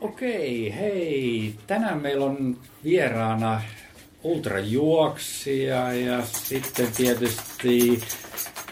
[0.00, 1.54] Okei, hei.
[1.66, 3.62] Tänään meillä on vieraana
[4.22, 8.00] ultrajuoksija ja sitten tietysti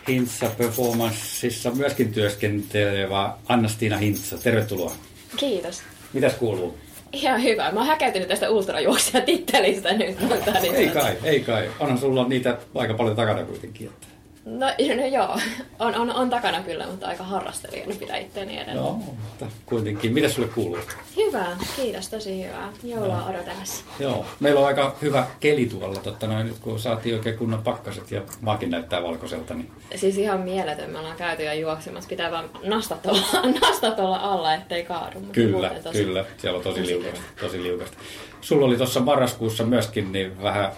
[0.09, 4.39] Hintsa Performanceissa myöskin työskentelevä Anna-Stiina Hintsa.
[4.39, 4.93] Tervetuloa.
[5.37, 5.83] Kiitos.
[6.13, 6.79] Mitäs kuuluu?
[7.13, 7.73] Ihan hyvä.
[7.73, 10.21] Mä oon häkäytynyt tästä ultrajuoksijatittelistä nyt.
[10.21, 11.71] Mutta niin Ei kai, ei kai.
[11.81, 13.87] Onhan sulla niitä aika paljon takana kuitenkin.
[13.87, 14.14] Että...
[14.45, 14.67] No,
[15.01, 15.39] no joo,
[15.79, 18.77] on, on, on takana kyllä, mutta aika harrastelijana pitää itteeni edelleen.
[18.77, 20.13] No, mutta kuitenkin.
[20.13, 20.79] Mitä sulle kuuluu?
[21.17, 22.73] Hyvä, kiitos, tosi hyvää.
[22.83, 23.27] Joulua no.
[23.31, 23.85] odotellessa.
[23.99, 28.11] Joo, meillä on aika hyvä keli tuolla, totta noin, nyt kun saatiin oikein kunnon pakkaset
[28.11, 29.55] ja maakin näyttää valkoiselta.
[29.55, 29.71] Niin...
[29.97, 32.09] Siis ihan mieletön, me ollaan käyty ja juoksemassa.
[32.09, 33.27] Pitää vaan nastat olla,
[33.61, 35.21] nastat olla alla, ettei kaadu.
[35.21, 36.25] Mutta Kyllä, tosi, kyllä.
[36.39, 37.97] Siellä on tosi, tosi liukasta, tosi liukasta.
[38.41, 40.73] Sulla oli tuossa marraskuussa myöskin niin vähän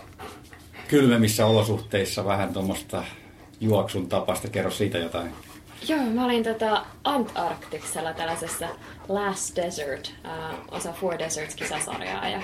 [0.89, 3.05] kylmemmissä olosuhteissa vähän tuommoista
[3.61, 4.49] juoksun tapasta.
[4.49, 5.33] Kerro siitä jotain.
[5.89, 8.69] Joo, mä olin tota Antarktiksella tällaisessa
[9.09, 12.43] Last Desert, uh, osa Four Deserts-kisasarjaa ja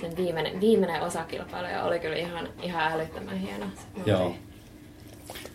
[0.00, 3.66] sen viimeinen, viimeinen osakilpailu ja oli kyllä ihan, ihan älyttömän hieno.
[4.06, 4.34] Joo.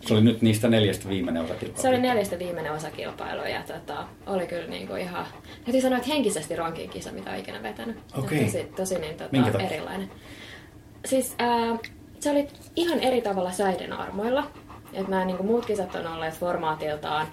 [0.00, 1.82] Se oli nyt niistä neljästä viimeinen osakilpailu.
[1.82, 5.26] Se oli neljästä viimeinen osakilpailu ja tota, oli kyllä niinku ihan,
[5.64, 7.96] täytyy sanoa, että henkisesti rankin kisa, mitä olen ikinä vetänyt.
[8.18, 8.44] Okei.
[8.44, 10.10] Tosi, tosi niin, tota, erilainen.
[11.04, 11.78] Siis äh,
[12.20, 14.50] se oli ihan eri tavalla säiden armoilla.
[14.92, 17.26] Et nämä niin muut kisat on olleet formaatiltaan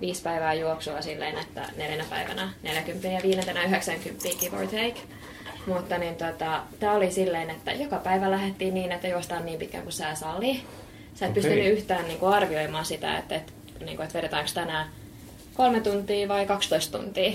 [0.00, 5.00] viisi päivää juoksua silleen, että neljänä päivänä 40 ja viidentenä 90 give or take.
[5.66, 9.82] Mutta niin tota, tämä oli silleen, että joka päivä lähdettiin niin, että juostaan niin pitkään
[9.82, 10.62] kuin sää sallii.
[11.14, 11.42] Sä et Okei.
[11.42, 13.52] pystynyt yhtään niin kuin arvioimaan sitä, että, että,
[13.84, 14.86] niin kuin, että vedetäänkö tänään
[15.54, 17.32] kolme tuntia vai 12 tuntia.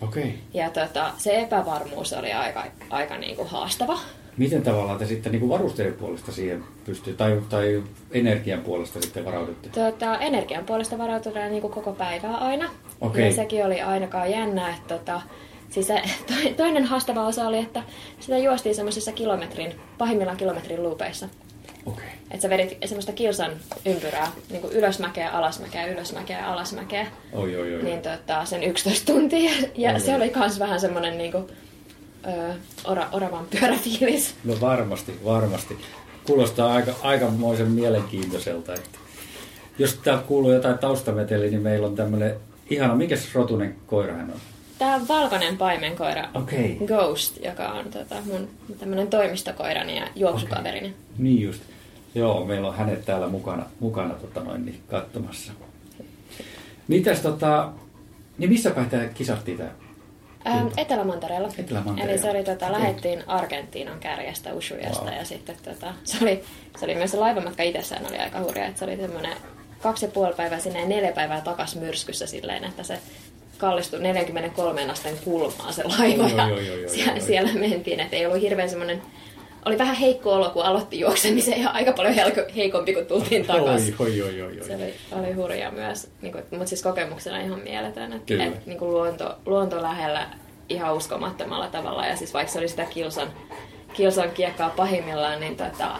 [0.00, 0.38] Okei.
[0.54, 3.98] Ja tota, se epävarmuus oli aika, aika niin kuin haastava.
[4.36, 9.68] Miten tavallaan te sitten niin varusteiden puolesta siihen pystyy, tai, tai energian puolesta sitten varaudutte?
[9.68, 12.70] Tota, energian puolesta varaututaan niin kuin koko päivää aina.
[13.00, 13.26] Okei.
[13.26, 15.20] Ja sekin oli ainakaan jännää, että tota,
[15.70, 17.82] siis se, to- toinen haastava osa oli, että
[18.20, 21.28] sitä juostiin semmoisissa kilometrin, pahimmillaan kilometrin luupeissa.
[21.86, 22.04] Okei.
[22.30, 23.50] Että sä vedit semmoista kilsan
[23.86, 27.06] ympyrää, niin kuin ylösmäkeä, alasmäkeä, ylösmäkeä, alasmäkeä.
[27.32, 27.82] Oi, oi, oi.
[27.82, 29.50] Niin tota, sen 11 tuntia.
[29.74, 31.50] Ja Oi, se oli kans vähän semmonen niinku,
[32.26, 34.34] ö, ora, oravan pyöräfiilis.
[34.44, 35.78] No varmasti, varmasti.
[36.24, 38.74] Kuulostaa aika, aikamoisen mielenkiintoiselta.
[38.74, 38.98] Että
[39.78, 42.36] jos täältä kuuluu jotain taustameteliä, niin meillä on tämmöinen
[42.70, 44.40] ihana, mikä rotunen koira hän on?
[44.78, 46.78] Tää on valkoinen paimenkoira Okei.
[46.86, 50.94] Ghost, joka on tota, mun tämmönen toimistokoirani ja juoksukaverini.
[51.18, 51.62] Niin just.
[52.14, 55.52] Joo, meillä on hänet täällä mukana, mukana tota noin, niin katsomassa.
[56.88, 57.72] Mitäs tota,
[58.38, 59.70] niin missä päin tämä kisattiin tää?
[60.46, 61.48] Ähm, Etelä-Mantereella.
[61.58, 62.12] Etelä-Mantereella.
[62.12, 65.14] Eli se oli, tota, lähettiin Argentiinan kärjestä Ushuyasta Wow.
[65.14, 66.44] ja sitten tota, se, oli,
[66.78, 69.36] se oli myös se laivamatka itsessään oli aika hurja, että se oli semmoinen
[69.82, 72.98] kaksi ja puoli päivää sinne ja neljä päivää takas myrskyssä silleen, että se
[73.58, 77.20] kallistui 43 asteen kulmaan se laiva Oi, ja oi, oi, oi, oi, siellä, oi.
[77.20, 79.02] siellä mentiin, että ei ollut hirveän semmoinen
[79.64, 82.14] oli vähän heikko olo, kun aloitti juoksemisen ja aika paljon
[82.56, 83.94] heikompi, kun tultiin takaisin.
[83.98, 87.60] Oi, oi, oi, oi, Se oli, oli hurjaa myös, niin kuin, mutta siis kokemuksena ihan
[87.60, 88.12] mieletön.
[88.12, 90.26] Että et, niin kuin luonto, luonto lähellä
[90.68, 92.06] ihan uskomattomalla tavalla.
[92.06, 93.28] Ja siis vaikka se oli sitä kilsan,
[93.92, 95.98] kilsan kiekkaa pahimmillaan, niin tota,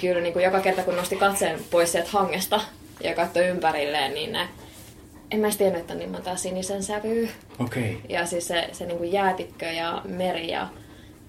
[0.00, 2.60] kyllä niin kuin joka kerta kun nosti katseen pois sieltä hangesta
[3.00, 4.48] ja katsoi ympärilleen, niin ne,
[5.30, 7.28] en mä tiennyt, että on niin monta sinisen sävyä.
[7.58, 8.00] Okei.
[8.08, 10.68] Ja siis se, se niin kuin jäätikkö ja meri ja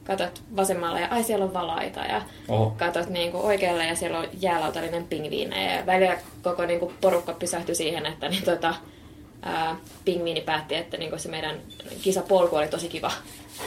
[0.04, 2.74] katot vasemmalle ja ai siellä on valaita ja Oho.
[2.78, 7.34] katot niin kuin oikealle ja siellä on jäälautallinen pingviinejä ja välillä koko niin kuin porukka
[7.34, 8.76] pysähtyi siihen, että niin tota,
[9.42, 9.76] ää,
[10.06, 11.56] pingviini päätti, että niin kuin se meidän
[12.02, 13.12] kisapolku oli tosi kiva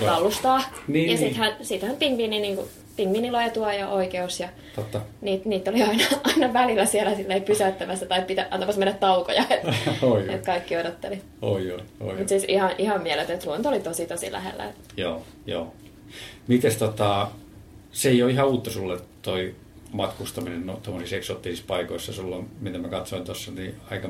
[0.00, 0.10] Joo.
[0.10, 0.62] tallustaa.
[0.88, 1.18] Niin, ja niin.
[1.18, 5.00] sittenhän, sittenhän pingviini, niin kuin, pingviinillä on etua ja oikeus ja Totta.
[5.20, 6.04] niitä, niitä oli aina,
[6.34, 9.72] aina välillä siellä silleen pysäyttämässä tai pitä, antamassa meidän taukoja, että
[10.06, 10.34] oi.
[10.34, 11.22] et kaikki odotteli.
[11.42, 12.14] Oi, oi, oi.
[12.14, 14.72] Mutta siis ihan, ihan mieletön, että luonto oli tosi tosi lähellä.
[14.96, 15.72] Joo, joo.
[16.48, 17.28] Mites tota,
[17.92, 19.54] se ei ole ihan uutta sulle toi
[19.92, 22.12] matkustaminen no, tuommoisissa eksoottisissa paikoissa.
[22.12, 24.08] Sulla on, mitä mä katsoin tuossa, niin aika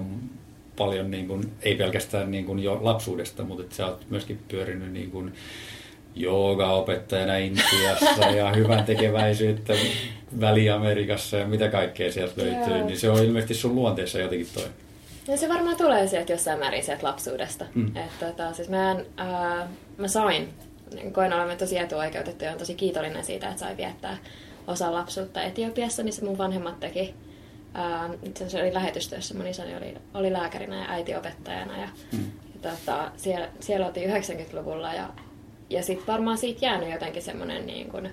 [0.77, 4.93] paljon, niin kun, ei pelkästään niin kun jo lapsuudesta, mutta et sä oot myöskin pyörinyt
[4.93, 5.33] niin kun
[6.15, 9.75] joogaopettajana Intiassa ja hyvän tekeväisyyttä
[10.41, 12.77] Väli-Amerikassa ja mitä kaikkea sieltä löytyy.
[12.77, 12.87] Joo.
[12.87, 14.65] Niin se on ilmeisesti sun luonteessa jotenkin toi.
[15.29, 17.65] Ja se varmaan tulee sieltä jossain määrin sieltä lapsuudesta.
[17.75, 17.97] Mm.
[17.97, 19.69] Että tota, siis mä, en, ää,
[19.99, 20.49] mä sain,
[21.13, 24.17] koen olemme tosi etuoikeutettu ja on tosi kiitollinen siitä, että sai viettää
[24.67, 27.15] osa lapsuutta Etiopiassa, missä mun vanhemmat teki.
[27.75, 31.79] Ää, itse asiassa oli lähetystyössä, mun isäni oli, oli lääkärinä ja äiti opettajana.
[31.81, 32.31] Ja, Mm.
[32.55, 35.09] ja tota, siellä, siellä oltiin 90-luvulla ja,
[35.71, 38.11] ja sitten varmaan siitä jäänyt jotenkin semmoinen niin kuin,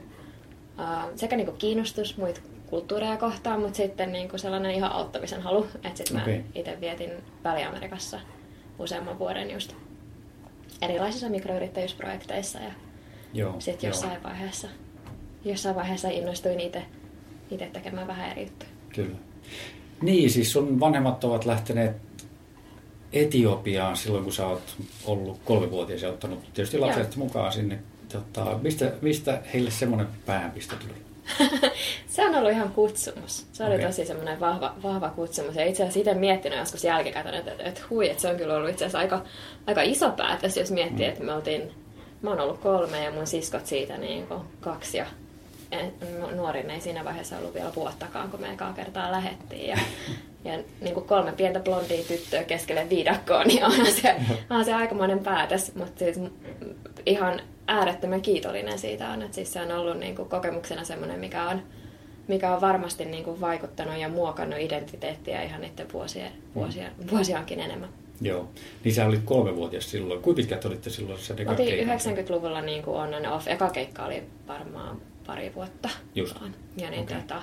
[0.78, 5.42] ää, sekä niin kuin kiinnostus muita kulttuureja kohtaan, mutta sitten niin kuin sellainen ihan auttamisen
[5.42, 5.68] halu.
[5.76, 6.38] Että sitten Okei.
[6.38, 7.12] mä itse vietin
[7.44, 8.20] Väli-Amerikassa
[8.80, 9.76] useamman vuoden just.
[10.82, 12.72] Erilaisissa mikroyrittäjyysprojekteissa ja
[13.34, 13.92] Joo, sitten joo.
[13.92, 14.68] jossain vaiheessa,
[15.46, 16.84] jossain vaiheessa innostuin itse
[17.74, 18.72] tekemään vähän eri juttuja.
[18.96, 19.16] Kyllä.
[20.02, 21.96] Niin, siis sun vanhemmat ovat lähteneet
[23.14, 27.80] Etiopiaan silloin, kun sä oot ollut kolmevuotias ja ottanut tietysti lapset mukaan sinne.
[28.12, 30.94] Tota, mistä, mistä heille semmoinen pääpiste tuli?
[32.08, 33.46] Se on ollut ihan kutsumus.
[33.54, 33.86] Se oli Okei.
[33.88, 35.56] tosi semmoinen vahva, vahva kutsumus.
[35.56, 38.56] Ja itse asiassa itse miettinyt joskus jälkikäteen, että, että, että hui, että se on kyllä
[38.56, 39.22] ollut itse asiassa aika,
[39.68, 41.12] aika iso päätös, jos miettii, Mm.
[41.12, 41.72] että me oltiin,
[42.22, 45.06] mä oon ollut kolme ja mun siskot siitä niin kuin kaksi ja
[46.36, 49.68] nuorin ei siinä vaiheessa ollut vielä vuottakaan, kun me ekaa kertaa lähettiin.
[49.68, 49.78] Ja,
[50.46, 54.16] ja niin kuin kolme pientä blondia tyttöä keskelle viidakkoa, niin onhan se,
[54.50, 55.76] onhan se aikamoinen päätös.
[55.76, 56.20] Mutta siis
[57.06, 61.50] ihan äärettömän kiitollinen siitä on, että siis se on ollut niin kuin kokemuksena semmoinen, mikä
[61.50, 61.64] on,
[62.28, 67.90] mikä on varmasti niin kuin vaikuttanut ja muokannut identiteettiä ihan niiden vuosien, vuosia, vuosiaankin enemmän.
[68.22, 68.50] Joo.
[68.84, 70.22] Niin sä olit kolmevuotias silloin.
[70.22, 72.00] Kuinka pitkät olitte silloin se Mä deka Oltiin keikan?
[72.00, 73.48] 90-luvulla niin kuin on and off.
[73.48, 75.90] Eka keikka oli varmaan pari vuotta.
[76.16, 76.40] Just.
[76.40, 76.56] vaan.
[76.78, 77.18] Ja niin Okei.
[77.18, 77.42] tota,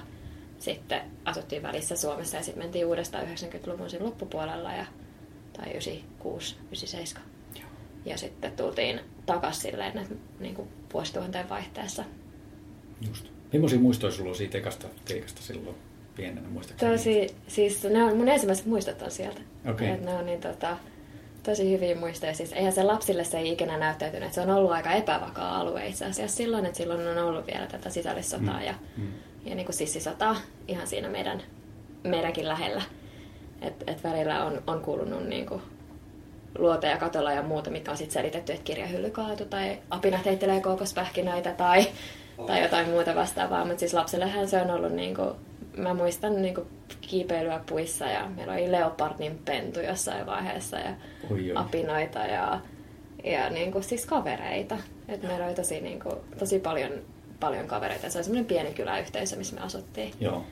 [0.59, 4.87] sitten asuttiin välissä Suomessa ja sitten mentiin uudestaan 90-luvun siinä loppupuolella ja,
[5.53, 7.30] tai 96, 97.
[8.05, 12.05] Ja sitten tultiin takaisin silleen, että niin kuin vuosituhanteen vaihteessa.
[13.09, 13.27] Just.
[13.53, 15.77] Millaisia muistoja sulla on siitä ekasta keikasta silloin
[16.17, 16.49] pienenä?
[16.49, 16.93] Muistaakseni?
[16.93, 19.41] Tosi, siis ne on, mun ensimmäiset muistot on sieltä.
[19.71, 19.89] Okei.
[19.89, 20.77] Et ne on niin tota,
[21.43, 22.35] tosi hyviä muistoja.
[22.35, 25.87] Siis eihän se lapsille se ei ikinä näyttäytynyt, että se on ollut aika epävakaa alue
[25.87, 29.13] itse asiassa silloin, että silloin on ollut vielä tätä sisällissotaa Mm, ja, mm.
[29.45, 30.37] ja niin kuin sissisotaa
[30.69, 31.43] ihan siinä meidän,
[32.05, 32.83] meidänkin lähellä.
[33.63, 35.63] Et, et välillä on, on kuulunut niin kuin
[36.59, 40.61] luota ja katolla ja muuta, mitkä on sitten selitetty, että kirjahylly kaatu tai apinat heittelee
[40.61, 41.87] kookospähkinöitä tai,
[42.47, 43.65] tai jotain muuta vastaavaa.
[43.65, 45.31] Mutta siis lapsellehän se on ollut, niin kuin,
[45.77, 46.67] mä muistan niin kuin
[47.01, 50.95] kiipeilyä puissa ja meillä oli leopardin pentu jossain vaiheessa ja
[51.31, 51.53] Oi, oi.
[51.55, 52.61] apinoita ja,
[53.25, 54.77] ja niin kuin, siis kavereita.
[55.09, 56.93] Et meillä oli tosi, niin kuin, tosi paljon,
[57.41, 58.11] paljon kavereita.
[58.11, 60.13] Se oli semmoinen pieni kyläyhteisö, missä me asuttiin.
[60.21, 60.45] Joo.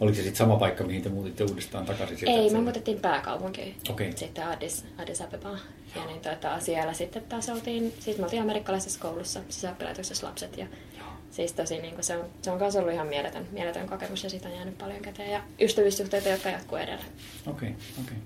[0.00, 2.18] Oliko se sitten sama paikka, mihin te muutitte uudestaan takaisin?
[2.18, 3.76] sieltä, ei, me muutettiin pääkaupunkiin.
[3.90, 4.12] Okei.
[4.16, 5.58] Sitten Addis, Addis Abebaan.
[5.96, 10.56] Ja niin tota, siellä sitten taas oltiin, siis me oltiin amerikkalaisessa koulussa, sisäoppilaitoksessa lapset.
[10.56, 10.66] Ja
[10.98, 11.06] Joo.
[11.30, 14.48] siis tosi niin kuin se on, se on ollut ihan mieletön, mieletön kokemus ja siitä
[14.48, 15.30] on jäänyt paljon käteen.
[15.30, 17.12] Ja ystävyyssuhteita, jotka jatkuu edelleen.
[17.46, 17.74] Okei,
[18.04, 18.16] okei.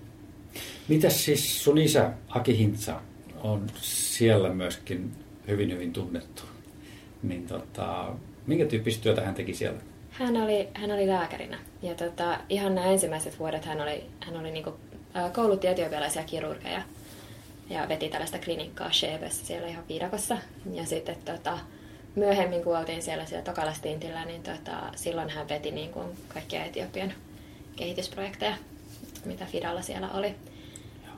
[0.88, 3.00] Mitäs siis sun isä, Aki Hintsa,
[3.42, 5.12] on siellä myöskin
[5.48, 6.42] hyvin hyvin tunnettu.
[7.22, 8.14] Niin tota,
[8.46, 9.78] minkä tyyppistä työtä hän teki siellä?
[10.12, 14.50] Hän oli, hän oli lääkärinä ja tota, ihan nämä ensimmäiset vuodet hän oli, hän oli
[14.50, 14.74] niinku,
[15.32, 16.82] koulutti etiopialaisia kirurgeja
[17.70, 20.36] ja veti tällaista klinikkaa Shebessä siellä ihan viidakossa.
[20.72, 21.58] Ja sitten tota,
[22.14, 27.12] myöhemmin, kun oltiin siellä, siellä tokalla stintillä, niin tota, silloin hän veti niinku kaikkia Etiopian
[27.76, 28.54] kehitysprojekteja,
[29.24, 30.34] mitä Fidalla siellä oli,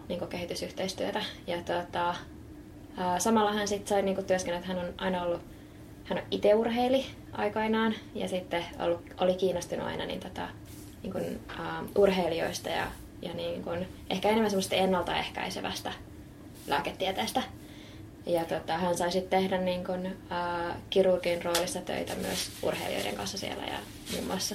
[0.08, 1.22] niinku kehitysyhteistyötä.
[1.46, 2.14] Ja tota,
[3.18, 5.53] samalla hän sitten sai niinku työskennellä, että hän on aina ollut
[6.04, 10.48] hän on itse urheili aikoinaan ja sitten ollut, oli kiinnostunut aina niin tota,
[11.02, 12.86] niin kuin, uh, urheilijoista ja,
[13.22, 15.92] ja niin kuin, ehkä enemmän semmoista ennaltaehkäisevästä
[16.66, 17.42] lääketieteestä.
[18.26, 23.38] Ja tota, hän sai sitten tehdä niin kuin, uh, kirurgin roolissa töitä myös urheilijoiden kanssa
[23.38, 23.78] siellä ja
[24.12, 24.54] muun muassa,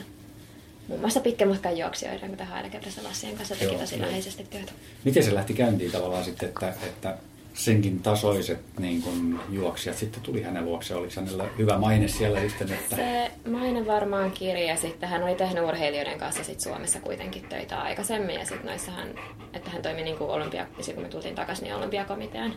[0.87, 4.71] muun muassa pitkän matkan juoksijoiden, kuten Haile Gebrselassie kanssa teki Joo, tosi läheisesti työtä.
[5.03, 7.17] Miten se lähti käyntiin tavallaan sitten, että, että
[7.59, 10.95] senkin tasoiset niin kun juoksijat sitten tuli hänen luokse?
[10.95, 12.73] Oliko hänellä hyvä maine siellä sitten?
[12.73, 12.95] Että...
[12.95, 14.75] Se maine varmaan kirja.
[14.75, 18.35] Sitten hän oli tehnyt urheilijoiden kanssa sit Suomessa kuitenkin töitä aikaisemmin.
[18.35, 19.09] Ja sitten noissa hän,
[19.53, 22.53] että hän toimi niin kuin olympia, sit kun me tultiin takaisin, niin olympiakomitean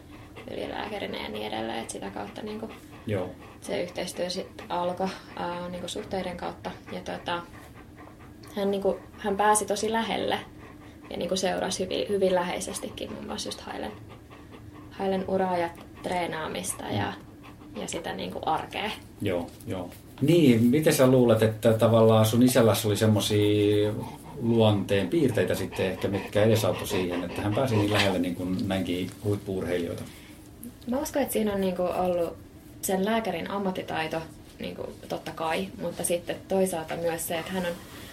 [0.51, 1.79] ylilääkärinä ja niin edelleen.
[1.79, 2.73] Et sitä kautta niin kuin
[3.07, 3.31] Joo,
[3.61, 6.71] se yhteistyö sitten alkoi ää, niin kuin suhteiden kautta.
[6.93, 7.43] Ja tota,
[8.57, 10.39] hän, niin kuin, hän pääsi tosi lähelle
[11.11, 13.93] ja niin kuin seurasi hyvin, hyvin läheisestikin muun muassa just Hailen,
[14.93, 15.71] Hailen uraa ja
[16.03, 17.13] treenaamista ja,
[17.81, 18.91] ja sitä niin kuin arkea.
[19.21, 19.91] joo, joo.
[20.21, 23.93] Niin, miten sä luulet, että tavallaan sun isälläs oli semmoisia
[24.41, 29.11] luonteen piirteitä sitten ehkä, mitkä edesauttoi siihen, että hän pääsi niin lähelle niin kuin näinkin
[29.25, 30.03] huippuurheilijoita?
[30.87, 32.37] Mä uskon, että siinä on niinku ollut
[32.83, 34.17] sen lääkärin ammattitaito
[34.59, 37.73] niinku, totta kai, mutta sitten toisaalta myös se, että hän on,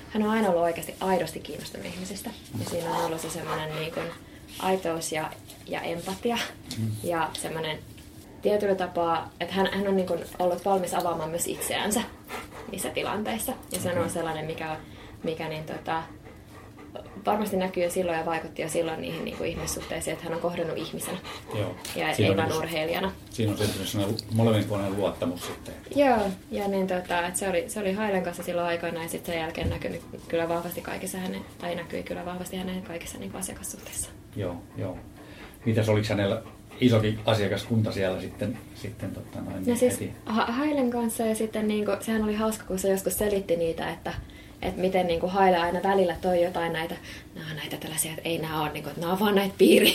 [0.10, 2.30] hän on aina ollut oikeasti aidosti kiinnostunut ihmisistä.
[2.60, 4.00] Ja siinä on ollut se semmoinen niinku,
[4.60, 5.32] aitous ja,
[5.68, 6.38] ja empatia.
[7.04, 7.80] Ja semmoinen
[8.42, 12.02] tietyllä tapaa, että hän, hän on niinku ollut valmis avaamaan myös itseänsä
[12.72, 13.54] niissä tilanteissa.
[13.72, 14.78] Ja se on sellainen, mikä,
[15.24, 16.04] mikä niin, tota,
[17.26, 20.42] varmasti näkyy jo silloin ja vaikutti jo silloin niihin niin kuin ihmissuhteisiin, että hän on
[20.42, 21.18] kohdannut ihmisenä
[21.56, 21.76] Joo.
[21.96, 23.12] ja Siinä ei just- urheilijana.
[23.30, 25.74] Siinä on syntynyt molemminpuolinen luottamus sitten.
[25.96, 26.18] Joo,
[26.52, 29.42] ja niin tota, että se, oli, se oli Hailen kanssa silloin aikoina ja sitten sen
[29.42, 34.10] jälkeen näkynyt kyllä vahvasti kaikissa hänen, tai näkyi kyllä vahvasti hänen kaikissa niin asiakassuhteissa.
[34.36, 34.98] Joo, joo.
[35.66, 36.42] Mitäs oliko hänellä
[36.80, 40.14] isokin asiakaskunta siellä sitten, sitten tota noin, No siis heti.
[40.26, 44.14] Ha- Hailen kanssa ja sitten niinku, sehän oli hauska, kun se joskus selitti niitä, että
[44.62, 46.96] että miten niinku Haile aina välillä toi jotain näitä,
[47.36, 49.94] nämä on näitä tällaisia, että ei nämä ole, niinku, että nämä on vaan näitä piiri,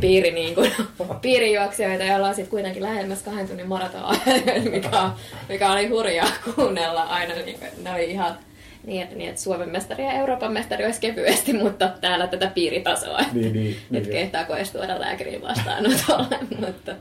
[0.00, 0.60] piiri, niinku,
[1.22, 4.16] piirijuoksijoita, joilla on sitten kuitenkin lähemmäs kahden tunnin maraton,
[4.72, 5.10] mikä,
[5.48, 7.34] mikä oli hurjaa kuunnella aina.
[7.34, 8.38] Niinku, että ne oli ihan
[8.84, 13.18] niin, että, niin, että Suomen mestari ja Euroopan mestari olisi kevyesti, mutta täällä tätä piiritasoa.
[13.18, 14.20] että- Niin, niin, niin, että joo.
[14.20, 16.92] kehtaako edes tuoda lääkäriin vastaanotolle, mutta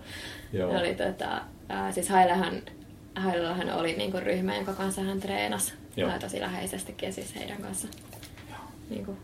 [0.54, 0.80] Joo.
[0.80, 2.62] oli tota, ää, siis Hailehan,
[3.16, 6.12] Hailellahan oli niinku ryhmä, jonka kanssa hän treenasi Joo.
[6.20, 7.88] tosi läheisestikin siis heidän kanssa.
[8.90, 9.18] Niinku,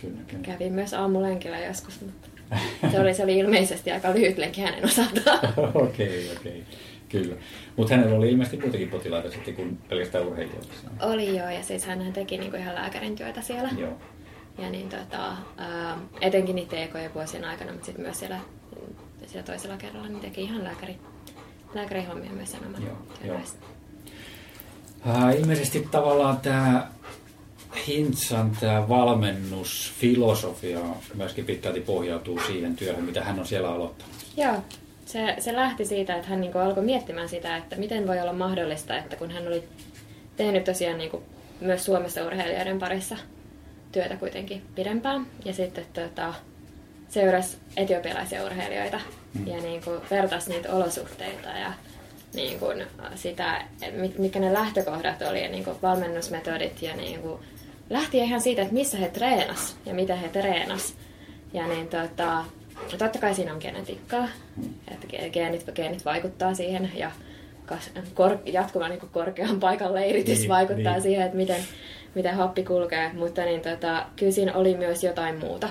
[0.00, 0.42] Kyllä, kyllä.
[0.44, 2.28] kävin myös aamulenkillä joskus, mutta
[2.90, 5.38] se oli, se oli ilmeisesti aika lyhyt lenkki hänen osaltaan.
[5.88, 6.64] Okei, okei.
[7.08, 7.34] Kyllä.
[7.76, 10.68] Mutta hänellä oli ilmeisesti muitakin potilaita sitten kuin pelkästään urheilijoita.
[11.00, 13.68] oli joo, ja siis hän teki niinku ihan lääkärin työtä siellä.
[13.78, 13.92] Joo.
[14.58, 18.40] Ja niin tota, ää, etenkin niiden ekojen vuosien aikana, mutta sitten myös siellä,
[19.26, 20.96] siellä toisella kerralla niin teki ihan lääkäri,
[21.74, 23.40] lääkärihommia myös sen oman Joo, joo.
[25.08, 26.88] Äh, ilmeisesti tavallaan tämä
[27.86, 30.80] Hintsan tämä valmennusfilosofia
[31.14, 34.14] myöskin pitkälti pohjautuu siihen työhön, mitä hän on siellä aloittanut.
[34.36, 34.54] Joo,
[35.06, 38.98] se, se lähti siitä, että hän niinku alkoi miettimään sitä, että miten voi olla mahdollista,
[38.98, 39.64] että kun hän oli
[40.36, 41.22] tehnyt tosiaan niinku
[41.60, 43.16] myös Suomessa urheilijoiden parissa
[43.92, 46.34] työtä kuitenkin pidempään, ja sitten tota,
[47.08, 49.00] seurasi etiopialaisia urheilijoita
[49.38, 49.46] Mm.
[49.46, 51.72] ja niinku vertasi niitä olosuhteita ja
[52.34, 52.66] niinku
[53.14, 57.40] sitä, että mit- mitkä ne lähtökohdat oli ja niinku valmennusmetodit ja niinku
[57.90, 60.94] lähti ihan siitä, että missä he treenas ja mitä he treenas.
[61.52, 62.44] Ja niin tota,
[62.98, 64.28] totta kai siinä on genetiikkaa,
[64.90, 67.10] että ge- geenit, geenit vaikuttaa siihen ja
[67.66, 71.02] kas, kor, jatkuva niin korkean paikan leiritys Niin, vaikuttaa niin.
[71.02, 71.62] siihen, että miten,
[72.14, 75.68] miten happi kulkee, mutta niin tota, kyllä siinä oli myös jotain muuta.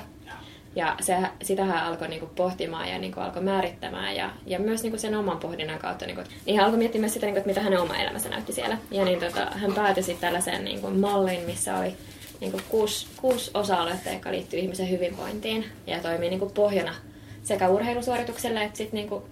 [0.76, 4.98] Ja se, sitä hän alkoi niinku pohtimaan ja niinku alkoi määrittämään ja, ja myös niinku
[4.98, 6.06] sen oman pohdinnan kautta.
[6.06, 8.78] Niinku, niin hän alkoi miettimään myös sitä, niinku, että mitä hänen oma elämänsä näytti siellä.
[8.92, 11.96] Ja niin tota, hän päätyi sitten tällaiseen niinku, malliin, missä oli
[12.40, 16.96] niinku, kuusi, kuusi osa-aluetta, jotka liittyy ihmisen hyvinvointiin ja toimii niinku, pohjana
[17.44, 19.24] sekä urheilusuoritukselle että sit, niinku,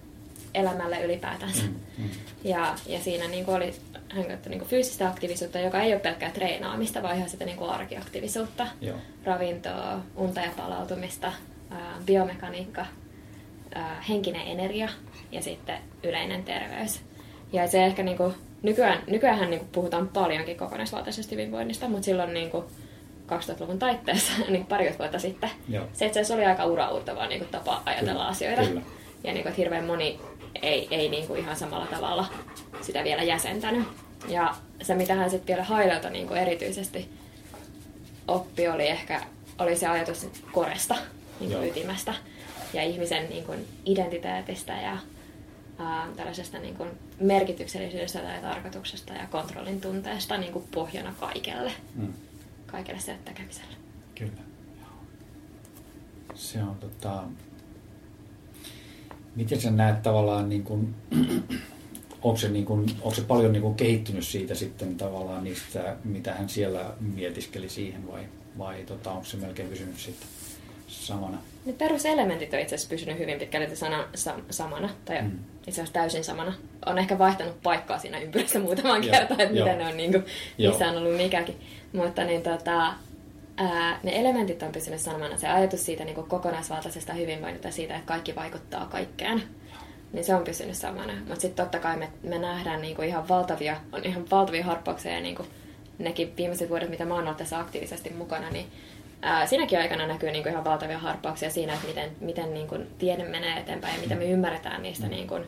[0.54, 1.62] elämälle ylipäätänsä.
[1.62, 2.10] Mm, mm.
[2.44, 3.74] Ja, ja siinä niinku oli
[4.08, 8.66] hän käytti niinku fyysistä aktiivisuutta, joka ei ole pelkkää treenaamista, vaan ihan sitä niinku arkiaktiivisuutta,
[8.80, 8.96] Joo.
[9.24, 11.32] ravintoa, unta ja palautumista,
[11.70, 12.86] ää, biomekaniikka,
[13.74, 14.88] ää, henkinen energia
[15.32, 17.00] ja sitten yleinen terveys.
[17.52, 22.64] Ja se ehkä niinku, nykyään, nykyään niinku puhutaan paljonkin kokonaisvaltaisesta hyvinvoinnista, mutta silloin niinku
[23.28, 25.84] 2000-luvun taitteessa, niin pari vuotta sitten, Joo.
[25.92, 28.62] se itse asiassa oli aika uraurtava niinku tapa ajatella Kyllä, asioita.
[28.62, 28.82] kyllä.
[29.24, 30.20] Ja niinku, että hirveän moni
[30.62, 32.26] ei, ei niinku ihan samalla tavalla
[32.82, 33.88] sitä vielä jäsentänyt.
[34.28, 37.08] Ja se, mitä hän sitten vielä Hailelta niinku erityisesti
[38.28, 39.20] oppi, oli ehkä
[39.58, 40.94] oli se ajatus koresta,
[41.40, 41.64] niinku Joo.
[41.64, 42.14] ytimestä
[42.72, 43.52] ja ihmisen niinku
[43.86, 44.96] identiteetistä ja
[45.78, 46.86] ää, tällaisesta niinku
[47.20, 52.12] merkityksellisyydestä tai tarkoituksesta ja kontrollin tunteesta niinku pohjana kaikelle, Mm.
[52.66, 53.74] kaikelle sille tekemiselle.
[54.14, 54.40] Kyllä.
[56.34, 57.22] Se on tota...
[59.36, 60.94] Miten sä näet tavallaan niin kuin,
[62.22, 66.34] onko se, niin kuin, onko se paljon niin kuin kehittynyt siitä sitten tavallaan niistä, mitä
[66.34, 68.22] hän siellä mietiskeli siihen vai,
[68.58, 70.28] vai tota, onko se melkein pysynyt sitten
[70.88, 71.38] samana?
[71.66, 75.30] Ne peruselementit on itse asiassa pysynyt hyvin pitkälti sana, sa, samana, tai Mm.
[75.58, 76.54] itse asiassa täysin samana.
[76.86, 80.24] On ehkä vaihtanut paikkaa siinä ympyrässä muutaman kertaan, että mitä ne on, niin kuin,
[80.58, 81.56] missä on ollut mikäkin.
[81.92, 82.92] Mutta niin, tota,
[83.56, 85.36] ää, ne elementit on pysynyt samana.
[85.36, 89.42] Se ajatus siitä niin kokonaisvaltaisesta hyvinvoinnista, siitä, että kaikki vaikuttaa kaikkeen,
[90.12, 91.12] niin se on pysynyt samana.
[91.12, 95.20] Mutta sitten totta kai me, me nähdään niin kuin ihan valtavia, on ihan valtavia harppauksia
[95.20, 95.48] niin kuin
[95.98, 98.66] nekin viimeiset vuodet, mitä mä oon ollut tässä aktiivisesti mukana, niin
[99.22, 102.86] ää, siinäkin aikana näkyy niin kuin ihan valtavia harppauksia siinä, että miten, miten niin kuin
[102.98, 105.44] tiede menee eteenpäin ja miten me ymmärretään niistä, niin kuin,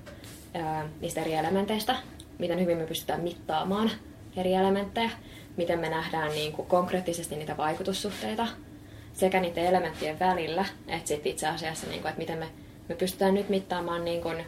[0.55, 1.97] ää, niistä eri elementeistä,
[2.39, 3.91] miten hyvin me pystytään mittaamaan
[4.37, 5.11] eri elementtejä,
[5.57, 8.47] miten me nähdään niin kuin konkreettisesti niitä vaikutussuhteita
[9.13, 12.49] sekä niiden elementtien välillä, että sitten itse asiassa, niin kuin, että miten me,
[12.89, 14.45] me pystytään nyt mittaamaan, niin kuin,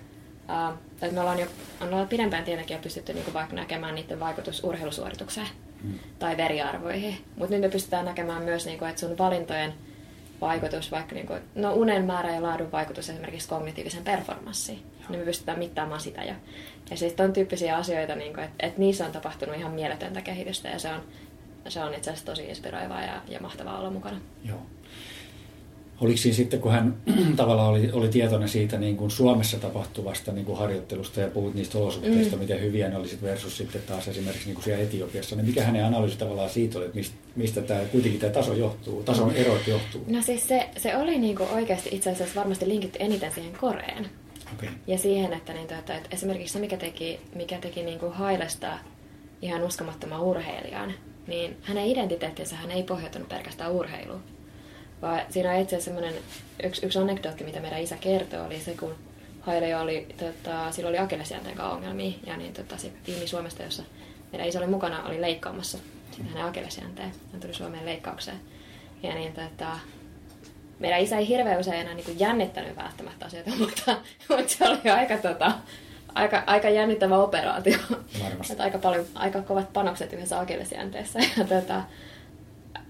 [0.49, 1.47] ää, tai me ollaan jo
[1.81, 5.49] on ollut pidempään tietenkin jo pystytty niin kuin vaikka näkemään niiden vaikutus urheilusuoritukseen
[5.83, 5.99] Mm.
[6.19, 9.75] tai veriarvoihin, mutta nyt me pystytään näkemään myös, niin kuin, että sun valintojen
[10.41, 15.25] vaikutus, vaikka niin kuin, no unen määrä ja laadun vaikutus esimerkiksi kognitiivisen performanssiin, niin me
[15.25, 16.25] pystytään mittaamaan sitä.
[16.25, 16.35] Ja,
[16.91, 20.69] ja sitten on tyyppisiä asioita, niin kuin, että, että niissä on tapahtunut ihan mieletöntä kehitystä
[20.69, 21.01] ja se on,
[21.69, 24.21] se on itse asiassa tosi inspiroivaa ja, ja mahtavaa olla mukana.
[24.45, 24.63] Joo.
[26.01, 26.97] Oliko siinä sitten, kun hän
[27.37, 31.79] tavallaan oli, oli tietoinen siitä niin kuin Suomessa tapahtuvasta niin kuin harjoittelusta ja puhut niistä
[31.79, 32.41] olosuhteista, mm.
[32.41, 35.85] miten hyviä ne olisit versus sitten taas esimerkiksi niin kuin siellä Etiopiassa, niin mikä hänen
[35.85, 40.05] analyysi tavallaan siitä oli, että mistä, mistä tämä, kuitenkin tämä taso johtuu, tason erot johtuu?
[40.07, 44.07] No siis se, se oli niinku oikeasti itse asiassa varmasti linkitty eniten siihen Koreen.
[44.55, 44.69] Okay.
[44.87, 48.79] Ja siihen, että, niin, että, että esimerkiksi se, mikä teki, mikä teki niin kuin Hailesta
[49.43, 50.95] ihan uskomattoman urheilijan,
[51.27, 54.38] niin hänen identiteettinsä hän ei pohjautunut pelkästään urheiluun.
[55.03, 56.21] Vaan siinä on itse asiassa
[56.63, 58.95] yksi, yksi anekdootti, mitä meidän isä kertoo, oli se, kun
[59.41, 63.83] Haile oli, tota, sillä oli akillesjänteen kanssa ongelmia, ja niin tota, se tiimi Suomesta, jossa
[64.33, 65.79] meidän isä oli mukana, oli leikkaamassa
[66.11, 67.13] sitä hänen akillesjänteen.
[67.33, 68.41] Hän tuli Suomeen leikkaukseen.
[69.03, 69.79] Ja niin tota,
[70.79, 73.97] meidän isä ei hirveän usein enää niin jännittänyt välttämättä asioita, mutta,
[74.29, 75.53] mutta se oli aika, tota,
[76.15, 77.79] aika, aika jännittävä operaatio.
[78.51, 81.19] Että aika, paljon, aika kovat panokset yhdessä akillesjänteessä.
[81.37, 81.83] Ja tota,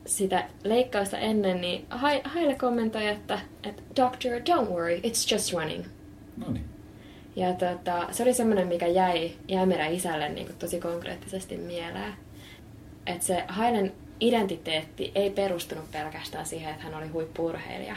[0.08, 1.86] sitä leikkausta ennen, niin
[2.24, 5.84] Haile kommentoi, että, että Doctor, don't worry, it's just running.
[6.36, 6.64] No niin.
[7.36, 12.12] Ja tota, se oli semmoinen, mikä jäi, jäi meidän isälle niin kuin tosi konkreettisesti mieleen.
[13.06, 17.96] Että se Hailen identiteetti ei perustunut pelkästään siihen, että hän oli huippurheilija,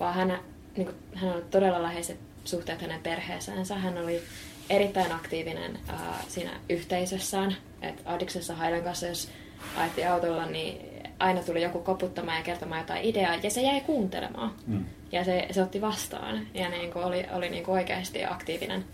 [0.00, 0.38] vaan hän,
[0.76, 3.74] niin kuin, hän oli todella läheiset suhteet hänen perheeseensä.
[3.74, 4.22] Hän oli
[4.70, 7.56] erittäin aktiivinen äh, siinä yhteisössään.
[7.82, 9.28] Et Adiksessa Hailen kanssa, jos
[9.76, 14.52] ajettiin autolla, niin aina tuli joku koputtamaan ja kertomaan jotain ideaa, ja se jäi kuuntelemaan.
[14.66, 14.84] Mm.
[15.12, 18.84] Ja se, se otti vastaan, ja niin kuin oli, oli niin kuin oikeasti aktiivinen,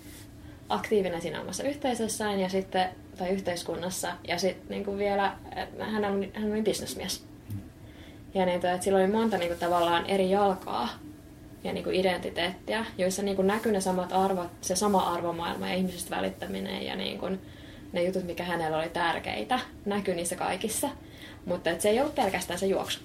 [0.69, 4.12] aktiivinen siinä omassa yhteisössään ja sitten, tai yhteiskunnassa.
[4.29, 5.33] Ja sitten niin kuin vielä,
[5.79, 7.25] hän oli, hän oli bisnesmies.
[7.55, 7.61] Mm.
[8.35, 10.89] Ja niin, että sillä oli monta niin kuin, tavallaan eri jalkaa
[11.65, 15.75] ja niin kuin identiteettiä, joissa niin kuin näkyy ne samat arvot, se sama arvomaailma ja
[15.75, 17.41] ihmisestä välittäminen ja niin kuin,
[17.93, 20.89] ne jutut, mikä hänellä oli tärkeitä, näkyy niissä kaikissa.
[21.47, 23.00] Mutta et se ei ollut pelkästään se juoksu.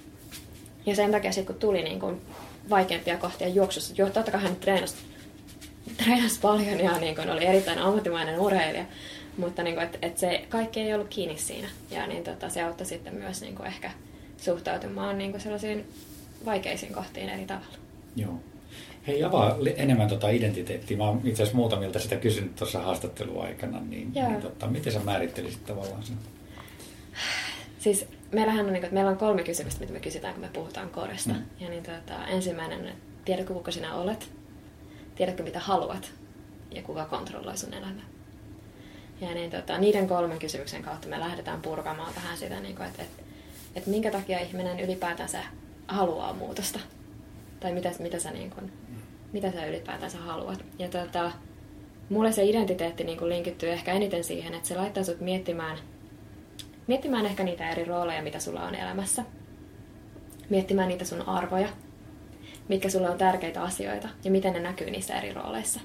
[0.86, 2.20] Ja sen takia sitten kun tuli niin kun
[2.70, 4.94] vaikeampia kohtia juoksussa, jo, totta kai hän treenasi,
[5.96, 8.84] treenasi paljon ja niin kun oli erittäin ammattimainen urheilija,
[9.36, 11.68] mutta niin et, et se kaikki ei ollut kiinni siinä.
[11.90, 13.90] Ja niin tota, se auttoi sitten myös niin ehkä
[14.38, 15.84] suhtautumaan niin sellaisiin
[16.44, 17.76] vaikeisiin kohtiin eri tavalla.
[18.16, 18.40] Joo.
[19.06, 20.96] Hei, avaa enemmän tota identiteettiä.
[20.96, 25.66] Mä oon itse asiassa muutamilta sitä kysynyt tuossa haastatteluaikana, niin, niin tota, miten sä määrittelisit
[25.66, 26.16] tavallaan sen?
[27.78, 30.90] Siis meillähän on, niin kuin, meillä on kolme kysymystä, mitä me kysytään, kun me puhutaan
[30.90, 31.32] koresta.
[31.32, 31.42] Mm.
[31.60, 34.30] Ja niin, tota, ensimmäinen on, että tiedätkö kuka sinä olet?
[35.14, 36.12] Tiedätkö mitä haluat?
[36.70, 38.04] Ja kuka kontrolloi sun elämää?
[39.20, 43.02] Ja niin, tota, niiden kolmen kysymyksen kautta me lähdetään purkamaan vähän sitä, niin kuin, että,
[43.02, 43.22] että,
[43.76, 45.38] että minkä takia ihminen ylipäätänsä
[45.88, 46.78] haluaa muutosta.
[47.60, 48.72] Tai mitä, mitä, sä, niin kuin,
[49.32, 50.64] mitä sä ylipäätänsä haluat.
[50.78, 51.32] Ja tota,
[52.08, 55.78] mulle se identiteetti niin kuin linkittyy ehkä eniten siihen, että se laittaa sut miettimään–
[56.86, 59.24] miettimään ehkä niitä eri rooleja, mitä sulla on elämässä.
[60.50, 61.68] Miettimään niitä sun arvoja,
[62.68, 65.80] mitkä sulle on tärkeitä asioita ja miten ne näkyy niissä eri rooleissa.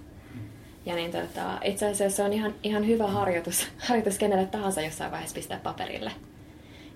[0.86, 5.12] Ja niin tota, itse asiassa se on ihan, ihan hyvä harjoitus, harjoitus kenelle tahansa jossain
[5.12, 6.12] vaiheessa pistää paperille.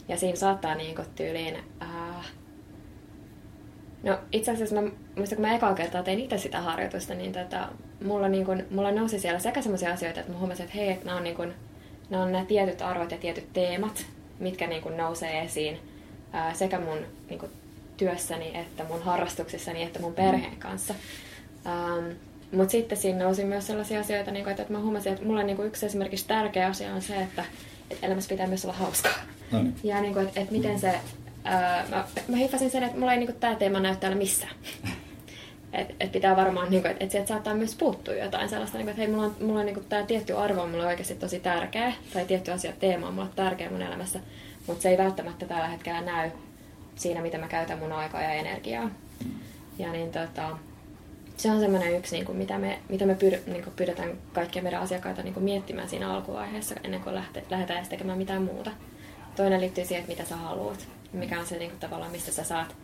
[0.08, 1.58] Ja siinä saattaa niin tyyliin...
[1.82, 2.26] Äh,
[4.04, 7.70] no itse asiassa mä muistan, kun mä ekaa kertaa tein itse sitä harjoitusta, niin tota,
[8.06, 11.06] mulla, niin kun, mulla nousi siellä sekä sellaisia asioita, että mä huomasin, että hei, että
[11.06, 11.54] nämä on niin kun,
[12.10, 14.06] ne on nämä tietyt arvot ja tietyt teemat,
[14.40, 15.80] mitkä niin kuin nousee esiin
[16.34, 16.98] ää, sekä mun
[17.30, 17.52] niin kuin,
[17.98, 20.94] työssäni että mun harrastuksissani että mun perheen kanssa.
[21.68, 22.12] Ähm,
[22.52, 25.56] Mutta sitten siinä nousi myös sellaisia asioita, niin kuin, että mä huomasin, että mulle niin
[25.56, 27.46] kuin yksi esimerkiksi tärkeä asia on se, että,
[27.92, 29.14] että elämässä pitää myös olla hauskaa.
[29.52, 29.76] No niin.
[29.84, 31.00] Ja niin kuin, että, että miten se...
[31.44, 34.56] Ää, mä, mä hiffasin sen, että mulla ei niin kuin, tämä teema näy täällä missään.
[35.76, 38.86] Et, et pitää varmaan, niin kuin, että et sieltä saattaa myös puuttua jotain sellaista, niin
[38.86, 41.16] kuin, että hei, mulla on, mulla on niin kuin, tämä tietty arvo on mulle oikeasti
[41.16, 44.20] tosi tärkeä, tai tietty asia, teema on mulle tärkeä mun elämässä,
[44.68, 46.32] mutta se ei välttämättä tällä hetkellä näy
[46.96, 48.90] siinä, mitä mä käytän mun aikaa ja energiaa.
[49.78, 50.58] Ja niin tota,
[51.38, 54.64] se on semmoinen yksi, niin kuin, mitä me, mitä me pyr, niin kuin, pyydetään kaikkia
[54.64, 58.72] meidän asiakkaita niin kuin, miettimään siinä alkuvaiheessa, ennen kuin lähte, lähdetään edes tekemään mitään muuta.
[59.36, 62.44] Toinen liittyy siihen, että mitä sä haluat, mikä on se niin kuin, tavallaan, mistä sä
[62.44, 62.76] saat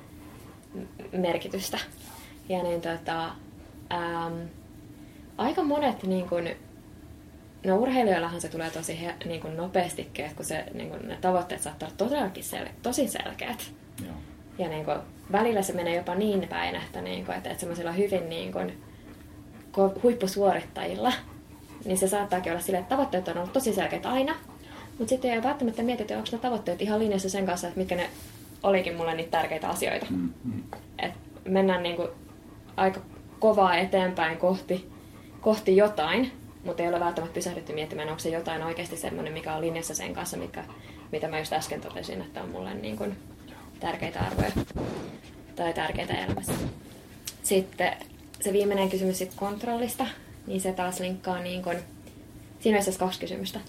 [1.12, 1.78] merkitystä.
[2.52, 3.26] Ja niin tota,
[3.94, 4.42] ähm,
[5.38, 6.50] aika monet niin kun,
[7.66, 11.62] no urheilijoillahan se tulee tosi he, niin kun nopeasti, kun se, niin kun, ne tavoitteet
[11.62, 13.72] saattaa olla todellakin sel, tosi selkeät.
[14.06, 14.16] Joo.
[14.58, 15.00] Ja niin kun,
[15.32, 18.72] välillä se menee jopa niin päin, että, niin kun, että, että semmoisilla hyvin niin kun,
[20.04, 21.14] huippusuorittajilla,
[21.86, 24.36] niin se saattaakin olla silleen, että tavoitteet on ollut tosi selkeät aina,
[25.00, 28.10] mutta sitten ei välttämättä mietitä, onko ne tavoitteet ihan linjassa sen kanssa, että mitkä ne
[28.64, 30.06] olikin mulle niitä tärkeitä asioita.
[30.10, 30.64] Mm, hmm
[31.00, 31.14] Et
[31.46, 32.10] mennään niin kuin
[32.82, 33.00] aika
[33.40, 34.92] kovaa eteenpäin kohti,
[35.42, 36.32] kohti jotain,
[36.64, 40.14] mutta ei ole välttämättä pysähdytty miettimään, onko se jotain oikeasti semmoinen, mikä on linjassa sen
[40.14, 40.64] kanssa, mikä,
[41.12, 43.18] mitä mä just äsken totesin, että on mulle niin kuin
[43.80, 44.52] tärkeitä arvoja
[45.56, 46.54] tai tärkeitä elämässä.
[47.44, 47.94] Sitten
[48.42, 50.06] se viimeinen kysymys sit kontrollista,
[50.48, 51.78] niin se taas linkkaa niin kuin,
[52.60, 53.60] siinä on kaksi kysymystä.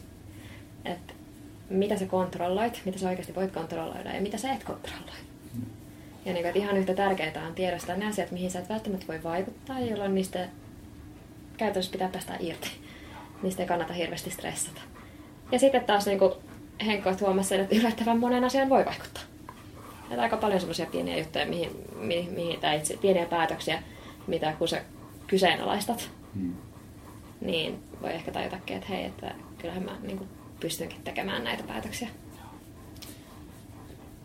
[0.85, 1.14] Että
[1.70, 5.32] mitä sä kontrolloit, mitä sä oikeasti voit kontrolloida ja mitä sä et kontrolloi.
[6.24, 9.22] Ja niin, että ihan yhtä tärkeää on tiedostaa ne asiat, mihin sä et välttämättä voi
[9.22, 10.48] vaikuttaa, jolloin niistä
[11.56, 12.70] käytännössä pitää päästä irti.
[13.42, 14.80] Niistä ei kannata hirveästi stressata.
[15.52, 16.20] Ja sitten taas niin
[16.87, 19.22] Henkko huomasi että yllättävän monen asian voi vaikuttaa.
[20.11, 23.82] Että aika paljon semmoisia pieniä juttuja, mihin, mihin, mihin tai itse, pieniä päätöksiä,
[24.26, 24.82] mitä kun sä
[25.26, 26.54] kyseenalaistat, hmm.
[27.40, 30.28] niin voi ehkä tajutakin, että hei, että kyllähän mä niin kuin,
[30.61, 32.08] pystynkin tekemään näitä päätöksiä.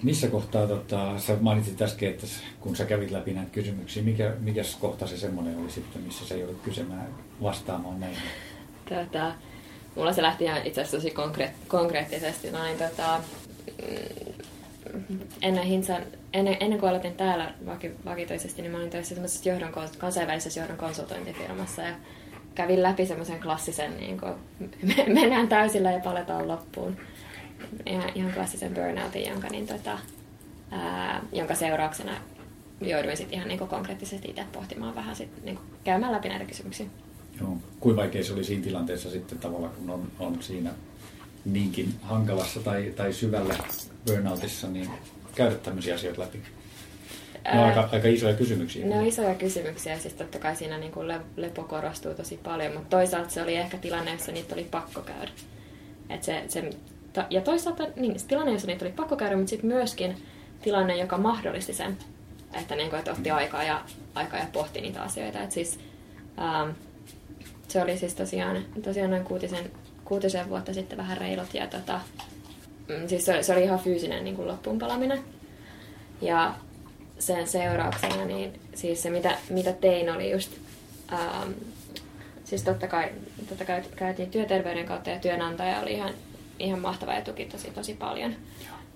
[0.03, 2.27] Missä kohtaa, tota, sä mainitsit äsken, että
[2.60, 6.36] kun sä kävit läpi näitä kysymyksiä, mikä, mikä kohta se semmoinen oli sitten, missä sä
[6.36, 7.07] joudut kysymään
[7.41, 8.17] vastaamaan näihin?
[8.89, 9.31] Tota,
[9.95, 12.47] mulla se lähti ihan itse asiassa tosi konkreet, konkreettisesti.
[12.51, 13.19] Niin, tota,
[15.41, 16.01] ennen, Hintsan,
[16.33, 21.81] ennen, ennen kuin aloitin täällä vaki, vakitoisesti, niin mä olin töissä johdon, kansainvälisessä johdon konsultointifirmassa
[21.81, 21.95] ja
[22.55, 24.33] kävin läpi semmoisen klassisen, niin kuin,
[25.19, 26.97] mennään täysillä ja paletaan loppuun.
[27.86, 30.00] Ihan, klassisen burnoutin, jonka, niin, tota,
[30.72, 32.12] ää, jonka seurauksena
[32.82, 36.46] jouduin sitten ihan niin kuin konkreettisesti itse pohtimaan vähän sit, niin kuin, käymään läpi näitä
[36.46, 36.86] kysymyksiä.
[37.41, 37.58] Joo.
[37.80, 40.72] Kuinka vaikea se oli siinä tilanteessa sitten tavallaan, kun on, on siinä
[41.46, 43.56] niinkin hankalassa tai, tai syvällä
[44.06, 44.89] burnoutissa, niin
[45.36, 46.41] käydä tämmöisiä asioita läpi?
[47.54, 48.86] Ne on aika, aika isoja kysymyksiä.
[48.86, 52.98] Ne on isoja kysymyksiä, siis totta kai siinä niin kuin lepo korostuu tosi paljon, mutta
[52.98, 55.32] toisaalta se oli ehkä tilanne, jossa niitä oli pakko käydä.
[56.10, 56.70] Et se, se,
[57.30, 60.17] ja toisaalta niin, tilanne, jossa niitä oli pakko käydä, mutta sitten myöskin
[60.62, 61.97] tilanne, joka mahdollisti sen,
[62.53, 63.82] että, niin kuin, että otti aikaa ja,
[64.15, 65.41] aikaa ja pohti niitä asioita.
[65.41, 65.80] Et siis,
[66.39, 66.69] ähm,
[67.67, 69.71] se oli siis tosiaan, tosiaan noin kuutisen,
[70.06, 71.99] kuutisen vuotta sitten vähän reilut ja tota,
[72.88, 75.19] mm, siis se, se oli ihan fyysinen niin kuin loppuunpalaminen.
[76.21, 76.53] Ja
[77.19, 80.51] sen seurauksena, niin siis se mitä, mitä tein oli just,
[81.13, 81.51] ähm,
[82.43, 83.10] siis totta kai,
[83.49, 86.13] totta kai käytiin työterveyden kautta ja työnantaja oli ihan,
[86.60, 88.36] ihan mahtava ja tuki tosi tosi paljon.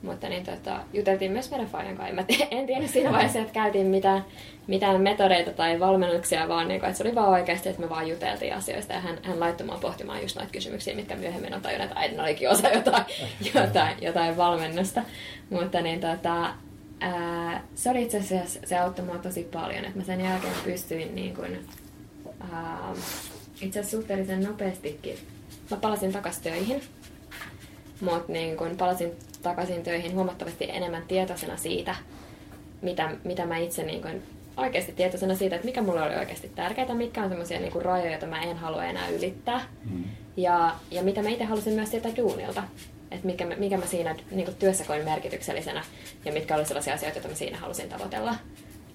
[0.01, 2.15] Mutta niin, tota, juteltiin myös meidän Fajan kanssa.
[2.15, 4.25] Mä en tiedä siinä vaiheessa, että käytiin mitään,
[4.67, 8.55] mitään metodeita tai valmennuksia, vaan niin että se oli vaan oikeasti, että me vaan juteltiin
[8.55, 8.93] asioista.
[8.93, 12.23] Ja hän, hän laittoi mua pohtimaan just noita kysymyksiä, mitkä myöhemmin on tajunnut, että aina
[12.23, 13.05] olikin osa jotain,
[13.55, 15.01] jotain, jotain valmennusta.
[15.49, 16.53] Mutta niin, tota,
[16.99, 19.85] ää, se oli itse asiassa, se auttoi mua tosi paljon.
[19.85, 21.67] Että mä sen jälkeen pystyin niin kuin,
[22.51, 22.93] ää,
[23.61, 25.17] itse asiassa suhteellisen nopeastikin.
[25.71, 26.81] Mä palasin takaisin töihin.
[28.01, 29.11] Mutta niin kun palasin
[29.41, 31.95] takaisin töihin huomattavasti enemmän tietoisena siitä,
[32.81, 34.21] mitä, mitä mä itse niin kun,
[34.57, 38.25] oikeasti tietoisena siitä, että mikä mulle oli oikeasti tärkeää, mitkä on semmoisia niin rajoja, joita
[38.25, 39.61] mä en halua enää ylittää.
[39.91, 40.03] Mm.
[40.37, 42.63] Ja, ja mitä mä itse halusin myös sieltä duunilta.
[43.11, 45.83] Että mikä, mikä mä siinä niin työssä koin merkityksellisenä
[46.25, 48.35] ja mitkä oli sellaisia asioita, joita mä siinä halusin tavoitella.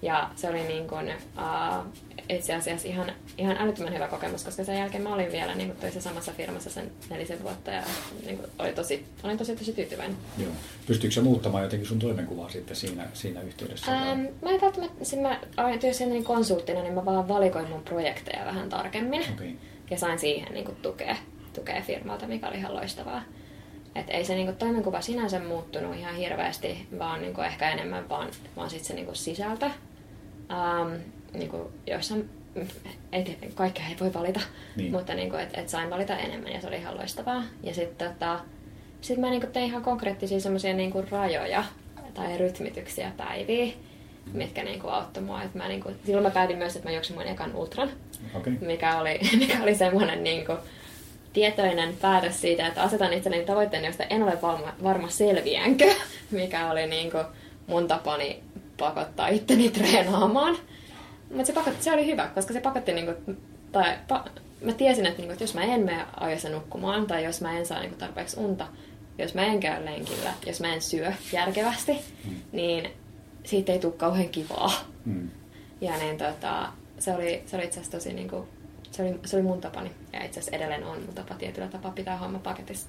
[0.01, 1.85] Ja se oli niin kuin, uh,
[2.29, 5.79] itse asiassa ihan, ihan älyttömän hyvä kokemus, koska sen jälkeen mä olin vielä niin kuin
[5.79, 7.83] toisessa samassa firmassa sen nelisen vuotta ja
[8.25, 10.17] niin kuin, oli tosi, olin tosi tosi tyytyväinen.
[10.37, 10.51] Joo.
[10.87, 13.91] Pystyykö se muuttamaan jotenkin sun toimenkuvaa sitten siinä, siinä yhteydessä?
[13.91, 17.83] Ähm, mä en välttämättä, siis mä olin työssä niin konsulttina, niin mä vaan valikoin mun
[17.83, 19.51] projekteja vähän tarkemmin okay.
[19.91, 21.15] ja sain siihen niin kuin, tukea,
[21.53, 23.23] tukea firmalta, mikä oli ihan loistavaa.
[23.95, 28.69] Et ei se niinku toimenkuva sinänsä muuttunut ihan hirveästi, vaan niinku ehkä enemmän vaan, vaan
[28.69, 29.69] sit se niinku sisältö.
[30.51, 30.91] Um,
[31.33, 32.29] niinku jossain,
[33.11, 34.39] ei, kaikkea ei voi valita,
[34.75, 34.91] niin.
[34.91, 37.43] mutta niinku, et, et sain valita enemmän ja se oli ihan loistavaa.
[37.63, 38.39] Ja sitten tota,
[39.01, 41.63] sit mä niinku tein ihan konkreettisia semmoisia niinku rajoja
[42.13, 43.73] tai rytmityksiä päiviä,
[44.33, 45.43] mitkä niinku auttoi mua.
[45.43, 47.89] Et mä niinku, silloin mä päätin myös, että mä juoksin mun ekan ultran,
[48.33, 48.53] okay.
[48.61, 50.53] mikä oli, mikä oli semmoinen niinku,
[51.33, 55.93] tietoinen päätös siitä, että asetan itselleni tavoitteen, josta en ole varma, varma selviänkö,
[56.31, 57.25] mikä oli niin kuin
[57.67, 58.43] mun tapani
[58.77, 60.57] pakottaa itteni treenaamaan.
[61.29, 63.37] Mutta se, pakotti, se oli hyvä, koska se pakotti, niin kuin,
[63.71, 64.25] tai pa,
[64.61, 67.57] mä tiesin, että, niin kuin, että jos mä en mene ajassa nukkumaan, tai jos mä
[67.57, 68.67] en saa niin kuin, tarpeeksi unta,
[69.17, 71.93] jos mä en käy lenkillä, jos mä en syö järkevästi,
[72.25, 72.35] mm.
[72.51, 72.91] niin
[73.43, 74.71] siitä ei tule kauhean kivaa.
[75.05, 75.29] Mm.
[75.81, 78.47] Ja niin, tota, se oli, se oli itse asiassa tosi niin kuin,
[78.91, 79.91] se oli, se oli mun tapani.
[80.13, 82.87] Ja itse asiassa edelleen on mun tapa tietyllä tapaa pitää homma paketissa.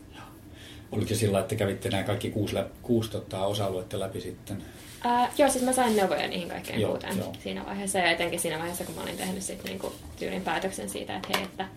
[0.92, 4.62] Oliko se sillä, että kävitte nämä kaikki kuusi, kuusi tota, osa-aluetta läpi sitten?
[5.04, 7.32] Ää, joo, siis mä sain neuvoja niihin kaikkeen joo, kuuteen joo.
[7.42, 7.98] siinä vaiheessa.
[7.98, 11.44] Ja etenkin siinä vaiheessa, kun mä olin tehnyt sit niinku tyylin päätöksen siitä, että hei,
[11.44, 11.68] että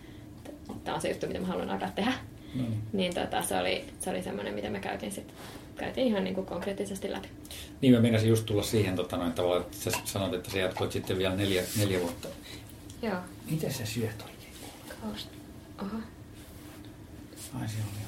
[0.83, 2.13] tämä on se juttu, mitä mä haluan alkaa tehdä.
[2.55, 2.81] No niin.
[2.93, 5.35] niin tota, se oli, se oli semmoinen, mitä me käytiin sitten
[5.75, 7.27] käytiin ihan niin kuin konkreettisesti läpi.
[7.81, 10.91] Niin, mä meinasin just tulla siihen tota, noin, tavalla, että sä sanoit, että sä jatkoit
[10.91, 12.27] sitten vielä neljä, neljä vuotta
[13.01, 13.17] Joo.
[13.51, 14.53] Miten sä syöt oikein?
[15.01, 15.27] Kaust.
[15.81, 15.97] Oho.
[17.59, 18.01] Ai se oli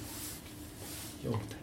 [1.23, 1.56] joulta.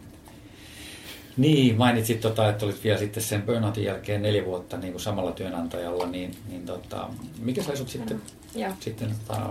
[1.41, 5.31] Niin, mainitsit, tota, että olit vielä sitten sen burnoutin jälkeen neljä vuotta niin kuin samalla
[5.31, 8.21] työnantajalla, niin, niin tota, mikä sai sut sitten,
[8.55, 8.71] Joo.
[8.79, 9.49] sitten tota,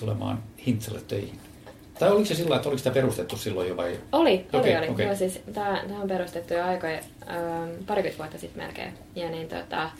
[0.00, 1.38] tulemaan Hintsalle töihin?
[1.98, 3.98] Tai oliko se sillä että oliko sitä perustettu silloin jo vai?
[4.12, 4.88] Oli, oli, okay, oli.
[4.88, 5.06] Okay.
[5.06, 8.92] Joo, siis, tämä, tämä on perustettu jo aikoja, ähm, parikymmentä vuotta sitten melkein.
[9.14, 9.90] Ja niin, tota,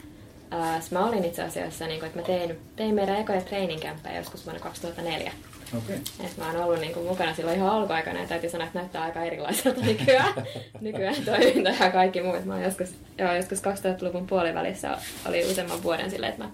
[0.51, 4.45] Ää, mä olin itse asiassa, niin kuin, että mä tein, tein meidän ekoja treeninkämppejä joskus
[4.45, 5.31] vuonna 2004.
[5.77, 5.95] Okei.
[6.25, 9.03] Et mä oon ollut niin kuin, mukana silloin ihan alkuaikana ja täytyy sanoa, että näyttää
[9.03, 10.33] aika erilaiselta nykyään,
[10.81, 12.35] nykyään toiminta ja kaikki muu.
[12.35, 16.49] Et Mä oon joskus, joo, joskus 2000-luvun puolivälissä oli useamman vuoden silleen, että mä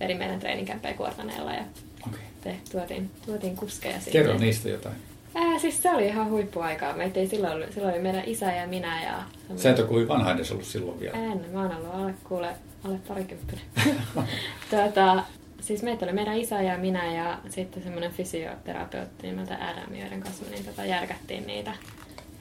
[0.00, 1.62] vedin meidän treeninkämppejä Kuortaneella ja
[2.08, 2.20] Okei.
[2.40, 4.12] te, tuotiin, tuotiin kuskeja sinne.
[4.12, 4.94] Kerro niistä jotain.
[5.34, 6.96] Ää, siis se oli ihan huippuaikaa.
[6.96, 9.14] Meitä ei silloin, ollut- silloin oli meidän isä ja minä ja...
[9.56, 11.16] Sä et ole kovin vanha edes ollut silloin vielä.
[11.16, 12.48] En, mä oon ollut alle, kuule,
[12.84, 13.64] alle parikymppinen.
[14.70, 15.22] tuota,
[15.60, 20.44] siis meitä oli meidän isä ja minä ja sitten semmoinen fysioterapeutti nimeltä Adam, joiden kanssa
[20.44, 21.72] me niin tota, järkättiin niitä.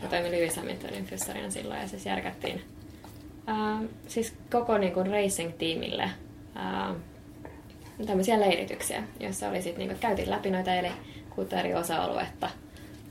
[0.01, 2.61] Ja toimi Lewis Hamiltonin fyssarina silloin ja siis järkättiin
[3.49, 6.09] ää, siis koko niin kuin racing-tiimille
[6.55, 6.95] ää,
[8.05, 10.91] tämmöisiä leirityksiä, joissa oli sit, niin kuin, käytiin läpi noita eli
[11.35, 12.49] kuutta eri osa-aluetta.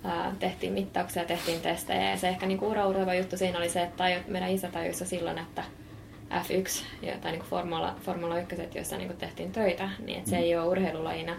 [0.05, 4.05] Ää, tehtiin mittauksia, tehtiin testejä ja se ehkä niin uraurava juttu siinä oli se, että
[4.29, 5.65] meidän isä tajusi silloin, että
[6.31, 10.57] F1 ja, tai niin Formula, Formula 1, joissa niin tehtiin töitä, niin että se ei
[10.57, 11.37] ole urheilulajina.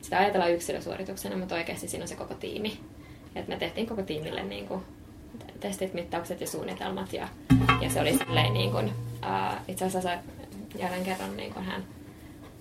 [0.00, 2.80] Sitä ajatellaan yksilösuorituksena, mutta oikeasti siinä on se koko tiimi.
[3.34, 4.82] Et me tehtiin koko tiimille niin kuin,
[5.60, 7.28] testit, mittaukset ja suunnitelmat ja,
[7.80, 10.18] ja se oli silleen niin kuin, ää, itse asiassa
[10.78, 11.84] jälleen kerran niin kuin hän,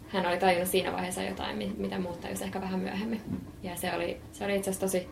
[0.07, 3.21] hän oli tajunnut siinä vaiheessa jotain, mi- mitä muut tajusi ehkä vähän myöhemmin.
[3.63, 5.07] Ja se oli, se oli itse asiassa tosi,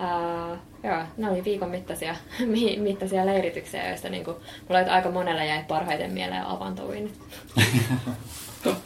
[0.00, 4.36] ää, joo, ne oli viikon mittaisia, mi- mittaisia leirityksiä, joista niin kuin,
[4.68, 7.20] mulla oli aika monella jäi parhaiten mieleen avantouinnit.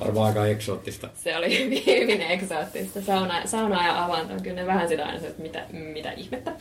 [0.00, 1.08] Varmaan aika eksoottista.
[1.14, 3.00] Se oli hyvin, hyvin eksoottista.
[3.02, 6.52] Sauna, sauna ja avanto, kyllä ne vähän sitä aina, että mitä, mitä ihmettä.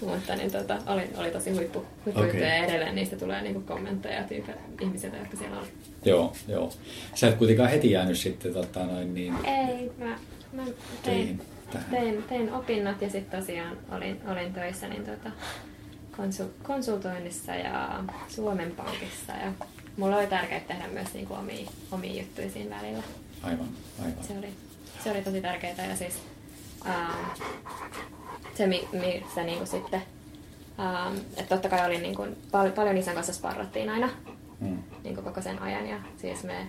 [0.00, 2.40] Mutta niin, tota, oli, oli tosi huippu, huippu okay.
[2.40, 5.66] ja edelleen niistä tulee niinku kommentteja tyyppi, ihmisiltä, jotka siellä oli.
[6.04, 6.72] Joo, joo.
[7.14, 10.18] Sä et kuitenkaan heti jäänyt sitten tota, noin niin Ei, mä,
[10.52, 11.40] mä tein, töihin
[11.72, 11.90] tähän.
[11.90, 15.30] tein, tein opinnot ja sitten tosiaan olin, olin töissä niin tota,
[16.16, 19.32] konsul, konsultoinnissa ja Suomen Pankissa.
[19.32, 19.52] Ja
[19.96, 23.02] mulla oli tärkeää tehdä myös niinku omia, omia juttuja siinä välillä.
[23.42, 24.24] Aivan, aivan.
[24.24, 24.48] Se oli,
[25.04, 26.14] se oli tosi tärkeää ja siis
[26.86, 27.30] ähm,
[28.54, 30.02] se, mi- missä niinku sitten,
[30.80, 34.08] ähm, että totta kai oli niinku, pal- paljon isän kanssa sparrattiin aina
[34.60, 34.78] Mm.
[35.04, 36.66] niinku koko sen ajan ja siis me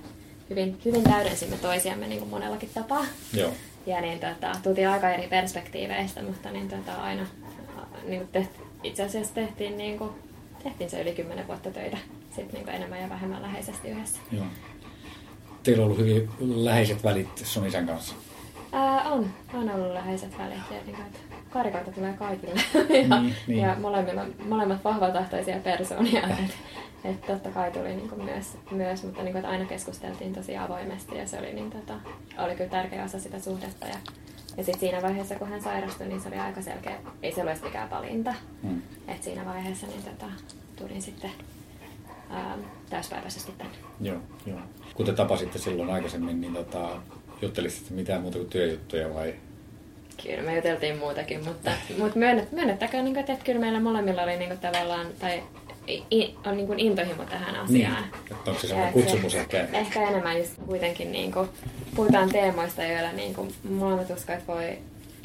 [0.49, 3.05] hyvin, hyvin täydensimme toisiamme niinku monellakin tapaa.
[3.33, 3.51] Joo.
[3.87, 7.25] Ja niin tota, tultiin aika eri perspektiiveistä, mutta niin tota, aina
[8.07, 10.09] niin tehti, itse asiassa tehtiin, niin kuin,
[10.63, 11.97] tehtiin se yli kymmenen vuotta töitä
[12.35, 14.19] sit niin enemmän ja vähemmän läheisesti yhdessä.
[14.31, 14.45] Joo.
[15.63, 18.15] Teillä on ollut hyvin läheiset välit sun isän kanssa.
[18.71, 21.19] Ää, on, on ollut läheiset välit että
[21.49, 22.53] karikoita tulee kaikille.
[23.09, 23.59] ja, Niin, niin.
[23.59, 26.27] ja molemmilla, molemmat vahvatahtoisia persoonia.
[27.03, 30.33] et, et totta kai tuli niin kuin myös, myös, mutta niin kuin, että aina keskusteltiin
[30.33, 31.93] tosi avoimesti ja se oli, niin, tota,
[32.37, 33.85] oli kyllä tärkeä osa sitä suhdetta.
[33.85, 33.95] Ja,
[34.57, 37.57] ja sitten siinä vaiheessa, kun hän sairastui, niin se oli aika selkeä, ei se ole
[37.63, 38.33] mikään valinta.
[38.63, 38.81] Mm.
[39.07, 40.25] Et siinä vaiheessa niin tota,
[40.75, 41.31] tulin sitten
[42.29, 42.57] ää,
[42.89, 43.73] täyspäiväisesti tänne.
[44.01, 44.59] Joo, joo.
[44.93, 46.89] Kun te tapasitte silloin aikaisemmin, niin tota,
[47.41, 49.33] juttelisitte mitään muuta kuin työjuttuja vai?
[50.23, 54.37] Kyllä me juteltiin muutakin, mutta, mutta myönnet, myönnettäkään, niin kuin, että kyllä meillä molemmilla oli
[54.37, 55.43] niin kuin, tavallaan, tai
[56.45, 58.01] on niin kuin intohimo tähän asiaan.
[58.01, 58.37] Niin.
[58.37, 59.67] Että onko se sellainen kutsumus ehkä?
[59.73, 61.49] Ehkä enemmän just kuitenkin niin kuin,
[61.95, 63.49] puhutaan teemoista, joilla niin kuin,
[64.29, 64.77] että voi...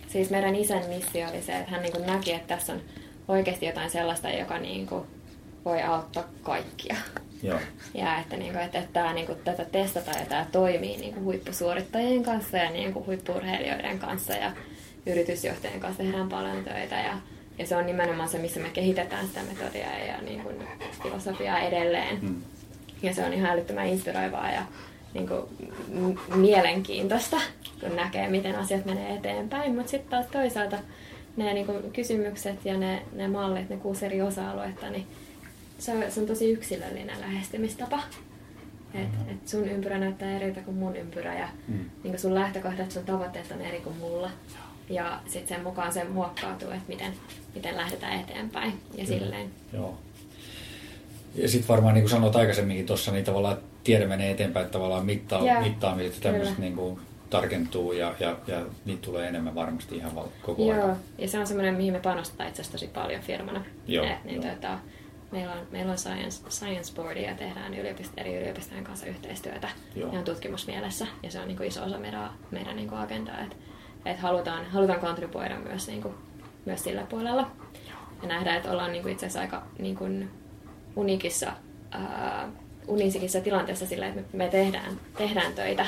[0.09, 2.81] Siis meidän isän missio oli se, että hän niin kuin, näki, että tässä on
[3.29, 5.07] oikeasti jotain sellaista, joka niin kuin,
[5.65, 6.97] voi auttaa kaikkia.
[7.43, 7.59] Joo.
[7.95, 11.15] Ja että, niin kuin, että, että tämä, niin kuin, tätä testataan ja tämä toimii niin
[11.15, 14.53] kuin, huippusuorittajien kanssa ja niin kuin, huippuurheilijoiden kanssa ja
[15.07, 16.97] yritysjohtajien kanssa tehdään paljon töitä.
[16.97, 17.19] Ja,
[17.63, 20.57] ja se on nimenomaan se, missä me kehitetään sitä metodia ja niin kuin,
[21.03, 22.19] filosofiaa edelleen.
[22.23, 22.43] Mm.
[23.03, 24.63] Ja se on ihan älyttömän inspiroivaa ja
[25.15, 25.43] niin kuin,
[25.89, 27.37] m- mielenkiintoista,
[27.81, 29.75] kun näkee, miten asiat menee eteenpäin.
[29.77, 30.79] Mutta sitten taas toisaalta
[31.37, 35.07] ne niin kuin, kysymykset ja ne, ne mallit, ne kuusi eri osa-aluetta, niin
[35.79, 38.01] se on, se on tosi yksilöllinen lähestymistapa.
[38.95, 41.79] Et, et sun ympyrä näyttää eriltä kuin mun ympyrä ja Mm.
[42.05, 44.31] niin sun lähtökohdat, sun tavoitteet on eri kuin mulla.
[44.93, 47.13] Ja sitten sen mukaan se muokkautuu, että miten,
[47.55, 49.51] miten lähdetään eteenpäin ja silleen.
[49.73, 49.99] Joo.
[51.35, 55.07] Ja sitten varmaan niin kuin sanoit aikaisemminkin tuossa, niin tavallaan tiede menee eteenpäin, että tavallaan
[55.07, 56.69] mittaa, Joo, mittaamiset ja tämmöiset kyllä.
[56.69, 57.01] niin kuin
[57.31, 60.97] tarkentuu ja, ja, ja niitä tulee enemmän varmasti ihan koko Joo, ajan.
[61.19, 63.65] ja se on semmoinen, mihin me panostetaan itse asiassa tosi paljon firmana.
[63.87, 64.55] Joo, Et, niin, joo.
[64.55, 64.79] tota,
[65.31, 70.13] meillä on, meillä on science, science boardia ja tehdään yliopisto, eri yliopistojen kanssa yhteistyötä Joo.
[70.13, 71.07] ihan tutkimusmielessä.
[71.23, 73.57] Ja se on niin kuin iso osa meidän, meidän niin kuin agendaa, että
[74.05, 76.15] et halutaan, halutaan kontribuoida myös, niin kuin,
[76.65, 77.51] myös sillä puolella.
[78.23, 80.31] Ja nähdään, että ollaan niin kuin itse asiassa aika niin kuin
[80.97, 81.53] unikissa,
[81.91, 82.49] ää,
[82.87, 85.87] unisikissa tilanteessa sillä, että me, me tehdään, tehdään töitä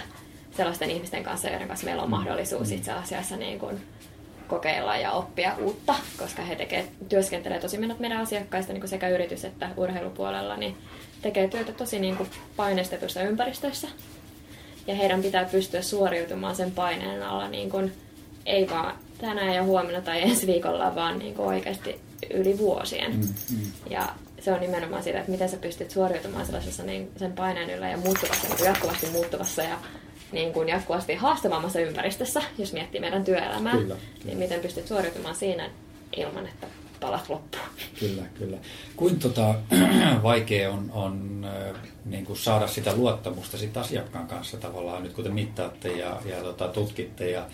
[0.57, 3.81] sellaisten ihmisten kanssa, joiden kanssa meillä on mahdollisuus itse asiassa niin kuin
[4.49, 9.09] kokeilla ja oppia uutta, koska he tekee, työskentelee tosi monet meidän asiakkaista niin kuin sekä
[9.09, 10.77] yritys- että urheilupuolella, niin
[11.23, 13.89] tekee työtä tosi niin kuin painestetussa ympäristössä.
[14.87, 17.93] Ja heidän pitää pystyä suoriutumaan sen paineen alla niin kuin,
[18.47, 22.01] ei vaan tänään ja huomenna tai ensi viikolla, vaan niin kuin oikeasti
[22.35, 23.13] yli vuosien.
[23.13, 23.73] Mm, mm.
[23.91, 24.09] Ja
[24.41, 27.97] se on nimenomaan sitä, että miten sä pystyt suoriutumaan sellaisessa niin sen paineen yllä ja
[27.97, 29.79] muuttuvassa, niin jatkuvasti muuttuvassa ja
[30.33, 34.25] niin kuin jatkuvasti haastavammassa ympäristössä, jos miettii meidän työelämää, kyllä, kyllä.
[34.25, 35.71] niin miten pystyt suoriutumaan siinä
[36.17, 36.67] ilman, että
[37.01, 37.65] palat loppuun.
[38.01, 38.57] Kyllä, kyllä.
[38.97, 39.55] Kuinka tota,
[40.23, 41.47] vaikea on, on
[42.05, 46.43] niin kuin saada sitä luottamusta sit asiakkaan kanssa tavallaan, nyt kun te mittaatte ja, ja
[46.43, 47.47] tota, tutkitte ja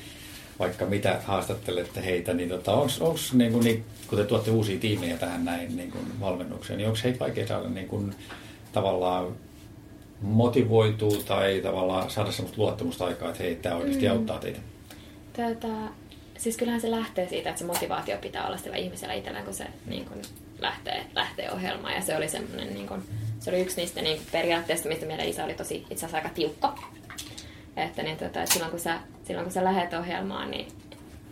[0.61, 5.17] vaikka mitä haastattelette heitä, niin tota, onko niin kuin, niin, kun te tuotte uusia tiimejä
[5.17, 8.15] tähän näin niin kuin valmennukseen, niin onko heitä vaikea saada niin kuin,
[8.73, 9.37] tavallaan
[10.21, 14.13] motivoituu tai tavallaan saada sellaista luottamusta aikaa, että hei, tämä oikeasti mm.
[14.13, 14.59] auttaa teitä?
[15.33, 15.69] Tätä,
[16.39, 19.67] siis kyllähän se lähtee siitä, että se motivaatio pitää olla sillä ihmisellä itsellään, kun se
[19.87, 20.23] niin kun
[20.59, 21.95] lähtee, lähtee ohjelmaan.
[21.95, 23.03] Ja se oli semmoinen, niin kun,
[23.39, 26.79] se oli yksi niistä niin periaatteista, mistä meidän isä oli tosi itse asiassa aika tiukka.
[27.77, 30.69] Että, niin, tota, että silloin, kun sä, silloin kun sä lähdet ohjelmaan, niin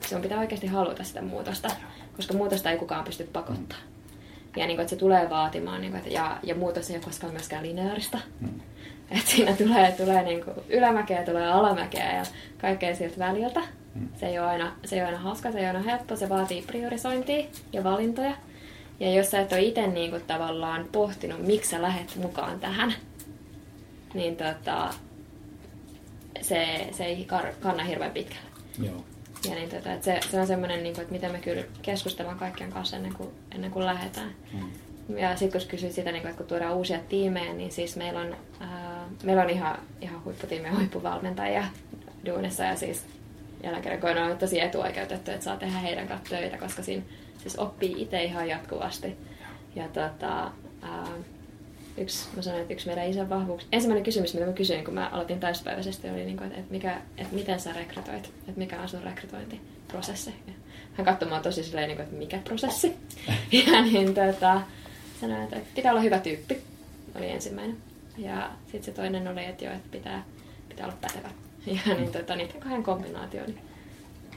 [0.06, 1.68] sun pitää oikeasti haluta sitä muutosta,
[2.16, 3.78] koska muutosta ei kukaan pysty pakottaa.
[4.56, 7.04] Ja niin kuin, että se tulee vaatimaan, niin kuin, että, ja, ja muutos ei ole
[7.04, 8.18] koskaan myöskään lineaarista.
[8.40, 8.60] Mm.
[9.10, 12.22] Että siinä tulee, tulee niin kuin ylämäkeä, tulee alamäkeä ja
[12.60, 13.60] kaikkea siltä väliltä.
[13.94, 14.08] Mm.
[14.20, 16.28] Se, ei ole aina, se ei ole aina hauska, se ei ole aina helppo, se
[16.28, 18.32] vaatii priorisointia ja valintoja.
[19.00, 22.94] Ja jos sä et ole itse niin kuin, tavallaan pohtinut, miksi sä lähet mukaan tähän,
[24.14, 24.94] niin tota,
[26.42, 27.26] se, se ei
[27.60, 28.48] kanna hirveän pitkälle.
[28.82, 29.04] Joo.
[29.48, 32.38] Ja niin tota, että se, se on semmoinen, niin kuin, että miten me kyllä keskustellaan
[32.38, 34.34] kaikkien kanssa ennen kuin, ennen kuin lähdetään.
[34.52, 35.18] Mm.
[35.18, 38.20] Ja sitten kun kysyit sitä, niin kuin, että kun tuodaan uusia tiimejä, niin siis meillä
[38.20, 41.64] on, ää, meillä on ihan, ihan huipputiimejä, huippuvalmentajia
[42.26, 43.06] duunissa ja siis
[43.62, 47.02] jälleen kerran on tosi etuoikeutettu, että saa tehdä heidän kanssa töitä, koska siinä
[47.38, 49.16] siis oppii itse ihan jatkuvasti.
[49.76, 50.50] Ja tota,
[50.82, 51.08] ää,
[52.00, 53.66] yksi, mä sanoin, että yksi meidän isän vahvuus.
[53.72, 57.34] Ensimmäinen kysymys, mitä mä kysyin, kun mä aloitin täyspäiväisesti, oli, niin kuin, että, mikä, että
[57.34, 60.34] miten sä rekrytoit, että mikä on sun rekrytointiprosessi.
[60.46, 60.52] Ja
[60.94, 62.96] hän katsoi mua tosi silleen, niin kuin, että mikä prosessi.
[63.66, 64.60] ja niin tota,
[65.20, 66.62] sanoin, että pitää olla hyvä tyyppi,
[67.14, 67.76] oli ensimmäinen.
[68.18, 70.24] Ja sitten se toinen oli, että, jo, että pitää,
[70.68, 71.28] pitää olla pätevä.
[71.66, 73.58] Ja niin, tota, niiden kahden kombinaatio, niin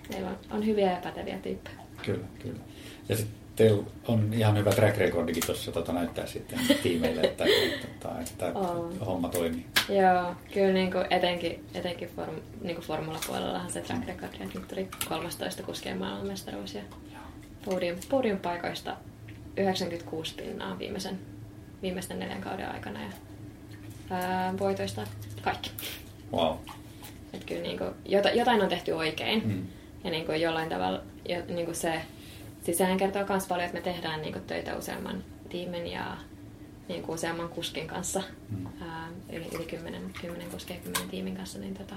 [0.10, 1.76] meillä on, on hyviä ja päteviä tyyppejä.
[2.06, 2.60] Kyllä, kyllä.
[3.10, 8.10] Ja sitten teillä on ihan hyvä track recordikin tuossa tota, näyttää sitten tiimeille, että, että,
[8.20, 9.00] että on.
[9.00, 9.66] homma toimii.
[9.90, 14.68] Joo, kyllä niin kuin etenkin, etenkin form, niin kuin formula-puolellahan se track record, että nyt
[14.68, 16.82] tuli 13 kuskien maailmanmestaruus ja
[17.66, 18.98] podium, podium paikoista
[19.58, 21.20] 96 pinnaa viimeisen,
[21.82, 23.12] viimeisten neljän kauden aikana ja
[24.10, 25.08] ää, voitoista
[25.42, 25.72] kaikki.
[26.34, 26.56] Wow.
[27.34, 27.90] Että kyllä niin kuin,
[28.36, 29.66] jotain on tehty oikein mm.
[30.04, 31.02] ja niin kuin jollain tavalla
[31.48, 32.02] niin kuin se
[32.62, 36.18] Siis sehän kertoo myös paljon, että me tehdään niin kuin, töitä useamman tiimin ja
[36.88, 38.66] niin kuin useamman kuskin kanssa, mm.
[38.82, 41.96] ää, yli, yli kymmenen, kymmenen kuskia kymmenen tiimin kanssa, niin tota,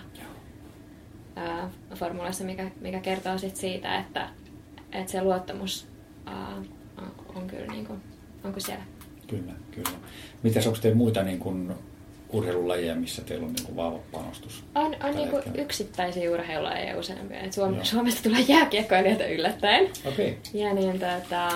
[1.36, 4.28] ää, formulassa, mikä, mikä kertoo sit siitä, että,
[4.92, 5.86] että se luottamus
[6.26, 6.56] ää,
[6.98, 8.00] on, on kyllä niin kuin,
[8.44, 8.84] onko siellä.
[9.26, 9.98] Kyllä, kyllä.
[10.42, 11.74] Mitäs onko teillä muita niin kuin
[12.34, 14.64] urheilulajeja, missä teillä on niin kuin vahva panostus?
[14.74, 17.40] On, on niin kuin yksittäisiä urheilulajeja useampia.
[17.40, 19.90] Et Suom- Suomesta tulee jääkiekkoilijoita yllättäen.
[20.04, 20.34] Okay.
[20.54, 21.48] Ja niin, tota,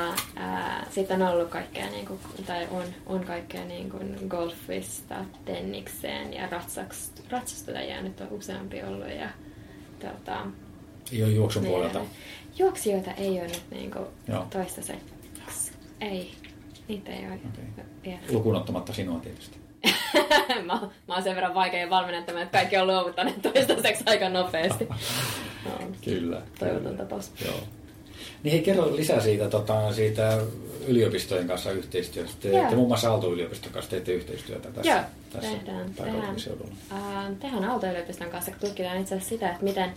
[0.91, 5.15] sitten on ollut kaikkea, niin kuin, tai on, on kaikkea niin kuin golfista,
[5.45, 6.49] tennikseen ja
[7.31, 9.09] ratsastajia nyt on useampi ollut.
[9.09, 9.29] Ja,
[10.01, 10.47] tota,
[11.13, 12.01] ei ole juoksun niin, puolelta?
[12.59, 14.07] Juoksijoita ei ole nyt niin kuin
[14.51, 15.05] toistaiseksi.
[16.01, 16.31] Ei,
[16.89, 17.85] niitä ei ole okay.
[18.05, 18.19] vielä.
[18.31, 19.59] Lukuun ottamatta sinua tietysti.
[20.67, 24.89] mä, mä oon sen verran vaikea valmennettamaan, että kaikki on luovuttaneet toistaiseksi aika nopeasti.
[25.65, 25.71] No,
[26.05, 26.43] kyllä.
[26.59, 26.99] Toivoton kyllä.
[26.99, 27.33] tapaus.
[27.45, 27.61] Joo.
[28.43, 30.39] Niin hei, kerro lisää siitä, tota, siitä
[30.87, 32.37] yliopistojen kanssa yhteistyöstä.
[32.41, 35.01] Te, te muun muassa Aalto-yliopiston kanssa teette yhteistyötä tässä, Joo,
[35.33, 36.37] tässä tehdään, tehdään,
[36.93, 39.91] äh, tehdään Aalto-yliopiston kanssa, kun tutkitaan itse asiassa sitä, että miten,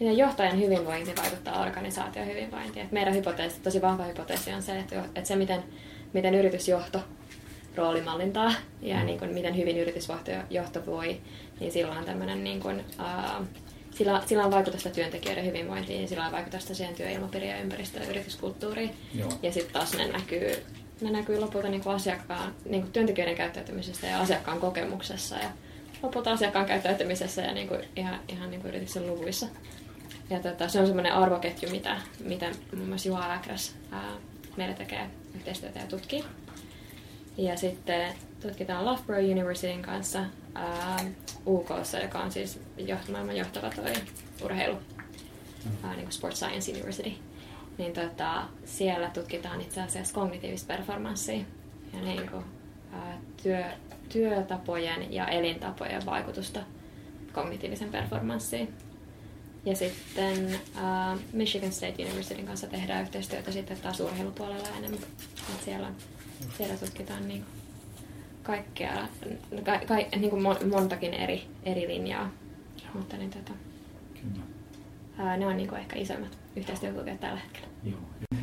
[0.00, 2.86] miten johtajan hyvinvointi vaikuttaa organisaation hyvinvointiin.
[2.86, 5.62] Et meidän hypoteesi, tosi vahva hypoteesi on se, että, että se miten,
[6.12, 7.00] miten yritysjohto
[7.76, 8.52] roolimallintaa
[8.82, 9.06] ja mm.
[9.06, 11.20] niin kuin, miten hyvin yritysjohto voi,
[11.60, 13.46] niin silloin on tämmöinen niin kuin, uh,
[13.94, 18.10] sillä, sillä on vaikutusta työntekijöiden hyvinvointiin ja sillä on vaikutusta siihen työilmapiiriin ja ympäristöön ja
[18.10, 18.90] yrityskulttuuriin.
[19.14, 19.28] Joo.
[19.42, 20.62] Ja sitten taas ne näkyy,
[21.00, 25.48] ne näkyy lopulta niin kuin asiakkaan, niin kuin työntekijöiden käyttäytymisessä ja asiakkaan kokemuksessa ja
[26.02, 29.46] lopulta asiakkaan käyttäytymisessä ja niin kuin ihan, ihan niin kuin yrityksen luvuissa.
[30.30, 33.74] Ja tota, se on semmoinen arvoketju, mitä, mitä muun muassa Juha Äkräs
[34.56, 36.24] meillä tekee yhteistyötä ja tutkii.
[37.36, 40.24] Ja sitten tutkitaan Loughborough Universityn kanssa
[40.54, 41.00] ää,
[41.46, 41.68] UK,
[42.02, 43.92] joka on siis joht, maailman johtava toi
[44.44, 45.70] urheilu, mm.
[45.84, 47.12] uh, niin kuin Sports Science University.
[47.78, 51.44] Niin tota, siellä tutkitaan itse asiassa kognitiivista performanssia
[51.92, 52.44] ja niin kuin,
[52.92, 53.64] uh, työ,
[54.08, 56.60] työtapojen ja elintapojen vaikutusta
[57.32, 58.74] kognitiivisen performanssiin.
[59.64, 65.00] Ja sitten uh, Michigan State Universityn kanssa tehdään yhteistyötä sitten taas urheilupuolella enemmän.
[65.54, 65.90] Et siellä,
[66.56, 67.44] siellä tutkitaan niin
[68.42, 69.08] kaikkea,
[69.64, 72.30] ka, ka, niin kuin montakin eri, eri linjaa.
[72.94, 73.52] Mutta niin, tota,
[74.14, 74.44] Kyllä.
[75.18, 77.68] Uh, ne on niin kuin ehkä isoimmat yhteistyökulkijat tällä hetkellä.
[77.84, 78.00] Joo.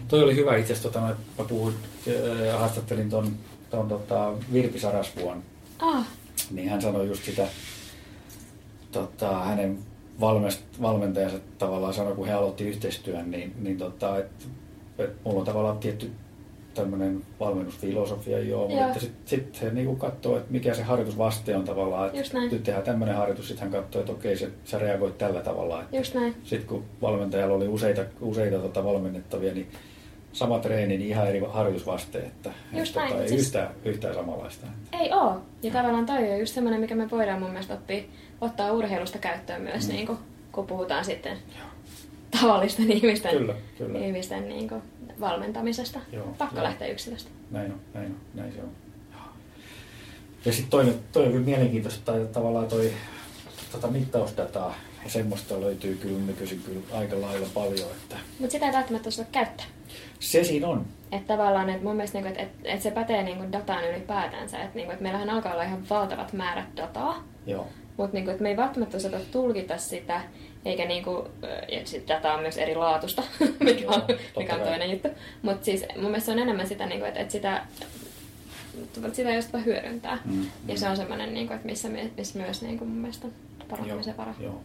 [0.07, 1.75] Toi oli hyvä itse asiassa, tota, mä puhuin,
[2.07, 3.35] äh, haastattelin ton,
[3.69, 5.43] ton tota, Virpi Sarasvuon.
[5.79, 6.07] Ah.
[6.51, 7.47] Niin hän sanoi just sitä,
[8.91, 9.79] tota, hänen
[10.19, 14.45] valmest, valmentajansa tavallaan sanoi, kun he aloitti yhteistyön, niin, niin tota, että
[14.97, 16.11] et mulla on tavallaan tietty
[16.73, 18.83] tämmöinen valmennusfilosofia, joo, joo.
[18.83, 22.85] mutta sitten sit he niinku katsoo, että mikä se harjoitusvaste on tavallaan, että nyt tehdään
[22.85, 25.83] tämmöinen harjoitus, sitten hän katsoo, että okei, se, sä reagoit tällä tavalla.
[26.43, 29.67] Sitten kun valmentajalla oli useita, useita tota valmennettavia, niin
[30.33, 33.11] sama treeni, niin ihan eri harjoitusvaste, että, just että näin.
[33.11, 33.41] Tota, ei siis...
[33.41, 34.67] yhtään, yhtään samanlaista.
[34.99, 35.41] Ei oo.
[35.63, 38.03] Ja tavallaan toi on just semmoinen, mikä me voidaan mun mielestä oppia,
[38.41, 39.93] ottaa urheilusta käyttöön myös, mm.
[39.93, 40.17] niin kun,
[40.51, 41.67] kun puhutaan sitten Joo.
[42.41, 43.99] tavallisten ihmisten, kyllä, kyllä.
[43.99, 44.81] ihmisten niin kuin,
[45.21, 45.99] valmentamisesta.
[46.11, 46.63] Joo, Pakko joo.
[46.63, 47.29] lähteä yksilöstä.
[47.51, 48.71] Näin on, näin on, näin se on.
[50.45, 52.93] Ja sitten toi, toi on kyllä mielenkiintoista, että tavallaan toi
[53.71, 57.91] tota mittausdataa ja semmoista löytyy kyllä nykyisin kyllä aika lailla paljon.
[57.91, 58.15] Että...
[58.39, 59.65] Mutta sitä ei välttämättä osata käyttää.
[60.19, 60.85] Se siinä on.
[61.11, 64.57] Että tavallaan, että mun mielestä, että, että, että se pätee niin kuin dataan ylipäätänsä.
[64.57, 67.23] Että, niin kuin, että meillähän alkaa olla ihan valtavat määrät dataa.
[67.45, 67.67] Joo.
[68.01, 70.21] Mutta niin kuin, että me ei välttämättä osata tulkita sitä
[70.65, 71.27] eikä niinku,
[71.71, 73.23] ja sit data on myös eri laatusta,
[73.59, 74.01] mikä on,
[74.37, 75.07] mikä on toinen juttu.
[75.41, 77.65] Mutta siis mun mielestä se on enemmän sitä, niinku, että, että sitä,
[79.13, 80.17] sitä just hyödyntää.
[80.25, 80.77] Mm, ja mm.
[80.77, 83.27] se on semmoinen, niinku, että missä, missä myös niinku, mun mielestä
[83.69, 84.33] parantamisen vara.
[84.39, 84.61] Joo.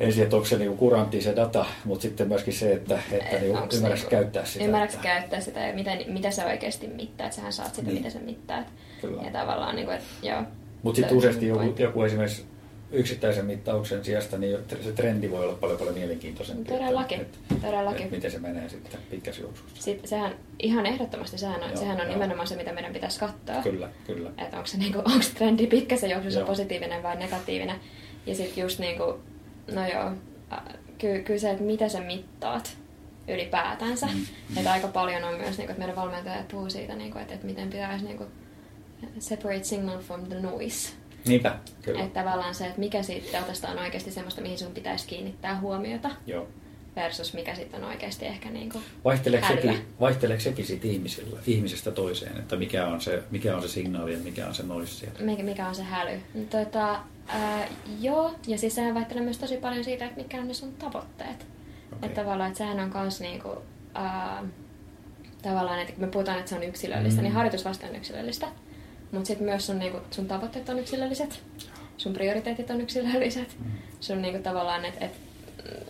[0.00, 3.58] Ensin, että onko se niinku kurantti se data, mutta sitten myöskin se, että, että niinku
[3.74, 4.64] ymmärrätkö niinku, käyttää sitä.
[4.64, 5.08] Ymmärrätkö että...
[5.08, 7.96] käyttää sitä ja mitä, mitä se oikeasti mittaa, että sähän saat sitä, niin.
[7.98, 8.66] mitä sä mittaat.
[9.00, 9.22] Kyllä.
[9.22, 10.42] Ja tavallaan, niinku, että joo.
[10.82, 12.44] Mutta sitten useasti joku, joku esimerkiksi
[12.92, 16.72] yksittäisen mittauksen sijasta, niin se trendi voi olla paljon paljon mielenkiintoisempi.
[16.72, 17.20] Todellakin.
[17.20, 18.02] Että, Todellakin.
[18.02, 19.82] Että miten se menee sitten pitkässä juoksussa.
[19.82, 22.12] Sitten sehän, ihan ehdottomasti sehän on, joo, sehän on joo.
[22.14, 23.62] nimenomaan se, mitä meidän pitäisi katsoa.
[23.62, 24.30] Kyllä, kyllä.
[24.38, 26.46] Että onko se, niinku, onko trendi pitkässä juoksussa joo.
[26.46, 27.76] positiivinen vai negatiivinen.
[28.26, 29.16] Ja sitten just niin kuin,
[29.74, 30.10] no joo,
[30.98, 32.76] ky, kyllä se, että mitä sä mittaat
[33.28, 34.06] ylipäätänsä.
[34.06, 34.26] Mm.
[34.56, 37.34] Että aika paljon on myös, niin kuin, että meidän valmentajat puhuu siitä, niin kuin, että,
[37.34, 38.28] että miten pitäisi niin kuin,
[39.18, 40.92] separate signal from the noise.
[41.26, 42.04] Niinpä, kyllä.
[42.04, 46.10] Että tavallaan se, että mikä siitä datasta on oikeasti semmoista, mihin sun pitäisi kiinnittää huomiota.
[46.26, 46.48] Joo.
[46.96, 51.90] Versus mikä sitten on oikeasti ehkä niin kuin vaihteleeko, sekin, vaihteleeko sekin siitä ihmisillä, ihmisestä
[51.90, 55.18] toiseen, että mikä on se, mikä on se signaali ja mikä on se noise siellä?
[55.20, 56.20] Mikä, mikä on se häly?
[56.50, 57.68] Tota, ää,
[58.00, 61.46] joo, ja siis sehän vaihtelee myös tosi paljon siitä, että mitkä on ne sun tavoitteet.
[61.92, 62.08] Okay.
[62.08, 63.48] Että tavallaan, että sehän on kans niinku,
[63.94, 64.44] ää,
[65.42, 67.24] tavallaan, että kun me puhutaan, että se on yksilöllistä, mm.
[67.24, 68.48] niin harjoitus vasta on yksilöllistä.
[69.12, 71.42] Mutta sitten myös sun, niinku, sun tavoitteet on yksilölliset,
[71.96, 73.56] sun prioriteetit on yksilölliset.
[73.58, 73.70] Mm.
[74.00, 75.12] Sun niinku, tavallaan, että et,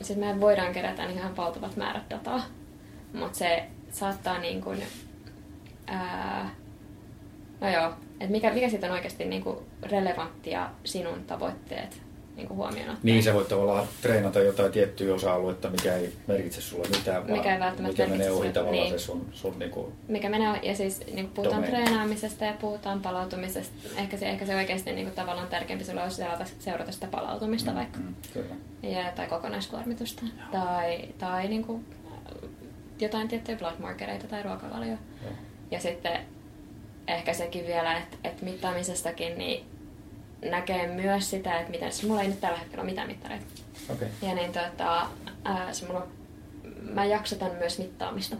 [0.03, 2.43] sit me voidaan kerätä ihan valtavat määrät dataa,
[3.13, 4.75] mutta se saattaa niinku,
[5.87, 6.51] ää,
[7.61, 12.03] no joo, että mikä, mikä sitten on oikeasti niinku relevanttia sinun tavoitteet
[12.43, 13.01] niin kuin huomioon ottaa.
[13.03, 17.61] Niin, sä voit tavallaan treenata jotain tiettyä osa-aluetta, mikä ei merkitse sulle mitään, mikä ei
[17.61, 18.99] välttämättä mikä menee ohi tavallaan niin.
[18.99, 21.85] se sun, sun niin kuin Mikä menee, ja siis niin kuin puhutaan domain.
[21.85, 23.89] treenaamisesta ja puhutaan palautumisesta.
[23.97, 27.71] Ehkä se, ehkä se oikeasti niin kuin, tavallaan tärkeämpi sulle olisi seurata, seurata sitä palautumista
[27.71, 27.99] mm, vaikka.
[27.99, 28.55] Mm, kyllä.
[28.83, 30.23] Ja, tai kokonaiskuormitusta.
[30.23, 30.65] Joo.
[30.65, 31.87] Tai, tai niin kuin,
[33.01, 34.89] jotain tiettyjä blood markereita tai ruokavalio.
[35.23, 35.33] Joo.
[35.71, 36.21] Ja sitten
[37.09, 39.65] ehkä sekin vielä, että, että mittaamisestakin, niin
[40.51, 43.45] näkee myös sitä, että miten, siis mulla ei nyt tällä hetkellä ole mitään mittareita.
[43.89, 44.09] Okay.
[44.23, 45.07] Ja niin tota,
[45.45, 46.07] ää, se mulla,
[46.93, 48.37] mä jaksotan myös mittaamista.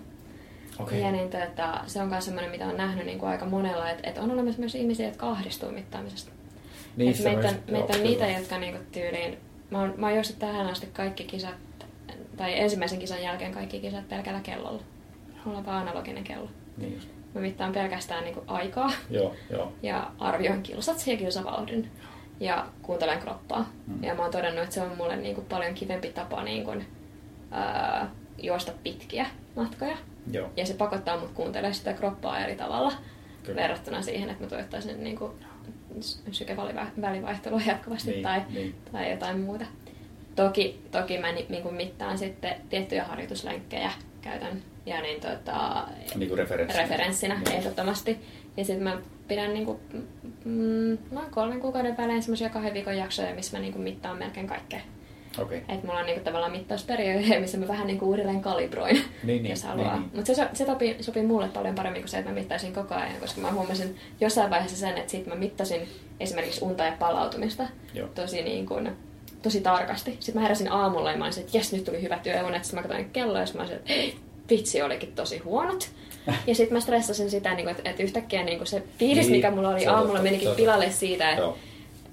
[0.79, 0.99] Okay.
[0.99, 4.09] Ja niin tota, se on myös semmoinen, mitä on nähnyt niin kuin aika monella, että,
[4.09, 6.33] että on olemassa myös ihmisiä, jotka ahdistuu mittaamisesta.
[6.97, 9.39] Niin, meitä, on, meitä on niitä, jotka niin kuin, tyyliin,
[9.71, 11.55] mä oon, mä oon juossut tähän asti kaikki kisat,
[12.37, 14.83] tai ensimmäisen kisan jälkeen kaikki kisat pelkällä kellolla.
[15.45, 16.49] Mulla on vaan analoginen kello.
[16.77, 17.09] Niin just.
[17.35, 19.73] Mä mittaan pelkästään niin aikaa joo, joo.
[19.83, 21.91] ja arvioin kilsat ja kilsavauhdin
[22.41, 23.71] ja kuuntelen kroppaa.
[23.87, 24.05] Mm.
[24.05, 26.87] Ja mä oon todennut, että se on mulle niin kuin paljon kivempi tapa niin kuin,
[27.51, 29.27] ää, juosta pitkiä
[29.57, 29.97] matkoja.
[30.33, 30.51] Joo.
[30.57, 32.93] Ja se pakottaa mut kuuntelemaan sitä kroppaa eri tavalla
[33.43, 33.63] Kyllä.
[33.63, 35.33] verrattuna siihen, että mä tuottaisin niin kuin
[36.31, 38.75] sykevälivaihtelua jatkuvasti niin, tai, niin.
[38.93, 39.65] tai jotain muuta.
[40.37, 46.39] Toki, toki mä niin kuin mittaan sitten tiettyjä harjoituslenkkejä, käytän ja niin, tota, niin kuin
[46.39, 47.57] referenssinä, referenssinä niin.
[47.59, 48.19] ehdottomasti.
[48.57, 49.79] Ja sitten mä pidän niin kuin,
[50.45, 54.47] mm, noin kolmen kuukauden välein semmoisia kahden viikon jaksoja, missä mä niin kuin mittaan melkein
[54.47, 54.81] kaikkea.
[55.39, 55.59] Okei.
[55.59, 59.69] Että mulla on niinku tavallaan mittausperiode, missä mä vähän niinku uudelleen kalibroin, Niin, jos niin,
[59.71, 59.93] haluaa.
[59.93, 60.11] niin, niin.
[60.17, 63.21] Mutta se, se sopii, sopii mulle paljon paremmin kuin se, että mä mittaisin koko ajan,
[63.21, 65.89] koska mä huomasin jossain vaiheessa sen, että sit mä mittasin
[66.21, 68.09] esimerkiksi unta ja palautumista Joo.
[68.09, 68.91] tosi, niin kuin,
[69.43, 70.11] tosi tarkasti.
[70.21, 72.65] Sitten mä heräsin aamulla ja mä olisin, että jes, nyt tuli hyvät yöunet.
[72.65, 74.17] Sitten mä katsoin kelloa ja mä olisin, että "Hei,
[74.53, 75.91] vitsi olikin tosi huonot.
[76.47, 79.37] Ja sitten mä stressasin sitä, niin kuin, että, että yhtäkkiä niin kuin se fiilis, Niin,
[79.37, 81.53] mikä mulla oli aamulla, totta, menikin pilalle siitä, että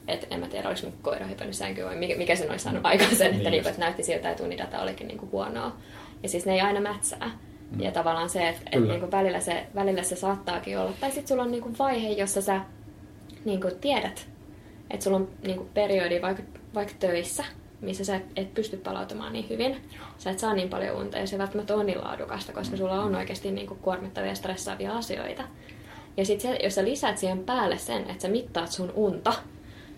[0.08, 2.86] et en mä tiedä, oliko mun koira hypännyt sänkyyn vai mikä, mikä sen olisi saanut
[2.86, 3.70] aikaan sen, että, Niin niin just.
[3.70, 5.76] että näytti siltä, että unidata olikin niinku huonoa.
[6.24, 7.32] Ja siis ne ei aina mätsää.
[7.72, 7.82] Mm.
[7.82, 10.94] Ja tavallaan se, että et niinku välillä, se, välillä se saattaakin olla.
[11.00, 12.62] Tai sitten sulla on niinku vaihe, jossa sä
[13.46, 14.28] niinku tiedät,
[14.92, 17.44] että sulla on niinku periodi vaikka, vaikka töissä,
[17.82, 19.78] missä sä et, pysty palautumaan niin hyvin.
[20.18, 23.16] Sä et saa niin paljon unta ja se välttämättä ole niin laadukasta, koska sulla on
[23.16, 25.44] oikeasti niinku kuormittavia ja stressaavia asioita.
[26.18, 29.34] Ja sitten jos sä lisät siihen päälle sen, että sä mittaat sun unta,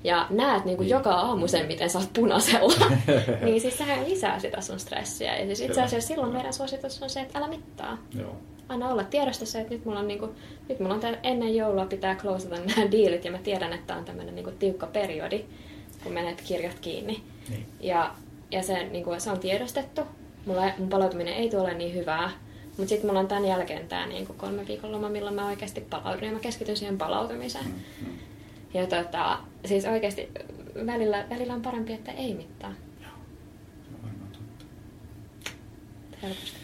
[0.03, 0.97] ja näet niin kuin Niin.
[0.97, 2.85] joka aamu sen, miten sä oot punaisella,
[3.45, 5.37] niin siis sehän lisää sitä sun stressiä.
[5.39, 7.97] Ja siis itse asiassa silloin meidän suositus on se, että älä mittaa.
[8.19, 8.35] Joo.
[8.69, 10.31] Anna olla tiedosta se, että nyt mulla on, niin kuin,
[10.69, 14.35] nyt mulla on ennen joulua pitää closata nämä diilit ja mä tiedän, että on tämmöinen
[14.35, 15.45] niin tiukka periodi,
[16.03, 17.23] kun menet kirjat kiinni.
[17.51, 17.65] Niin.
[17.79, 18.15] Ja,
[18.51, 20.01] ja se, niin kuin, se on tiedostettu.
[20.45, 22.31] Mulla, mun palautuminen ei tule niin hyvää.
[22.77, 26.23] Mutta sitten mulla on tämän jälkeen tämä niin kolme viikon loma, milloin mä oikeasti palaudun
[26.23, 27.65] ja mä keskityn siihen palautumiseen.
[27.65, 28.13] Mm, mm.
[28.73, 30.29] Ja tota, siis oikeasti
[30.85, 32.73] välillä, välillä on parempi, että ei mittaa.
[33.01, 33.07] Se
[33.95, 34.65] on varmaan totta.
[36.21, 36.57] Helposti.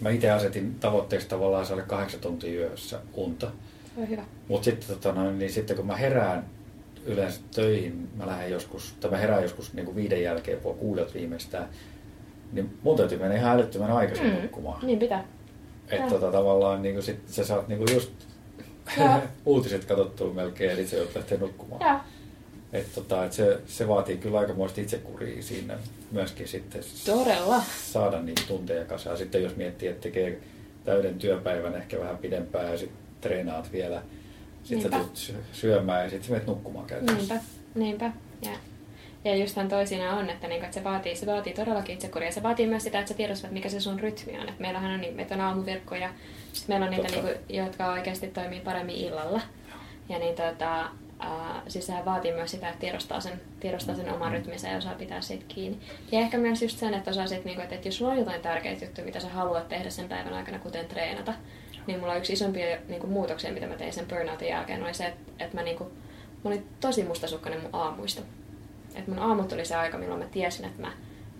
[0.00, 3.50] Mä itse asetin tavoitteeksi tavallaan saada kahdeksan tuntia yössä unta.
[3.94, 4.24] Se on hyvä.
[4.48, 6.44] Mutta sitten, tota, niin sitten kun mä herään
[7.04, 11.14] yleensä töihin, mä lähden joskus, tai mä herään joskus niin kuin viiden jälkeen, puoli kuudelta
[11.14, 11.68] viimeistään,
[12.52, 14.42] niin mun täytyy mennä ihan älyttömän aikaisin mm.
[14.42, 14.86] nukkumaan.
[14.86, 15.24] Niin pitää.
[15.88, 18.12] Että tota, tavallaan niin kuin sit, sä saat niin kuin just
[19.46, 21.80] uutiset katsottua melkein, eli se joudut lähteä nukkumaan.
[21.90, 22.00] Joo.
[22.72, 25.78] Et tota, et se, se vaatii kyllä aikamoista itsekuria siinä
[26.10, 27.62] myöskin sitten Todella.
[27.84, 29.16] saada niitä tunteja kasaan.
[29.16, 30.40] Sitten jos miettii, että tekee
[30.84, 34.02] täyden työpäivän ehkä vähän pidempään ja sitten treenaat vielä,
[34.64, 37.34] sitten sä tulet syö- syömään ja sitten menet nukkumaan käytännössä.
[37.34, 37.50] Niinpä.
[37.74, 38.12] Niinpä.
[38.42, 38.50] Ja,
[39.24, 42.32] ja just tämän toisina on, että, niinku, että se, vaatii, se vaatii todellakin itsekuria.
[42.32, 44.48] Se vaatii myös sitä, että sä tiedostat, mikä se sun rytmi on.
[44.48, 46.10] Että meillähän on, niin, meitä on aamuvirkkoja,
[46.52, 47.26] sitten meillä on niitä, Totta.
[47.26, 49.40] niinku, jotka oikeasti toimii paremmin illalla.
[50.08, 50.90] Ja niin tota,
[51.26, 54.94] Uh, siis sehän vaatii myös sitä, että tiedostaa sen, tiedostaa sen oman rytminsä ja osaa
[54.94, 55.78] pitää siitä kiinni.
[56.12, 58.40] Ja ehkä myös just sen, että osaa sit, niinku, että, että jos sulla on jotain
[58.40, 61.34] tärkeitä juttuja, mitä sä haluat tehdä sen päivän aikana, kuten treenata,
[61.86, 65.32] niin mulla yksi isompia niinku, muutoksia, mitä mä tein sen burnoutin jälkeen, oli se, että,
[65.44, 65.84] että mä, niinku,
[66.44, 68.22] mä olin tosi mustasukkainen mun aamuista.
[68.94, 70.92] Että mun aamut oli se aika, milloin mä tiesin, että mä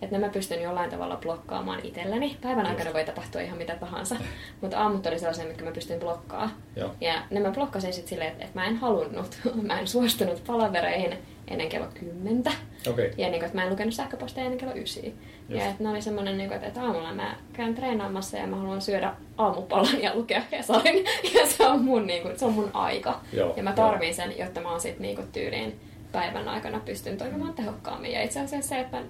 [0.03, 2.37] että mä pystyn jollain tavalla blokkaamaan itselleni.
[2.43, 4.17] Päivän aikana voi tapahtua ihan mitä tahansa,
[4.61, 6.53] mutta aamut oli sellaisia, mitkä mä pystyn blokkaamaan.
[7.01, 9.39] Ja ne mä blokkasin sitten silleen, että, että mä en halunnut,
[9.69, 11.19] mä en suostunut palavereihin
[11.51, 12.53] ennen kello kymmentä.
[12.89, 13.13] Okei.
[13.17, 14.75] Ja niin kuin, että mä en lukenut sähköposteja ennen kello.
[14.75, 15.01] Just.
[15.49, 18.83] Ja että ne oli semmoinen, niin kuin, että, aamulla mä käyn treenaamassa ja mä haluan
[18.83, 21.05] syödä aamupalan ja lukea Hesarin.
[21.35, 23.21] Ja se on mun, niin kuin, se on mun aika.
[23.33, 25.81] Joo, ja mä tarvin sen, jotta mä oon sit niin kuin, tyyliin
[26.13, 28.13] päivän aikana pystyn toimimaan tehokkaammin.
[28.13, 29.03] Ja itse asiassa se, että mä,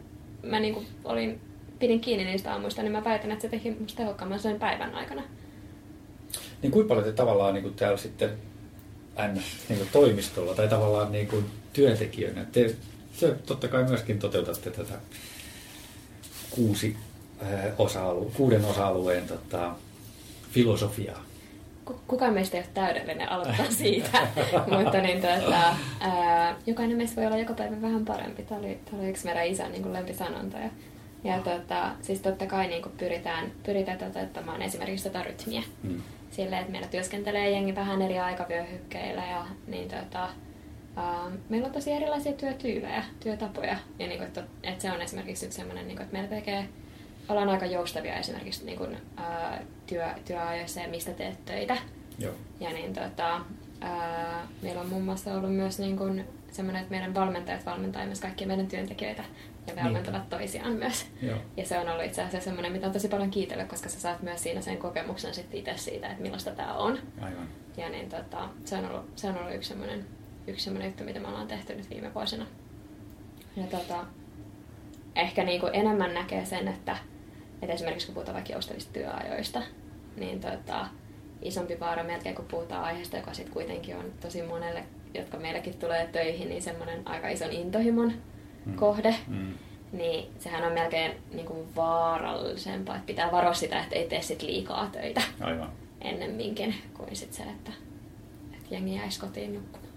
[0.43, 1.41] mä niin kuin, olin,
[1.79, 5.23] pidin kiinni niistä aamuista, niin mä väitän, että se teki musta tehokkaamman sen päivän aikana.
[6.63, 8.31] Niin kuinka paljon te tavallaan niin kuin täällä sitten.
[9.69, 12.75] Niin kuin toimistolla tai tavallaan niin kuin työntekijöinä, te,
[13.21, 14.95] te totta kai myöskin toteutatte tätä
[16.51, 16.97] kuusi
[17.43, 19.75] äh, osa-alue, kuuden osa-alueen tota,
[20.51, 21.25] filosofiaa.
[21.85, 24.27] Ku- kukaan meistä ei ole täydellinen aloittaa siitä,
[24.79, 28.43] mutta niin, tuota, ää, jokainen meistä voi olla joka päivä vähän parempi.
[28.43, 30.59] Tämä oli, tämä oli yksi meidän isän niin kuin lempisanonta.
[30.59, 30.71] Ja,
[31.25, 35.63] ja tuota, siis totta kai niin kuin pyritään, pyritään toteuttamaan esimerkiksi tätä rytmiä.
[35.83, 36.03] Mm.
[36.31, 40.29] Silleen, että meillä työskentelee jengi vähän eri aikavyöhykkeillä ja niin tuota,
[40.97, 43.77] ää, meillä on tosi erilaisia työtyylejä, työtapoja.
[43.99, 46.69] Ja niin kuin, että, että se on esimerkiksi yksi sellainen, niin kuin, että meillä tekee
[47.29, 51.77] ollaan aika joustavia esimerkiksi niin kuin, ää, työ, työajoissa ja mistä teet töitä.
[52.19, 52.35] Joo.
[52.61, 53.41] Ja niin tota,
[53.81, 58.21] ää, meillä on muun muassa ollut myös niin kuin semmoinen, että meidän valmentajat valmentaa myös
[58.21, 59.25] kaikkia meidän työntekijöitä
[59.67, 59.85] ja Niin.
[59.85, 61.07] valmentavat toisiaan myös.
[61.23, 61.39] Joo.
[61.57, 64.23] Ja se on ollut itse asiassa semmoinen, mitä on tosi paljon kiitellä, koska sä saat
[64.23, 66.99] myös siinä sen kokemuksen sitten itse siitä, että millaista tämä on.
[67.21, 67.49] Aivan.
[67.77, 70.07] Ja niin tota, se on ollut, se on ollut yksi semmoinen,
[70.47, 72.47] yksi semmoinen juttu, mitä me ollaan tehty nyt viime vuosina.
[73.57, 74.05] Ja tota,
[75.17, 76.97] ehkä niin kuin enemmän näkee sen, että,
[77.63, 79.63] että esimerkiksi kun puhutaan vaikka joustavista työajoista,
[80.17, 80.87] niin tota,
[81.43, 84.85] isompi vaara melkein, kun puhutaan aiheesta, joka sitten kuitenkin on tosi monelle,
[85.15, 88.13] jotka meilläkin tulee töihin, niin semmoinen aika ison intohimon
[88.67, 88.77] Mm.
[88.77, 89.15] kohde.
[89.29, 89.55] Mm.
[89.93, 94.43] Niin sehän on melkein niin kuin vaarallisempaa, että pitää varoa sitä, että ei tee sit
[94.43, 95.73] liikaa töitä Aivan.
[96.01, 97.73] ennemminkin kuin sit se, että,
[98.53, 99.90] että jengi jäisi kotiin nukkumaan.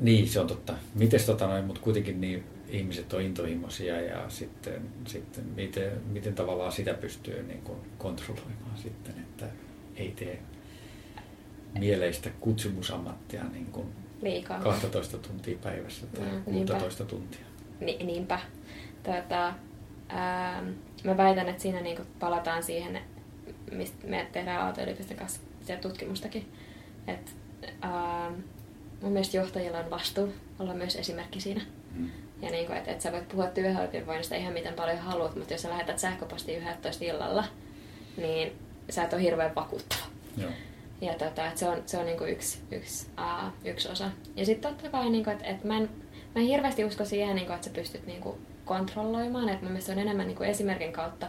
[0.00, 0.74] Niin, se on totta.
[0.94, 6.72] Mites tota noin, mutta kuitenkin niin ihmiset on intohimoisia ja sitten, sitten miten, miten tavallaan
[6.72, 9.46] sitä pystyy niin kuin kontrolloimaan sitten, että
[9.96, 10.42] ei tee
[11.78, 13.86] mieleistä kutsumusammattia niin kuin
[14.22, 14.60] Liikaa.
[14.60, 17.46] 12 tuntia päivässä tai Mm, 16 tuntia.
[17.80, 18.40] Ni, niinpä.
[19.02, 19.54] Tota,
[20.08, 20.62] ää,
[21.04, 23.00] mä väitän, että siinä niinku palataan siihen,
[23.72, 25.40] mistä me tehdään Aalto-yliopiston kanssa
[25.80, 26.52] tutkimustakin.
[27.06, 27.36] Et,
[27.80, 28.32] ää,
[29.02, 31.60] mun mielestä johtajilla on vastuu olla myös esimerkki siinä.
[31.94, 32.10] Mm.
[32.42, 35.70] Ja niinku, että et sä voit puhua työhyvinvoinnista ihan miten paljon haluat, mutta jos sä
[35.70, 37.44] lähetät sähköposti 11 illalla,
[38.16, 38.52] niin
[38.90, 40.02] sä et ole hirveän vakuuttava.
[40.36, 40.50] Joo.
[41.00, 44.10] Ja tota, et se on, se on niinku yksi, yksi, uh, yksi osa.
[44.36, 45.90] Ja sitten totta kai, niinku, että et mä, en,
[46.34, 49.48] mä en hirveästi usko siihen, niinku, että sä pystyt niinku, kontrolloimaan.
[49.48, 51.26] Et mun mielestä se on enemmän niinku, esimerkin kautta,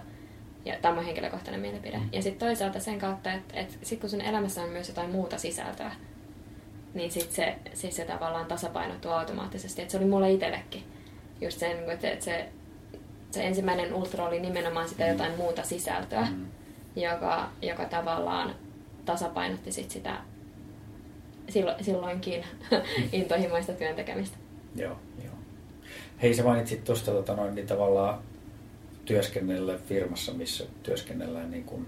[0.66, 1.98] ja tämä on henkilökohtainen mielipide.
[1.98, 2.10] Mm.
[2.12, 5.38] Ja sitten toisaalta sen kautta, että et sit kun sun elämässä on myös jotain muuta
[5.38, 5.92] sisältöä,
[6.94, 9.82] niin sitten se, sit se tavallaan tasapainottuu automaattisesti.
[9.82, 10.84] Et se oli mulle itsellekin
[11.42, 12.50] just sen, niinku, että et se,
[13.32, 15.12] se ensimmäinen ultra oli nimenomaan sitä Mm.
[15.12, 16.46] jotain muuta sisältöä, Mm.
[16.96, 18.56] joka, joka tavallaan
[19.06, 20.18] tasapainotti sit sitä
[21.50, 22.44] sillo, silloinkin
[23.12, 24.38] intohimoista työn tekemistä.
[24.76, 25.34] Joo, joo.
[26.22, 28.20] Hei, sä mainitsit tuosta tota, noin, niin tavallaan
[29.06, 31.88] työskennellä firmassa, missä työskennellään niin kuin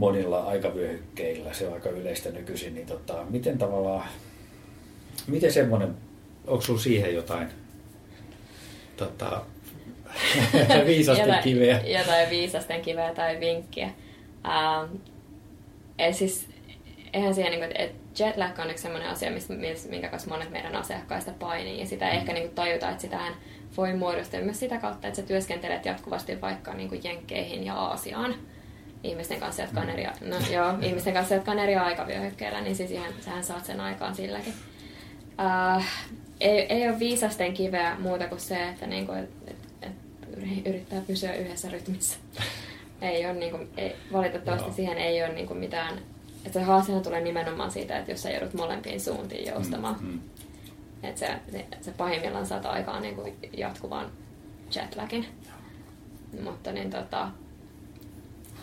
[0.00, 4.08] monilla aikavyöhykkeillä, se on aika yleistä nykyisin, niin tota, miten tavallaan,
[5.26, 5.94] miten semmoinen,
[6.46, 7.48] onko sulla siihen jotain
[8.96, 9.42] tota,
[10.86, 11.80] viisasten jotain, kiveä?
[11.80, 13.90] Jotain viisasten kiveä tai vinkkiä.
[14.46, 14.96] Ähm,
[15.98, 16.46] ei siis,
[17.12, 19.30] eihän siihen, niin kuin, että jetlag on yksi sellainen asia,
[19.88, 21.80] minkä kanssa monet meidän asiakkaista painii.
[21.80, 22.18] Ja sitä ei Mm.
[22.20, 23.32] ehkä niin kuin, tajuta, että sitähän
[23.76, 28.34] voi muodostua myös sitä kautta, että sä työskentelet jatkuvasti vaikka niin kuin Jenkkeihin ja Aasiaan
[29.04, 32.90] ihmisten kanssa, jotka on eri, no, joo, ihmisten kanssa, jotka on eri aikavyöhykkeillä, niin siis
[32.90, 34.54] ihan, sähän saat sen aikaan silläkin.
[35.76, 35.84] Uh,
[36.40, 41.34] ei, ei ole viisasten kiveä muuta kuin se, että niinku, et, et, et yrittää pysyä
[41.34, 42.16] yhdessä rytmissä.
[43.02, 44.76] ei ole, niinku, ei, valitettavasti Joo.
[44.76, 45.98] siihen ei ole niinku mitään...
[46.46, 49.96] Että se haastehan tulee nimenomaan siitä, että jos sä joudut molempiin suuntiin joustamaan.
[50.00, 50.20] Mm, mm.
[51.02, 54.10] Että se, se, se pahimmillaan saat aikaan niinku jatkuvan
[54.74, 55.26] jetlagin.
[56.42, 57.28] Mutta niin tota,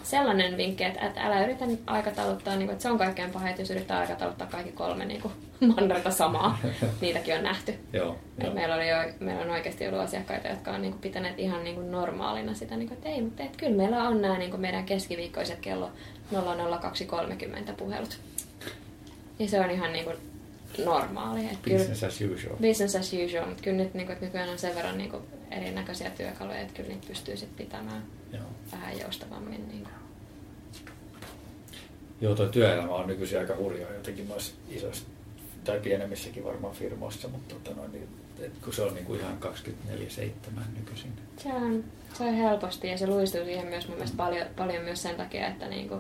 [0.10, 3.62] sellainen vinkki, että, että älä yritä aikatauluttaa, niin kuin, että se on kaikkein pahin, että
[3.62, 5.34] jos yrittää aikatauluttaa kaikki kolme niin kuin,
[5.76, 6.60] mannerta samaa.
[7.02, 7.74] Niitäkin on nähty.
[7.94, 8.54] Joo, joo.
[8.54, 11.76] meillä, oli jo, meillä on oikeasti ollut asiakkaita, jotka on niin kuin, pitäneet ihan niin
[11.76, 14.62] kuin, normaalina sitä, niin kuin, että ei, mutta et, kyllä meillä on nämä niin kuin,
[14.62, 15.92] meidän keskiviikkoiset kello
[16.82, 18.20] 00230 puhelut.
[19.40, 20.18] Ja se on ihan niin kuin,
[20.86, 21.46] normaali.
[21.46, 22.56] Et kyllä, Business as usual.
[22.56, 25.24] business as usual, mutta kyllä nyt, niin kuin, että nykyään on sen verran niin kuin,
[25.52, 28.04] erinäköisiä työkaluja, että kyllä niitä pystyy sit pitämään
[28.34, 28.44] Joo.
[28.72, 29.68] vähän joustavammin.
[29.68, 29.94] Niin kuin.
[32.22, 35.06] Joo, tuo työelämä on nykyisin aika hurjaa jotenkin noissa isoissa
[35.64, 38.08] tai pienemmissäkin varmaan firmoissa, mutta tota noin, niin,
[38.40, 41.12] et kun se on niin kuin ihan 24-7 nykyisin.
[41.38, 45.02] Se on, se on helposti ja se luistuu siihen myös mun mielestä paljon, paljon myös
[45.02, 45.96] sen takia, että, niinku,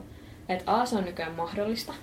[0.49, 1.93] että A, se on nykyään mahdollista,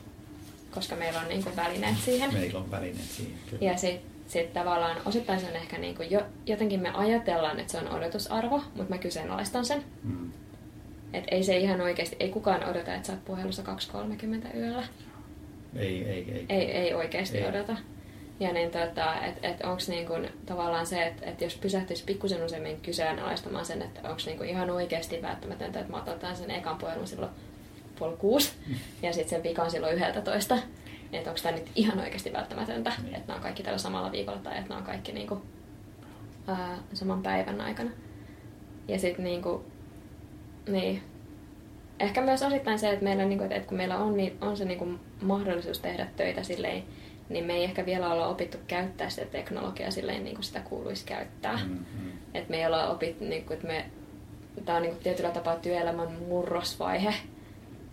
[0.70, 2.32] koska meillä on niinku välineet siihen.
[2.32, 3.38] Meillä on välineet siihen.
[3.50, 3.64] Kyllä.
[3.64, 7.78] Ja sitten sit tavallaan osittain se on ehkä niinku jo, jotenkin me ajatellaan, että se
[7.78, 9.84] on odotusarvo, mutta mä kyseenalaistan sen.
[10.02, 10.32] Mm.
[11.14, 14.84] Että ei se ihan oikeasti, ei kukaan odota, että sä oot puhelussa 2.30 yöllä.
[15.76, 16.46] Ei, ei, ei.
[16.48, 17.48] Ei, ei oikeasti Ei.
[17.48, 17.76] odota.
[18.40, 20.12] Ja niin tota, että et onko niinku
[20.46, 25.22] tavallaan se, että et jos pysähtyisi pikkusen useammin kyseenalaistamaan sen, että onko niinku ihan oikeasti
[25.22, 27.32] välttämätöntä, että mä otan sen ekan puhelun silloin
[27.98, 28.52] puoli kuusi
[29.02, 30.58] ja sitten sen vikan silloin yhdeltä toista.
[31.12, 33.14] Että onko tämä nyt ihan oikeasti välttämätöntä, Niin.
[33.14, 35.42] että nämä on kaikki tällä samalla viikolla tai että nämä on kaikki niinku,
[36.46, 37.90] ää, saman päivän aikana.
[38.88, 39.64] Ja sitten niinku,
[40.68, 41.02] niin,
[42.00, 44.88] ehkä myös osittain se, että, meillä, niinku, että kun meillä on, niin on se niinku
[45.22, 46.82] mahdollisuus tehdä töitä silleen,
[47.28, 51.04] niin me ei ehkä vielä olla opittu käyttää sitä teknologiaa silleen, niin kuin sitä kuuluisi
[51.04, 51.58] käyttää.
[51.64, 52.12] Mm, mm.
[52.34, 53.84] Että me ei olla opittu, niin kuin, että me,
[54.64, 57.14] tämä on niin kuin tietyllä tapaa työelämän murrosvaihe,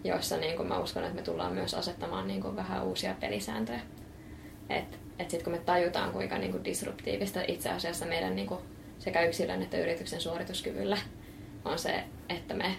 [0.03, 3.79] jossa niin kuin mä uskon, että me tullaan myös asettamaan niin kuin vähän uusia pelisääntöjä.
[4.69, 8.59] Että et sitten kun me tajutaan, kuinka niin kuin disruptiivista itse asiassa meidän niin kuin
[8.99, 10.97] sekä yksilön että yrityksen suorituskyvyllä
[11.65, 12.75] on se, että me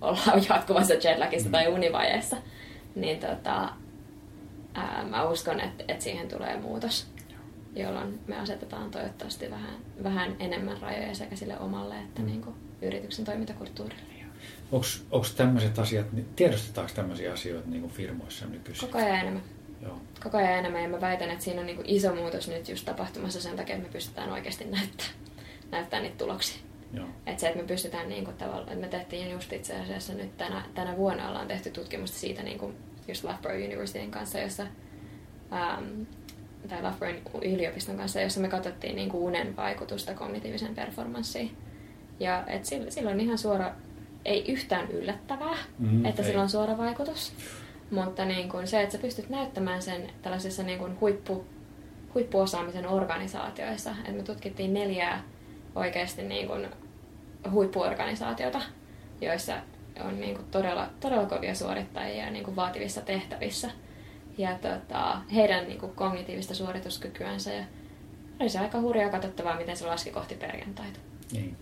[0.00, 1.52] ollaan jatkuvassa jetlagissa Mm.
[1.52, 2.36] tai univajeessa,
[2.94, 3.68] niin tota,
[4.74, 7.06] ää, mä uskon, että, että siihen tulee muutos,
[7.76, 12.26] jolloin me asetetaan toivottavasti vähän, vähän enemmän rajoja sekä sille omalle että Mm.
[12.26, 14.02] niin kuin yrityksen toimintakulttuurille.
[15.10, 18.88] Onko tämmöiset asiat, niin tiedostetaanko tämmöisiä asioita niin kuin firmoissa nykyisin?
[18.88, 19.42] Koko ajan enemmän.
[19.82, 20.00] Joo.
[20.22, 22.84] Koko ajan enemmän ja mä väitän, että siinä on niin kuin iso muutos nyt just
[22.84, 25.06] tapahtumassa sen takia, että me pystytään oikeasti näyttää,
[25.70, 26.62] näyttää niitä tuloksia.
[26.92, 27.06] Joo.
[27.26, 30.36] Että se, että me pystytään niin kuin, tavallaan, että me tehtiin just itse asiassa nyt
[30.36, 32.76] tänä, tänä vuonna ollaan tehty tutkimusta siitä niin kuin
[33.08, 34.62] just Loughborough Universityn kanssa, jossa
[35.52, 36.02] ähm,
[36.68, 41.56] tai Loughboroughn yliopiston kanssa, jossa me katsottiin niin kuin unen vaikutusta kognitiiviseen performanssiin.
[42.20, 43.74] Ja et sillä, sillä on ihan suora,
[44.24, 46.28] ei yhtään yllättävää, mm, että ei.
[46.28, 47.32] sillä on suora vaikutus.
[47.90, 51.44] Mutta niin kuin se, että sä pystyt näyttämään sen tällaisessa niin kuin huippu,
[52.14, 53.90] huippuosaamisen organisaatioissa.
[53.90, 55.22] Että me tutkittiin neljää
[55.74, 56.66] oikeasti niin kuin
[57.50, 58.60] huippuorganisaatiota,
[59.20, 59.54] joissa
[60.04, 63.70] on niin kuin todella, todella kovia suorittajia niin kuin vaativissa tehtävissä.
[64.38, 67.52] Ja tota, heidän niin kuin kognitiivista suorituskykyänsä.
[67.52, 67.64] Ja
[68.40, 70.98] oli se aika hurjaa katsottavaa, miten se laski kohti perjantaita.
[71.32, 71.56] Niin.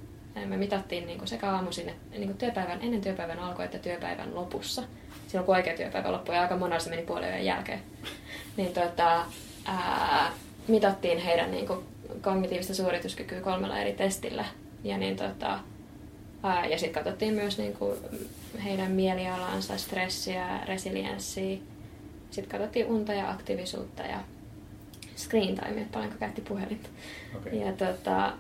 [0.47, 4.83] Me mitattiin niin kuin sekä aamuisin niin kuin työpäivän, ennen työpäivän alkua että työpäivän lopussa.
[5.27, 7.81] Silloin kun oikea työpäivä loppui ja aika monella se meni puolen jälkeen.
[8.57, 9.25] Niin tota,
[9.65, 10.33] ää,
[10.69, 11.85] mitattiin heidän niin kuin,
[12.21, 14.45] kognitiivista suorituskykyä kolmella eri testillä.
[14.85, 15.59] Ja, niin, tota,
[16.43, 17.99] ää, ja sitten katsottiin myös niin kuin,
[18.65, 21.59] heidän mielialansa, stressiä, resilienssiä.
[22.31, 24.21] Sitten katsottiin unta ja aktiivisuutta ja
[25.17, 26.89] screen time, että paljonko käytti puhelinta.
[27.37, 27.55] Okay.
[27.55, 28.33] Ja tota,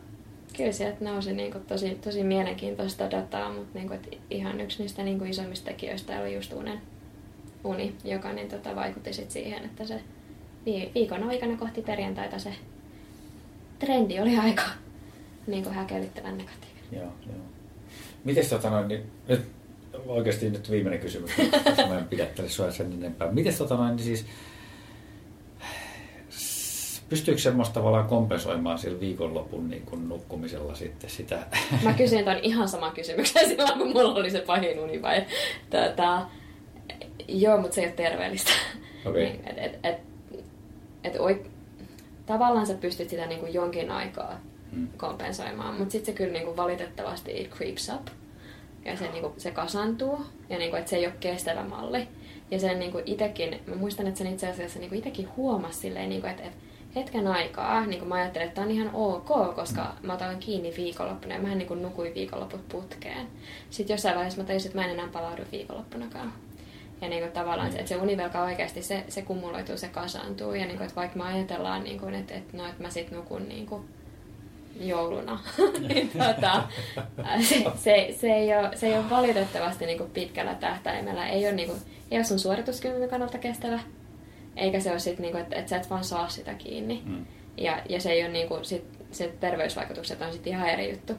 [0.56, 5.02] kyllä sieltä nousi niin kuin, tosi, tosi mielenkiintoista dataa, mutta niin kuin, ihan yksi niistä
[5.02, 6.80] niin kuin, isommista tekijöistä oli just unen,
[7.64, 10.00] uni, joka niin, tota, vaikutti sit siihen, että se
[10.94, 12.54] viikon aikana kohti perjantaita se
[13.78, 14.62] trendi oli aika
[15.46, 16.84] niin kuin häkellyttävän negatiivinen.
[16.92, 17.44] Joo, joo.
[18.24, 19.42] Miten tota noin, niin, nyt
[20.06, 21.30] oikeasti nyt viimeinen kysymys,
[21.88, 23.32] mä en pidättele sua sen enempää.
[23.32, 24.26] Miten tota noin, niin siis,
[27.08, 31.46] pystyykö semmoista tavallaan kompensoimaan sillä viikonlopun niin kuin nukkumisella sitten sitä?
[31.82, 35.26] Mä kysyin ton ihan sama kysymyksen silloin, kun mulla oli se pahin uni vai,
[35.70, 36.26] tota,
[37.28, 38.50] joo, mutta se ei ole terveellistä.
[39.06, 39.22] Okay.
[39.22, 39.96] Niin, et, et, et,
[41.04, 41.46] et oi,
[42.26, 44.40] tavallaan sä pystyt sitä niin kuin jonkin aikaa
[44.72, 44.88] hmm.
[44.96, 48.06] kompensoimaan, mutta sitten se kyllä niin kuin valitettavasti it creeps up
[48.84, 52.08] ja se, niin kuin, se kasantuu ja niin kuin, että se ei ole kestävä malli.
[52.50, 55.78] Ja sen niin kuin itekin, mä muistan, että sen itse asiassa niin kuin itekin huomasi
[55.78, 56.58] silleen, niin kuin, että, että
[56.96, 60.74] hetken aikaa niin kuin mä ajattelin, että tämä on ihan ok, koska mä otan kiinni
[60.76, 63.26] viikonloppuna ja mä niin kuin nukuin viikonloput putkeen.
[63.70, 66.32] Sitten jossain vaiheessa mä tajusin, että mä en enää palaudu viikonloppunakaan.
[67.00, 70.54] Ja niin kuin tavallaan, että se univelka oikeasti se, se kumuloituu, se kasaantuu.
[70.54, 73.18] Ja niin kuin, että vaikka me ajatellaan, niin kuin, että, että, no, että mä sitten
[73.18, 73.84] nukun niin kuin
[74.80, 75.38] jouluna,
[75.88, 76.62] niin tota,
[77.40, 81.28] se, se, se, ei ole, se ei ole valitettavasti niin kuin pitkällä tähtäimellä.
[81.28, 83.80] Ei ole, niin kuin, ei ole sun suorituskyvyn kannalta kestävä.
[84.56, 87.02] Eikä se ole sit, niin kuin, että, että sä et vaan saa sitä kiinni.
[87.06, 87.26] Mm.
[87.56, 91.12] Ja, ja se ei ole niin kuin, sit, se terveysvaikutukset on sitten ihan eri juttu.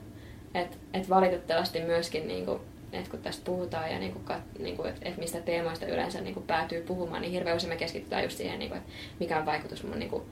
[0.53, 2.59] Et, et valitettavasti myöskin niin kuin,
[2.91, 4.25] että kun tästä puhutaan ja niin kuin,
[4.59, 7.77] niin kuin, että, että mistä teemoista yleensä niin kuin päätyy puhumaan, niin hirveän usein me
[7.77, 10.23] keskitytään just siihen, niin kuin, että mikä on vaikutus mun niin kuin,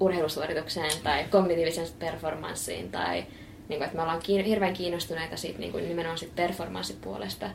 [0.00, 3.24] urheilusuoritukseen tai kognitiiviseen performanssiin tai
[3.68, 7.50] niin kuin, että me ollaan kiin, hirveän kiinnostuneita siitä niin kuin, nimenomaan siitä performanssipuolesta.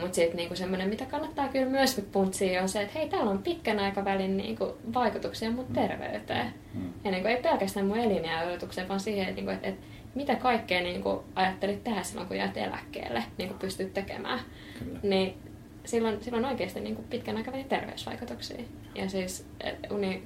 [0.00, 3.42] Mutta sitten niinku semmoinen, mitä kannattaa kyllä myös puntsia, on se, että hei, täällä on
[3.42, 5.74] pitkän aikavälin niinku, vaikutuksia mun mm.
[5.74, 6.54] terveyteen.
[6.74, 6.92] Mm.
[7.04, 11.02] Ja niinku, ei pelkästään mun eliniäodotukseen, vaan siihen, että, niinku, että, että mitä kaikkea niin
[11.02, 14.40] kuin, ajattelit tehdä silloin, kun jäät eläkkeelle, niin kuin pystyt tekemään.
[14.78, 14.98] Kyllä.
[15.02, 15.38] Niin
[15.84, 18.64] silloin, silloin oikeasti niin kuin pitkän aikavälin terveysvaikutuksia.
[18.94, 19.46] Ja siis
[19.90, 20.22] uni,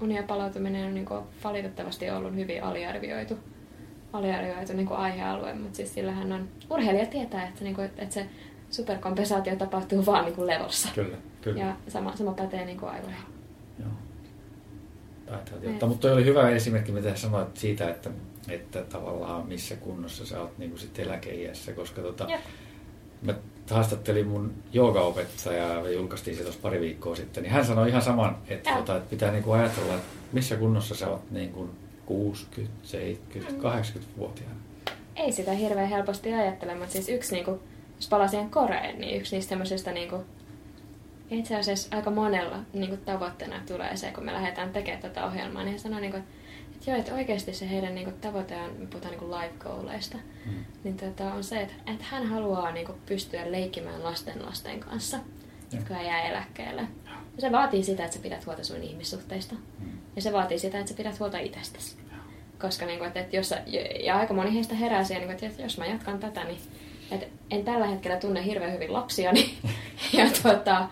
[0.00, 3.38] uni ja palautuminen on niin kuin, valitettavasti ollut hyvin aliarvioitu,
[4.12, 8.26] aliarvioitu niin kuin aihealue, mutta siis sillähän on, urheilija tietää, että, niin kuin, että se
[8.70, 10.88] superkompensaatio tapahtuu vaan niin kuin levossa.
[10.94, 11.60] Kyllä, kyllä.
[11.60, 13.18] Ja sama, sama pätee niin kuin aivoihin.
[13.78, 13.88] Joo.
[15.88, 18.10] Mutta toi oli hyvä esimerkki, mitä sanoit siitä, että
[18.48, 22.28] että tavallaan missä kunnossa sä oot niin kuin sit eläkeiässä, koska tota,
[23.22, 23.34] mä
[23.74, 28.38] haastattelin mun joogaopettajaa ja julkaistiin se tuossa pari viikkoa sitten, niin hän sanoi ihan saman,
[28.48, 31.70] että, tota, että pitää niin kuin ajatella, että missä kunnossa sä oot niin kuin
[32.06, 34.56] 60, 70, 80-vuotiaana.
[35.16, 37.60] Ei sitä hirveän helposti ajattele, mutta siis yksi, niin kuin,
[37.96, 40.22] jos palaa siihen Koreen, niin yksi niistä semmoisista niin kuin,
[41.30, 45.62] itse asiassa aika monella niin kuin tavoitteena tulee se, kun me lähdetään tekemään tätä ohjelmaa,
[45.62, 46.34] niin hän sanoo, niin kuin, että
[46.86, 50.64] Joo, että oikeasti se heidän niinku, tavoite on, me puhutaan niinku life goaleista, mm.
[50.84, 55.78] niin tota, on se, että, että hän haluaa niinku, pystyä leikkimään lasten lasten kanssa, ja.
[55.78, 56.82] jotka jää eläkkeelle.
[57.36, 59.54] Ja se vaatii sitä, että sä pidät huolta sun ihmissuhteista.
[59.54, 59.98] Mm.
[60.16, 61.96] Ja se vaatii sitä, että sä pidät huolta itsestäsi.
[62.60, 63.54] Koska niinku, että, että jos,
[64.04, 66.58] ja aika moni heistä herää siihen, niinku, että jos mä jatkan tätä, niin
[67.10, 69.50] että en tällä hetkellä tunne hirveän hyvin lapsia, niin,
[70.18, 70.88] ja tuota,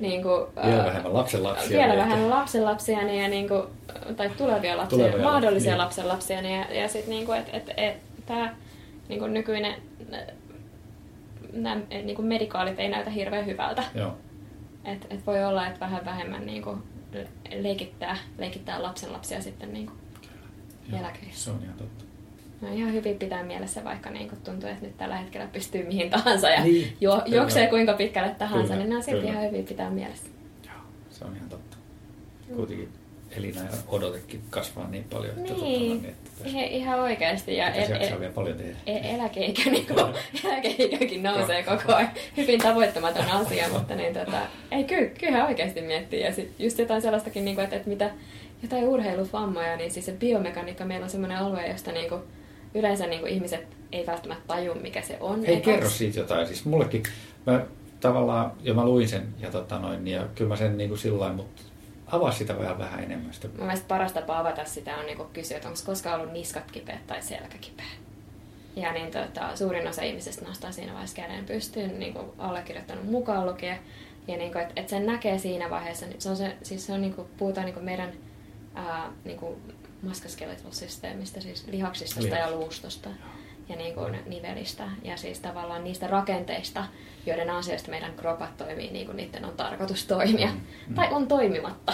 [0.00, 1.78] niin kuin, vielä vähemmän lapsenlapsia.
[1.78, 3.62] Vielä niin vähemmän lapsenlapsia niin, ja niin kuin,
[4.16, 5.78] tai tulevia lapsia, tulevia, mahdollisia niin.
[5.78, 6.42] lapsenlapsia.
[6.42, 8.54] Niin, ja, ja sitten niin että et, et, tämä
[9.08, 9.74] niin kuin nykyinen
[11.52, 13.84] nämä niin kuin medikaalit ei näytä hirveän hyvältä.
[13.94, 14.16] Joo.
[14.84, 16.82] Et, et voi olla, että vähän vähemmän niin kuin
[17.54, 19.98] leikittää, leikittää lapsenlapsia sitten niin kuin
[21.00, 21.44] eläkeissä.
[21.44, 22.05] Se on ihan totta.
[22.60, 26.10] No ihan hyvin pitää mielessä, vaikka niin kuin tuntuu, että nyt tällä hetkellä pystyy mihin
[26.10, 29.90] tahansa ja niin, jo, juoksee kuinka pitkälle tahansa, kyllä, niin nämä silti ihan hyvin pitää
[29.90, 30.28] mielessä.
[30.66, 30.74] Joo,
[31.10, 31.76] se on ihan totta.
[32.56, 32.88] Kuitenkin
[33.30, 35.30] elina ja odotekin kasvaa niin paljon.
[35.30, 37.56] Että Niin, tota, niin, että tässä ihan, ihan oikeasti.
[37.56, 38.76] Ja el, el, vielä paljon tehdä.
[38.86, 39.98] e- eläkeikä, niin kuin,
[40.44, 42.10] eläkeikäkin nousee koko ajan.
[42.36, 44.38] Hyvin tavoittamaton asia, mutta niin, tota,
[44.70, 46.20] ei, kyllä, kyllä oikeasti miettii.
[46.20, 48.10] Ja sit just jotain sellaistakin, niin kuin, että, että mitä,
[48.62, 52.20] jotain urheiluvammoja, niin siis se biomekaniikka meillä on sellainen alue, josta niin kuin,
[52.74, 55.44] yleensä niin kuin ihmiset ei välttämättä taju, mikä se on.
[55.44, 56.46] Hei, kerro onks- siitä jotain.
[56.46, 57.02] Siis mullekin,
[57.46, 57.66] mä
[58.00, 61.20] tavallaan, ja mä luin sen, ja, tota noin, ja kyllä mä sen niin kuin sillä
[61.20, 61.62] lailla, mutta
[62.06, 63.34] avaa sitä vähän, vähän enemmän.
[63.34, 63.48] Sitä.
[63.48, 67.06] Mun mielestä paras tapa avata sitä on niinku kysyä, että onko koskaan ollut niskat kipeät
[67.06, 67.86] tai selkä kipeä.
[68.76, 73.46] Ja niin tota, suurin osa ihmisistä nostaa siinä vaiheessa käden pystyyn, niin kuin allekirjoittanut mukaan
[73.46, 73.78] lukee.
[74.28, 76.92] Ja niin kuin, että, että sen näkee siinä vaiheessa, niin se on se, siis se
[76.92, 78.12] on niin kuin, puhutaan niin kuin meidän
[78.74, 79.56] ää, niin kuin
[80.02, 82.50] maskaskeletal-systeemistä, siis lihaksistosta Lihas.
[82.50, 83.08] ja luustosta
[83.68, 86.84] ja niin kuin nivelistä ja siis tavallaan niistä rakenteista,
[87.26, 90.94] joiden ansiosta meidän kropat toimii niin kuin niiden on tarkoitus toimia Mm, mm.
[90.94, 91.92] tai on toimimatta.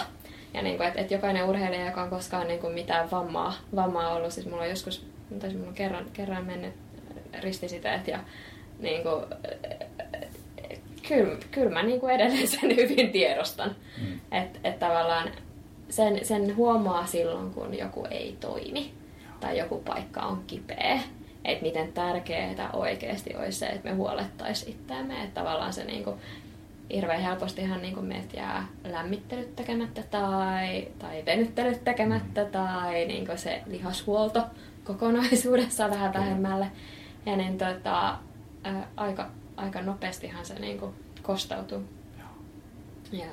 [0.53, 4.13] Ja niin kuin, että, että jokainen urheilija, joka on koskaan niin kuin mitään vammaa, vammaa
[4.13, 5.05] ollut, siis mulla on joskus,
[5.39, 6.73] tai mulla on kerran, kerran mennyt
[7.41, 8.19] ristisiteet ja
[8.79, 9.25] niin kuin,
[11.07, 13.75] kyllä, kyllä mä niin kuin edelleen sen hyvin tiedostan.
[14.01, 14.19] Mm.
[14.31, 15.29] Että et tavallaan
[15.93, 18.93] sen, sen huomaa silloin, kun joku ei toimi
[19.39, 20.99] tai joku paikka on kipeä.
[21.45, 25.23] Että miten tärkeää oikeasti olisi se, että me huolettaisiin itseämme.
[25.23, 26.17] Että tavallaan se niinku,
[26.93, 34.41] hirveän helpostihan niinku meiltä jää lämmittelyt tekemättä tai, tai venyttelyt tekemättä tai niinku se lihashuolto
[34.83, 36.71] kokonaisuudessaan vähän vähemmälle.
[37.25, 38.17] Ja niin tota,
[38.63, 41.83] ää, aika, aika nopeastihan se niinku kostautuu.
[43.11, 43.25] Ja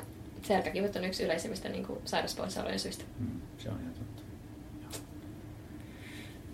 [0.43, 3.05] selkäkivut on yksi yleisimmistä niin kuin, sairauspoissaolojen syistä.
[3.19, 4.23] Mm, se on ihan totta.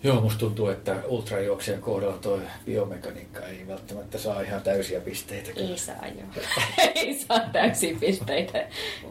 [0.03, 5.51] Joo, musta tuntuu, että ultrajuoksijan kohdalla tuo biomekaniikka ei välttämättä saa ihan täysiä pisteitä.
[5.57, 6.43] Ei saa jo.
[6.95, 8.67] Ei saa täysiä pisteitä.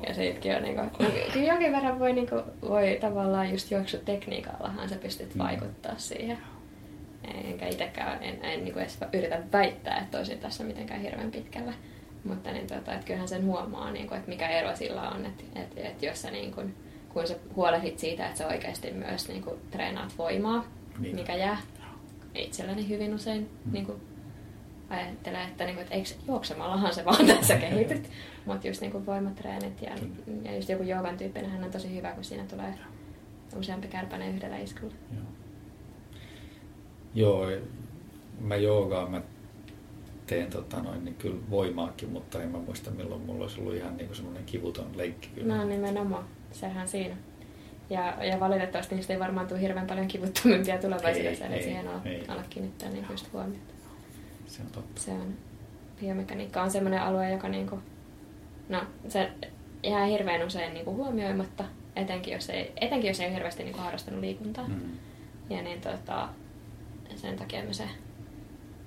[0.08, 4.90] Ja sitkin on niin kuin, kyllä jonkin verran voi, niin kuin, voi tavallaan just juoksutekniikallahan
[4.90, 5.44] sä pystyt Mm.
[5.44, 6.38] vaikuttaa siihen.
[7.46, 11.74] Enkä itsekään en, en niin kuin edes yritä väittää, että olisin tässä mitenkään hirveän pitkällä.
[12.26, 15.44] Mutta niin, tota, että kyllähän sen huomaa, niin kuin, että mikä ero sillä on, että,
[15.56, 16.76] että, että jos sä niin kuin,
[17.10, 20.66] kun sä huolehdit siitä, että sä oikeasti myös niin kuin, treenaat voimaa,
[21.00, 21.16] Niin.
[21.16, 21.58] mikä jää
[22.36, 23.72] itselläni hyvin usein Mm.
[23.74, 24.02] niin kuin,
[24.90, 28.10] ajattelee, että, niin kuin, että eikö juoksemallahan se vaan tässä kehityt.
[28.46, 29.92] Mutta just niin kuin voimatreenit ja,
[30.44, 32.74] ja just joku joogan tyyppinen on tosi hyvä, kun siinä tulee
[33.56, 34.94] useampi kärpänen yhdellä iskulla.
[35.14, 35.24] Joo.
[37.16, 37.48] Joo,
[38.40, 39.22] mä joogaan, mä
[40.28, 43.98] teen tota noin, niin kyllä voimaakin, mutta en mä muista milloin mulla olisi ollut ihan
[43.98, 45.30] niin semmoinen kivuton leikki.
[45.36, 45.56] Kyllä.
[45.58, 47.16] No nimenomaan, sehän siinä.
[47.90, 51.88] Ja, ja valitettavasti niistä ei varmaan tule hirveän paljon kivuttomimpia tulevaisuudessa, Ei, eli ei, siihen
[51.88, 52.26] ala, ei.
[52.28, 53.74] ala kiinnittää niin just huomiota.
[54.48, 55.02] Se on totta.
[55.02, 55.34] Se on,
[56.00, 57.80] biomekaniikka on semmoinen alue, joka niinku,
[58.70, 59.32] no, se
[59.84, 61.64] jää hirveän usein niinku huomioimatta,
[61.96, 64.68] etenkin jos ei, etenkin jos ei ole hirveästi niinku harrastanut liikuntaa.
[64.68, 64.92] Mm.
[65.50, 66.30] Ja niin tota,
[67.16, 67.84] sen takia me se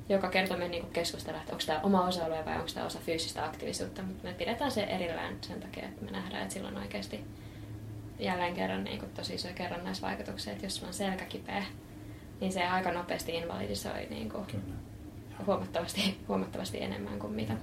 [0.08, 3.44] joka kerta me niinku keskustellaan, että onko tämä oma osa-alue vai onko tämä osa fyysistä
[3.44, 7.20] aktiivisuutta, mutta me pidetään se erillään sen takia, että me nähdään, että sillä on oikeasti
[8.18, 11.64] jälleen kerran niin kuin tosi isoja kerrannaisvaikutuksia, että jos sulla on selkä kipeä,
[12.40, 14.62] niin se aika nopeasti invalidisoi niin Kyllä.
[15.46, 17.54] huomattavasti, huomattavasti enemmän kuin mitä.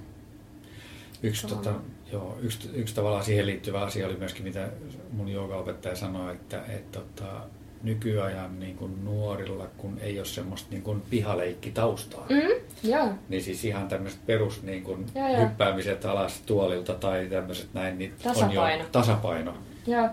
[1.24, 1.74] Yksi, tota,
[2.12, 4.70] joo, yksi, yksi tavallaan siihen liittyvä asia oli myöskin, mitä
[5.12, 7.42] mun joogaopettaja sanoi, että, että tota,
[7.86, 12.36] nykyajan niin kuin nuorilla, kun ei ole semmoista niin kuin pihaleikkitaustaa, mm.
[12.36, 15.42] Mm, joo, niin siis ihan tämmöiset perus niin kuin Joo, joo.
[15.42, 18.84] hyppäämiset alas tuolilta tai tämmöiset näin, niin on Tasapaino.
[18.84, 19.54] jo tasapaino
[19.88, 20.10] joo,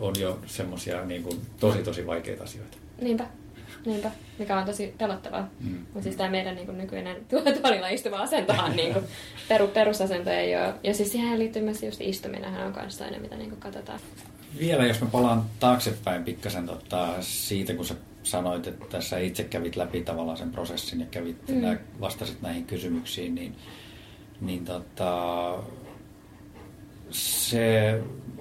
[0.00, 2.76] on jo semmoisia niin kuin tosi tosi vaikeita asioita.
[3.00, 3.26] niinpä.
[3.86, 5.48] Niinpä, mikä on tosi pelottavaa.
[5.60, 5.78] Mm.
[5.78, 9.04] Mutta siis tämä meidän niin nykyinen tuo- tuolilla istuva asentohan niin kuin,
[9.48, 10.74] peru, perusasento ei ole.
[10.84, 14.00] Ja siis siihen liittyy myös just istuminenhan on kanssa aina, mitä niin kuin katsotaan.
[14.58, 19.76] Vielä jos mä palaan taaksepäin pikkasen tota, siitä, kun sä sanoit, että tässä itse kävit
[19.76, 21.54] läpi tavallaan sen prosessin ja kävit, Mm.
[21.62, 23.54] nää, vastasit näihin kysymyksiin, niin,
[24.40, 25.54] niin tota,
[27.10, 28.00] se,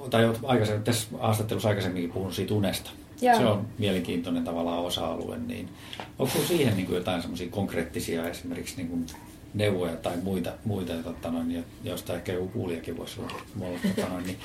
[0.10, 2.92] tai oot aikaisemmin, tässä haastattelussa aikaisemminkin puhunut siitä unesta.
[3.22, 3.38] Joo.
[3.38, 5.70] Se on mielenkiintoinen tavallaan osa-alue, niin
[6.20, 9.06] onko siihen niin kuin jotain semmoisia konkreettisia esimerkiksi niin kuin
[9.54, 14.10] neuvoja tai muita, muita tota noin, jo- joista ehkä joku kuulijakin voisi olla, olla tota
[14.10, 14.38] noin, niin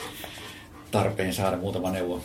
[0.91, 2.21] tarpeen saada muutama neuvo.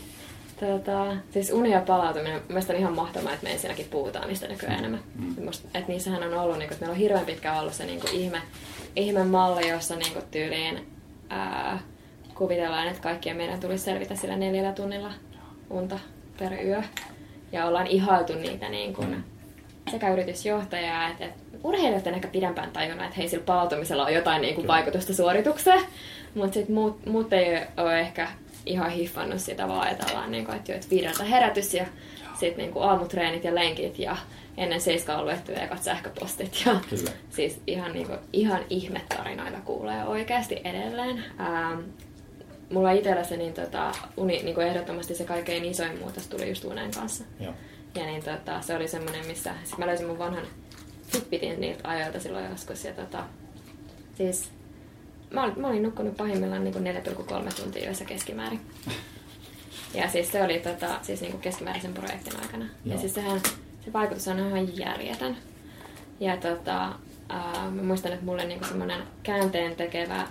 [0.59, 4.79] Tota, siis uni ja palautuminen, mielestäni on ihan mahtavaa, että me ensinnäkin puhutaan niistä nykyään
[4.79, 4.99] enemmän.
[5.15, 5.45] Mm.
[5.45, 7.99] Musta, että niissähän on ollut, niin kuin, että meillä on hirveän pitkään ollut se niin
[8.11, 8.41] ihme,
[8.95, 10.87] ihme malli, jossa niin tyyliin
[11.29, 11.79] ää,
[12.35, 15.11] kuvitellaan, että kaikkien meidän tulisi selvitä sillä neljällä tunnilla
[15.69, 15.99] unta
[16.39, 16.81] per yö.
[17.51, 19.23] Ja ollaan ihailtu niitä niin kuin, Mm.
[19.91, 24.41] sekä yritysjohtajaa että, että urheilijat on ehkä pidempään tajunnut, että hei, sillä palautumisella on jotain
[24.41, 24.67] niin Kyllä.
[24.67, 25.81] vaikutusta suoritukseen.
[26.35, 28.27] Mutta sitten muut, muut ei ole ehkä
[28.65, 31.85] ihan hiffannut sitä vaan ajatellaan, niin kuin, että, jo, että viideltä herätys ja
[32.39, 34.17] sitten niin kuin aamutreenit ja lenkit ja
[34.57, 36.63] ennen seiskaa on luettu ekat sähköpostit.
[36.65, 37.11] Ja Kyllä.
[37.35, 41.23] siis ihan, niin kuin, ihan ihmetarinoita kuulee oikeasti edelleen.
[41.39, 41.79] Ähm,
[42.71, 46.65] mulla itsellä se niin, tota, uni, niin kuin ehdottomasti se kaikkein isoin muutos tuli just
[46.65, 47.23] unen kanssa.
[47.39, 47.53] Joo.
[47.95, 50.45] Ja niin, tota, se oli semmoinen, missä sit mä löysin mun vanhan
[51.07, 52.85] Fitbitin niiltä ajoilta silloin joskus.
[52.85, 53.23] Ja tota,
[54.17, 54.51] siis
[55.31, 58.61] mä, olin, mä olin nukkunut pahimmillaan niin 4,3 tuntia yössä keskimäärin.
[59.93, 62.65] Ja siis se oli tota, siis niin kuin keskimääräisen projektin aikana.
[62.65, 62.95] Joo.
[62.95, 63.41] Ja siis sehän,
[63.85, 65.37] se vaikutus on ihan järjetön.
[66.19, 66.93] Ja tota,
[67.29, 70.27] ää, mä muistan, että mulle niinku semmoinen käänteen tekevä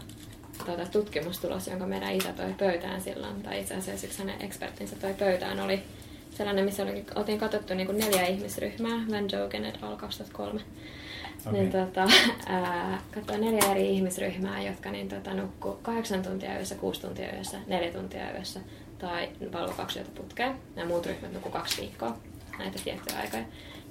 [0.67, 5.15] tota, tutkimustulos, jonka meidän isä toi pöytään silloin, tai itse asiassa yksi hänen ekspertinsä toi
[5.15, 5.83] pöytään, oli
[6.31, 9.97] sellainen, missä oli, oltiin katsottu niin neljä ihmisryhmää, Van Jogen et al.
[9.97, 10.61] 2003.
[11.47, 11.53] Okay.
[11.53, 12.09] Niin, tota,
[13.15, 17.93] katsoin neljä eri ihmisryhmää, jotka niin, tota, nukkuu kahdeksan tuntia yössä, kuusi tuntia yössä, neljä
[17.93, 18.61] tuntia yössä
[18.99, 20.57] tai valvo kaksi yötä putkeen.
[20.77, 22.17] Nämä muut ryhmät nukkuu kaksi viikkoa
[22.59, 23.45] näitä tiettyjä aikoja.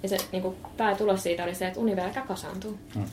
[0.03, 2.79] Ja se niin kuin, päätulos siitä oli se, että univelka kasaantuu.
[2.95, 3.05] Hmm.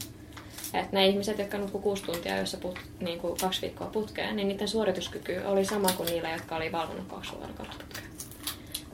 [0.74, 4.48] Et ne ihmiset, jotka nukkuu kuusi tuntia yössä put, niin kuin kaksi viikkoa putkeen, niin
[4.48, 8.06] niiden suorituskyky oli sama kuin niillä, jotka oli valvonut kaksi vuorokautta putkeen.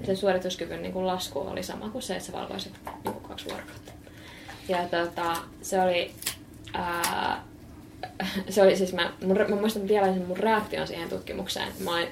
[0.00, 3.24] Ja se suorituskyvyn niin kuin lasku oli sama kuin se, että se valvoisi niin kuin
[3.24, 3.92] kaksi vuorokautta.
[4.68, 6.10] Ja tota, se oli...
[6.74, 7.42] Ää,
[8.50, 11.68] se oli siis, mä, mun, mä muistan vielä sen mun reaktion siihen tutkimukseen.
[11.84, 12.08] Mä olin,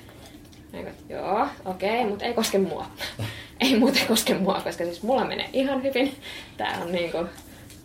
[0.72, 2.86] niin kuin, joo, okei, okay, mutta ei koske mua.
[3.60, 6.16] ei muuten koske mua, koska siis mulla menee ihan hyvin.
[6.56, 7.18] Tää on niinku,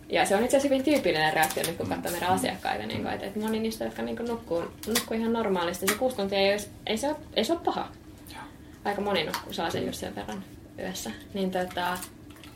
[0.08, 2.86] ja se on itse asiassa hyvin tyypillinen reaktio nyt, kun katsoo meidän asiakkaita.
[2.86, 6.16] Niin kuin, että, että moni niistä, jotka niin kuin nukkuu, nukkuu ihan normaalisti, se kuusi
[6.16, 7.88] tuntia ei, olisi, ei, se ole, ei se ole paha.
[8.84, 10.44] Aika moni nukkuu, saa sen just sen verran
[10.78, 11.10] yössä.
[11.34, 11.98] Niin tota,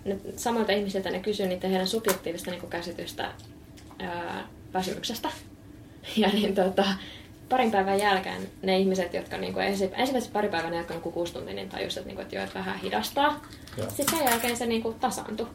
[0.05, 3.33] nyt samoilta ihmisiltä ne kysyy niiden heidän subjektiivista niin käsitystä
[3.99, 5.29] ää, väsymyksestä.
[6.17, 6.85] Ja niin tota,
[7.49, 11.33] parin päivän jälkeen ne ihmiset, jotka niin kuin ensi, ensimmäisen pari päivänä, jotka on kuusi
[11.33, 13.41] tuntia, niin tajusivat, että, niin kuin, että, jo, että vähän hidastaa.
[13.89, 15.47] Sitten sen jälkeen se niin kuin, tasaantui.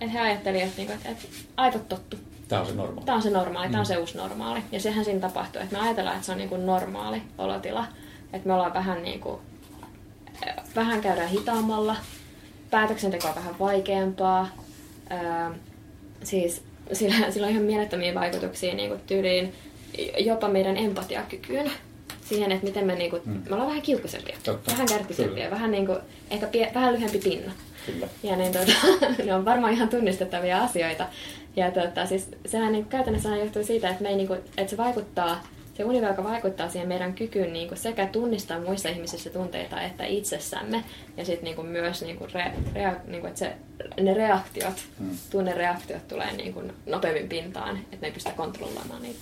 [0.00, 1.24] Että he ajattelivat, että, niin kuin, että, että
[1.56, 2.16] aivot tottu.
[2.48, 3.06] Tämä on se normaali.
[3.06, 3.72] Tämä on se normaali, mm.
[3.72, 4.62] tämä on se uusi normaali.
[4.72, 7.86] Ja sehän siinä tapahtuu, että me ajatellaan, että se on niin kuin normaali olotila.
[8.32, 9.40] Että me ollaan vähän niin kuin,
[10.76, 11.96] vähän käydään hitaammalla,
[12.70, 14.48] päätöksenteko on vähän vaikeampaa.
[15.12, 15.56] Öö,
[16.22, 16.62] siis
[16.92, 19.54] sillä, sillä on ihan mielettömiä vaikutuksia niin kuin tyyliin
[20.18, 21.70] jopa meidän empatiakykyyn.
[22.24, 23.32] Siihen, että miten me, niinku, mm.
[23.32, 24.72] me ollaan vähän kiukkusempia, Totta.
[24.72, 25.96] vähän kärkisempia, vähän, niinku,
[26.30, 27.52] ehkä pie, vähän lyhyempi pinna.
[27.86, 28.08] Kyllä.
[28.22, 28.72] Ja niin, tota,
[29.26, 31.06] ne on varmaan ihan tunnistettavia asioita.
[31.56, 34.76] Ja tota, siis, sehän niin, käytännössä johtuu siitä, että, me ei, niin kuin, että se
[34.76, 35.42] vaikuttaa
[35.76, 40.84] se univelka vaikuttaa siihen meidän kykyyn niin kuin sekä tunnistaa muissa ihmisissä tunteita että itsessämme.
[41.16, 43.56] Ja sitten niin kuin myös, niin kuin re, rea, niin kuin, että se,
[44.00, 45.18] ne reaktiot, hmm.
[45.30, 49.18] tunnereaktiot tulee niin kuin nopeammin pintaan, että me ei pystytä kontrolloimaan niitä.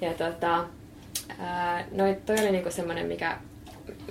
[0.00, 0.64] Ja tota,
[1.38, 3.38] ää, no, toi oli niinku semmoinen, mikä,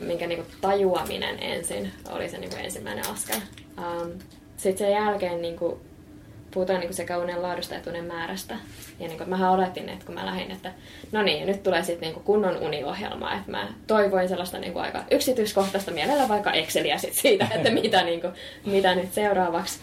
[0.01, 3.39] minkä niinku tajuaminen ensin oli se niinku ensimmäinen askel.
[3.77, 4.11] Um,
[4.57, 5.81] Sitten sen jälkeen niinku,
[6.51, 8.55] puhutaan niinku sekä unen laadusta että unen määrästä.
[8.99, 10.73] Ja niinku, mä oletin, että kun mä lähdin, että
[11.11, 13.33] no niin, nyt tulee sitten niinku kunnon uniohjelma.
[13.33, 18.27] Että mä toivoin sellaista niinku aika yksityiskohtaista mielellä vaikka Exceliä sit siitä, että mitä, niinku,
[18.65, 19.79] mitä nyt seuraavaksi.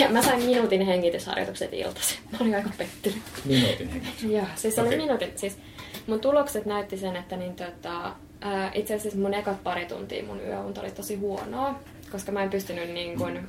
[0.00, 2.18] Ja mä sain minuutin hengitysharjoitukset iltaisin.
[2.32, 3.22] Mä olin aika pettynyt.
[3.44, 4.22] Minuutin hengitys?
[4.22, 4.88] Joo, siis okay.
[4.88, 5.32] oli minuutin.
[5.36, 5.58] Siis
[6.06, 8.12] mun tulokset näytti sen, että niin, tota,
[8.74, 11.80] itse asiassa mun ekat pari tuntia mun yöunta oli tosi huonoa,
[12.12, 13.48] koska mä en pystynyt niin kuin,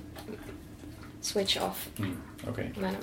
[1.21, 1.77] switch off.
[1.99, 2.17] Mm,
[2.49, 2.65] okay.
[2.77, 2.97] Mä en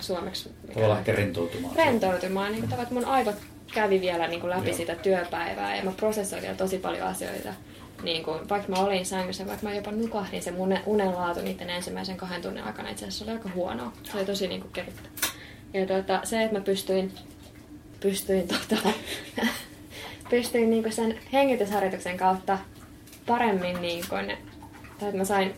[0.00, 0.50] suomeksi...
[0.74, 1.76] Tavallaan ehkä rentoutumaan.
[1.76, 2.52] Rentoutumaan.
[2.52, 3.36] Niin kuin, mun aivot
[3.74, 4.76] kävi vielä niin kuin läpi Joo.
[4.76, 7.54] sitä työpäivää ja mä prosessoin vielä tosi paljon asioita.
[8.02, 12.16] Niin kuin, vaikka mä olin sängyssä, vaikka mä jopa nukahdin, se mun unenlaatu niiden ensimmäisen
[12.16, 13.92] kahden tunnin aikana itse asiassa oli aika huonoa.
[14.02, 15.08] Se oli tosi niin kuin, kevyttä.
[15.74, 17.12] Ja tuota, se, että mä pystyin,
[18.00, 18.88] pystyin, tota,
[20.30, 22.58] pystyin niin kuin sen hengitysharjoituksen kautta
[23.26, 24.26] paremmin, niin kuin,
[24.98, 25.54] tai että mä sain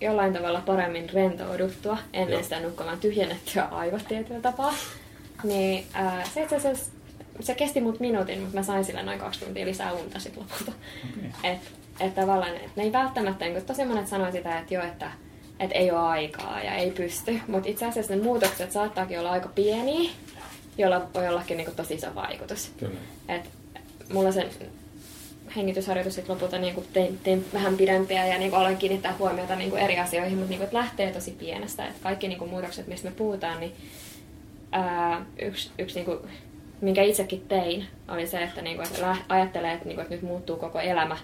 [0.00, 2.42] jollain tavalla paremmin rentouduttua ennen Joo.
[2.42, 4.74] sitä nukkumaan tyhjennettyä aivot tietyllä tapaa.
[5.44, 6.90] Niin ää, se itse asiassa
[7.40, 10.72] se kesti mut minuutin, mutta mä sain sillä noin kaksi tuntia lisää unta sit lopulta.
[11.10, 11.52] Okay.
[11.52, 11.60] Et,
[12.00, 15.10] et tavallaan, et ne ei välttämättä, niin tosi monet sanoo sitä, että jo, että
[15.60, 19.48] et ei ole aikaa ja ei pysty, mutta itse asiassa ne muutokset saattaakin olla aika
[19.48, 20.10] pieniä,
[20.78, 22.72] jolla voi ollakin niin tosi iso vaikutus.
[22.78, 22.98] Kyllä.
[23.28, 23.50] Et
[24.12, 24.50] mulla sen
[25.56, 29.56] hengitysharjoitus sitten lopulta niin kuin tein, tein, vähän pidempiä ja niin kuin aloin kiinnittää huomiota
[29.56, 31.86] niin kuin eri asioihin, mutta niin kuin, että lähtee tosi pienestä.
[31.86, 33.72] Että kaikki niin kuin muutokset, mistä me puhutaan, niin
[34.72, 36.18] ää, yksi, yksi niin kuin,
[36.80, 40.22] minkä itsekin tein, oli se, että, niin kuin, että ajattelee, että, niin kuin, että nyt
[40.22, 41.16] muuttuu koko elämä.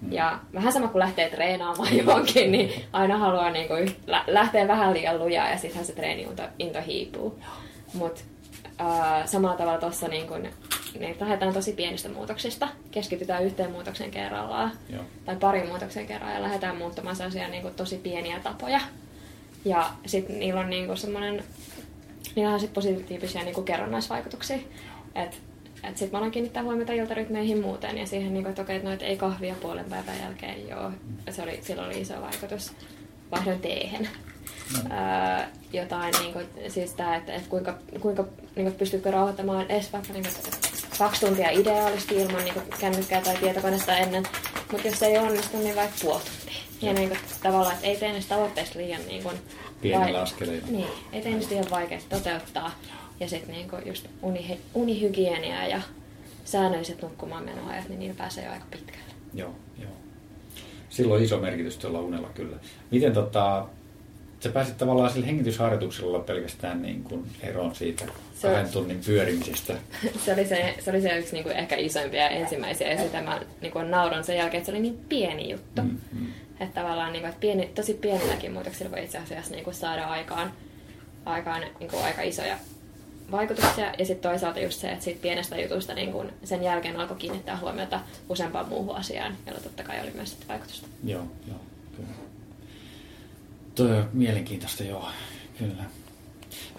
[0.00, 0.12] Mm.
[0.12, 5.18] Ja vähän sama kuin lähtee treenaamaan johonkin, niin aina haluaa niin kuin, lähteä vähän liian
[5.18, 6.26] lujaa ja sittenhän se treeni
[6.58, 7.38] into hiipuu.
[7.94, 8.20] Mutta
[9.24, 10.50] samalla tavalla tuossa niin kuin,
[10.98, 15.02] niin lähdetään tosi pienistä muutoksista, keskitytään yhteen muutoksen kerrallaan Joo.
[15.24, 18.80] tai pari muutoksen kerran ja lähdetään muuttamaan sellaisia niin kuin, tosi pieniä tapoja.
[19.64, 21.44] Ja sitten niillä on niin semmoinen,
[22.36, 24.58] niillä on sit positiivisia niin kuin, kerrannaisvaikutuksia.
[25.14, 25.42] Et,
[25.82, 28.88] et sitten mä aloin kiinnittää huomiota iltarytmeihin muuten ja siihen, niin kuin, että okei, että
[28.88, 30.90] noita ei kahvia puolen päivän jälkeen joo.
[31.30, 32.72] Se oli, sillä oli iso vaikutus.
[33.30, 34.08] Vaihdoin teehen.
[35.72, 38.24] Jotain, niin kuin, siis tää, että, että kuinka, kuinka
[38.56, 40.34] niin kuin, pystytkö rauhoittamaan edes vaikka niin kuin,
[40.98, 44.22] kaksi tuntia ideaalisti ilman niin kuin, kännykkää tai tietokonetta ennen,
[44.72, 46.62] mutta jos se ei onnistu, niin vaikka puoli tuntia.
[46.82, 49.36] Ja niin kuin, tavallaan, että ei tee niistä tavoitteista liian niin kuin,
[49.80, 50.66] Pienillä askeleilla.
[50.70, 52.70] Niin, ei tee niistä liian vaikeasti toteuttaa.
[53.20, 55.80] Ja sitten niin kuin, just uni, unihygienia ja
[56.44, 59.04] säännölliset nukkumaan menoajat, niin niillä pääsee jo aika pitkälle.
[59.34, 59.90] Joo, joo.
[60.88, 62.56] Silloin iso merkitys tuolla unella kyllä.
[62.90, 63.66] Miten tota,
[64.44, 69.74] sä pääsit tavallaan sillä hengitysharjoituksella pelkästään niin kuin eroon siitä Se kahden tunnin pyörimisestä?
[70.24, 73.22] se, oli se, se oli se yksi niin kuin, ehkä isoimpia ja ensimmäisiä, ja sitä
[73.22, 75.82] mä niin kuin, nauron sen jälkeen, että se oli niin pieni juttu.
[75.82, 76.26] Mm, mm.
[76.60, 80.06] Että tavallaan niin kuin, että pieni, tosi pienilläkin muutoksilla voi itse asiassa niin kuin, saada
[80.06, 80.52] aikaan,
[81.24, 82.56] aikaan niin kuin, aika isoja
[83.30, 83.92] vaikutuksia.
[83.98, 87.58] Ja sitten toisaalta just se, että siitä pienestä jutusta niin kuin, sen jälkeen alkoi kiinnittää
[87.58, 90.86] huomiota useampaan muuhun asiaan, jolla totta kai oli myös sitten vaikutusta.
[91.04, 91.58] Joo, joo.
[93.74, 95.08] Toi on mielenkiintoista, joo,
[95.58, 95.84] kyllä.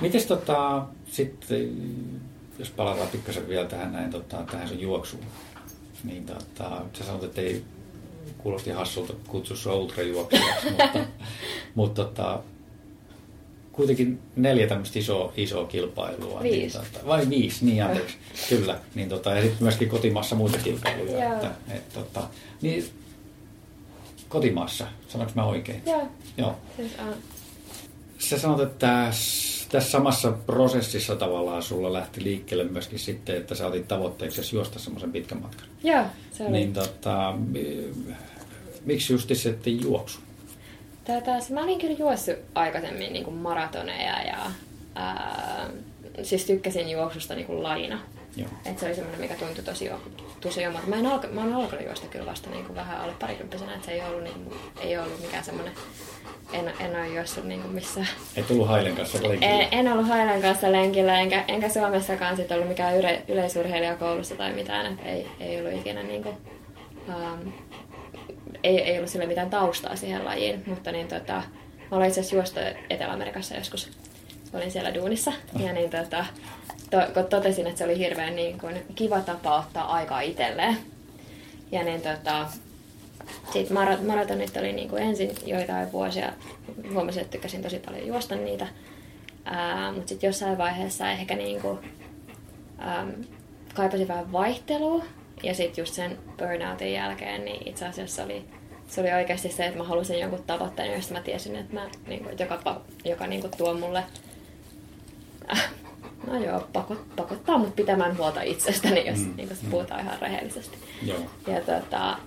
[0.02, 1.72] Mites tota, sitten,
[2.60, 5.24] jos palataan pikkasen vielä tähän näin, tota, tähän sun juoksuun,
[6.04, 7.64] niin tota, sä sanot, että ei
[8.38, 11.00] kuulosti hassulta kutsua sua ultrajuoksijaksi, mutta,
[11.76, 12.40] mutta tota,
[13.72, 16.44] kuitenkin neljä tämmöistä isoa, isoa kilpailua.
[16.44, 16.78] Viisi.
[16.78, 18.18] Niin, tota, vai viisi, niin anteeksi,
[18.50, 18.80] kyllä.
[18.96, 21.34] Niin, tota, ja sitten myöskin kotimaassa muita kilpailuja.
[21.34, 22.28] Että, et, tota,
[22.62, 22.86] niin,
[24.36, 25.82] kotimaassa, sanoinko mä oikein?
[25.86, 26.08] Joo.
[26.38, 26.56] Joo.
[26.78, 27.16] Siis, uh,
[28.18, 29.12] Sä sanot, että
[29.72, 35.12] tässä, samassa prosessissa tavallaan sulla lähti liikkeelle myöskin sitten, että sä otit tavoitteeksi juosta semmoisen
[35.12, 35.68] pitkän matkan.
[35.84, 36.52] joo, se oli.
[36.52, 37.94] Niin tota, mi-
[38.86, 40.20] miksi justi sitten juoksu?
[41.04, 44.52] Tätä, mä olin kyllä juossut aikaisemmin niin kuin maratoneja ja
[44.96, 45.70] ää,
[46.24, 48.00] siis tykkäsin juoksusta niin kuin lajina.
[48.36, 48.50] Joo.
[48.66, 49.90] Et se oli semmoinen, mikä tuntui tosi,
[50.42, 50.72] tosi jo.
[50.88, 53.86] Mä, en alka, mä oon alkanut juosta kyllä vasta niin kuin vähän alle parikymppisenä, että
[53.86, 55.74] se ei ollut, niin, ei ollut mikään semmoinen,
[56.54, 58.08] en, en ole juossut niin missään.
[58.36, 59.54] Et tullut Hailen kanssa lenkille?
[59.54, 64.54] En, en ollut Hailan kanssa lenkillä, enkä, enkä Suomessakaan sit ollut mikään yle, yleisurheilijakoulussa tai
[64.54, 66.38] mitään, että ei, ei ollut ikinä niin kuin,
[67.08, 67.54] um,
[68.64, 71.34] ei, ei ollut sille mitään taustaa siihen lajiin, mutta niin tota,
[71.92, 72.60] mä olin itse asiassa juosta
[72.90, 73.90] Etelä-Amerikassa joskus.
[74.56, 76.26] Olin siellä duunissa ja niin tota,
[76.90, 80.78] to, kun totesin, että se oli hirveän niin kuin, kiva tapa ottaa aikaa itselleen.
[81.72, 82.48] Ja niin tota,
[83.54, 86.34] sitten mara- maratonit oli niin kuin ensin joitain vuosia,
[86.94, 88.68] huomasin, että tykkäsin tosi paljon juosta niitä.
[89.94, 91.80] Mutta sitten jossain vaiheessa ehkä niin kuin,
[92.88, 93.12] äm,
[93.74, 95.04] kaipasin vähän vaihtelua.
[95.44, 98.46] Ja sitten just sen burnoutin jälkeen, niin itse asiassa oli,
[98.88, 102.24] se oli oikeasti se, että mä halusin jonkun tavoitteen, josta mä tiesin, että mä, niin
[102.24, 104.04] kuin, joka, joka niin kuin, tuo mulle
[106.28, 109.70] no joo, pakot, pakottaa mut pitämään huolta itsestäni, jos Mm, niin mm.
[109.72, 110.78] puhutaan ihan rehellisesti.
[111.04, 111.20] Joo.
[111.48, 112.18] Ja tota,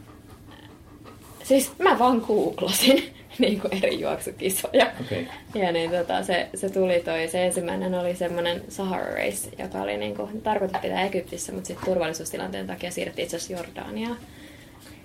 [1.43, 4.93] siis mä vaan googlasin niin kuin eri juoksukisoja.
[5.01, 5.29] Okei.
[5.55, 9.97] Ja niin tota, se, se tuli toi, se ensimmäinen oli semmoinen Sahara Race, joka oli
[9.97, 14.17] niinku, tarkoitus pitää Egyptissä, mutta sitten turvallisuustilanteen takia siirrettiin itse asiassa Jordaniaan.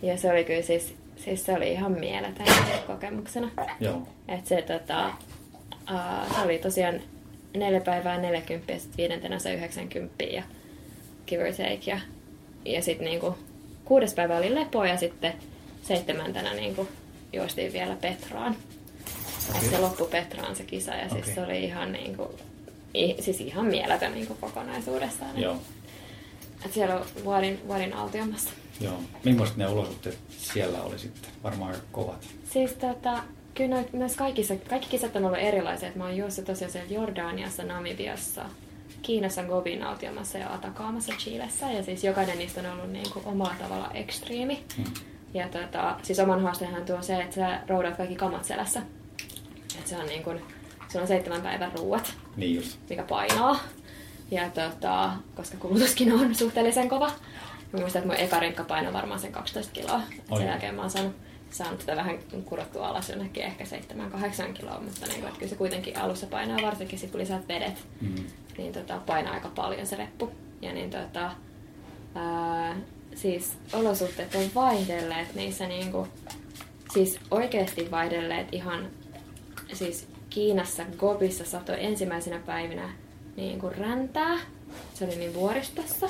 [0.01, 2.47] Ja se oli kyllä siis, siis se oli ihan mieletön
[2.87, 3.49] kokemuksena.
[3.79, 4.07] Joo.
[4.27, 5.11] Et se, tota,
[5.91, 7.01] uh, se oli tosiaan
[7.53, 10.43] neljä päivää 40 ja sitten viidentenä se 90 ja
[11.27, 11.91] give or take.
[11.91, 11.99] Ja,
[12.65, 13.37] ja sitten niinku,
[13.85, 15.33] kuudes päivä oli lepo ja sitten
[15.83, 16.87] seitsemäntenä niinku,
[17.33, 18.55] juostiin vielä Petraan.
[19.49, 19.69] Okay.
[19.69, 21.35] Se loppui Petraan se kisa ja siis Okei.
[21.35, 22.35] se oli ihan, niinku,
[22.95, 25.41] i, siis ihan mieletön niinku, kokonaisuudessaan.
[25.41, 25.57] Joo.
[26.65, 28.49] Et siellä on vuodin, vuodin autiomassa.
[28.79, 28.99] Joo.
[29.25, 31.31] Millaiset ne olosuhteet siellä oli sitten?
[31.43, 32.27] Varmaan aika kovat.
[32.53, 33.23] Siis tota,
[33.53, 35.91] kyllä myös kaikissa, kaikki kisat on ollut erilaisia.
[35.95, 38.45] Mä oon juossut tosiaan siellä Jordaniassa, Namibiassa,
[39.01, 41.71] Kiinassa Gobin autiomassa ja Atakaamassa Chilessä.
[41.71, 44.63] Ja siis jokainen niistä on ollut niin kuin omalla tavalla ekstriimi.
[44.77, 44.83] Hmm.
[45.33, 48.81] Ja tota, siis oman haasteenhan tuo se, että sä roudat kaikki kamat selässä.
[49.79, 50.41] Et se on niin kuin,
[50.87, 52.77] sulla on seitsemän päivän ruuat, Niin just.
[52.89, 53.59] mikä painaa.
[54.31, 57.11] Ja tota, koska kulutuskin on suhteellisen kova.
[57.73, 60.01] Mä muistan, että mun eka renkka painoi varmaan sen 12 kiloa.
[60.37, 61.15] Sen jälkeen mä oon saanut,
[61.53, 65.97] saanut sitä vähän kurottua alas jonnekin ehkä 7-8 kiloa, mutta niin, että kyllä se kuitenkin
[65.97, 68.15] alussa painaa, varsinkin sit kun lisät vedet, Mm.
[68.57, 70.31] niin tota, painaa aika paljon se reppu.
[70.61, 71.31] Ja niin tota,
[72.15, 72.75] ää,
[73.15, 76.07] siis olosuhteet on vaihdelleet niissä niinku,
[76.93, 78.87] siis oikeasti vaihdelleet ihan,
[79.73, 82.89] siis Kiinassa Gobissa satoi ensimmäisenä päivinä
[83.35, 84.37] niin kuin räntää.
[84.93, 86.09] Se oli niin vuoristossa.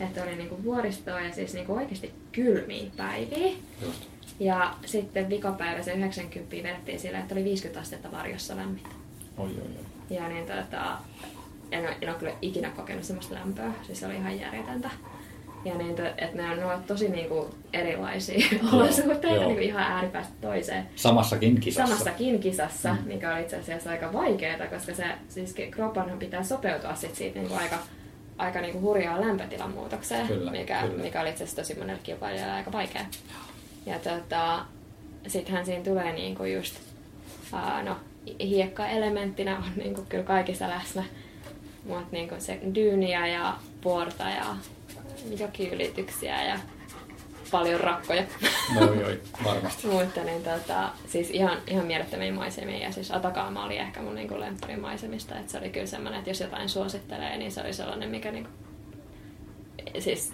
[0.00, 3.52] Että oli niinku vuoristoa ja siis niinku oikeasti kylmiä päiviä.
[3.82, 4.08] Just.
[4.40, 8.88] Ja sitten vikapäivä se 90 vedettiin sillä, että oli 50 astetta varjossa lämmintä.
[9.38, 10.16] Oi, oi, oi.
[10.16, 10.98] Ja niin tota,
[11.72, 14.90] en ole, en ole kyllä ikinä kokenut semmoista lämpöä, siis se oli ihan järjetöntä.
[15.64, 20.88] Ja niin, että ne on, ne on tosi niinku erilaisia olosuhteita niinku ihan ääripäästä toiseen.
[20.96, 21.86] Samassakin kisassa.
[21.86, 22.98] Samassakin kisassa, Mm.
[23.08, 27.54] mikä oli itse asiassa aika vaikeaa, koska se siis kropanhan pitää sopeutua sit siitä niinku
[27.54, 27.76] aika,
[28.38, 31.02] aika niinku hurjaa lämpötilan muutokseen, Kyllä, mikä, kyllä.
[31.02, 33.04] mikä oli itse asiassa tosi monelle kilpailijalle aika vaikea.
[33.88, 34.64] Ja tota,
[35.26, 36.76] sittenhän siinä tulee niinku just,
[37.52, 37.96] aa, no
[38.40, 41.04] hiekka-elementtinä on niinku kyllä kaikissa läsnä,
[41.84, 44.56] mutta niinku se dyyniä ja puorta ja
[45.38, 46.58] jokiylityksiä ja
[47.50, 48.22] paljon rakkoja.
[48.80, 49.86] Oi, oi, varmasti.
[49.96, 54.40] Mutta niin tota, siis ihan, ihan mielettömiä maisemia ja siis Atakaama oli ehkä mun niinku
[54.40, 58.30] lempparimaisemista, että se oli kyllä semmoinen, että jos jotain suosittelee, niin se oli sellainen, mikä
[58.30, 58.50] niinku,
[59.98, 60.32] siis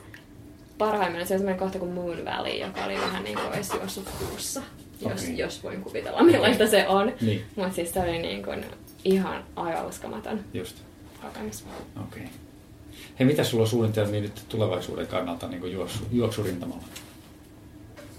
[0.78, 4.08] parhaimmillaan se on semmoinen kohta kuin Moon Valley, joka oli vähän niin kuin olisi juossut
[4.18, 4.62] kuussa,
[5.00, 5.38] jos, Okei.
[5.38, 7.12] jos voin kuvitella millaista se on.
[7.20, 7.44] Niin.
[7.56, 8.64] Mutta siis se oli niin kuin
[9.04, 10.76] ihan aivan uskomaton Just.
[11.22, 11.64] kokemus.
[12.08, 12.22] Okei.
[12.22, 12.32] Okay.
[13.18, 16.84] Hei, mitä sulla on suunnitelmia nyt tulevaisuuden kannalta niin juoksu, juoksurintamalla?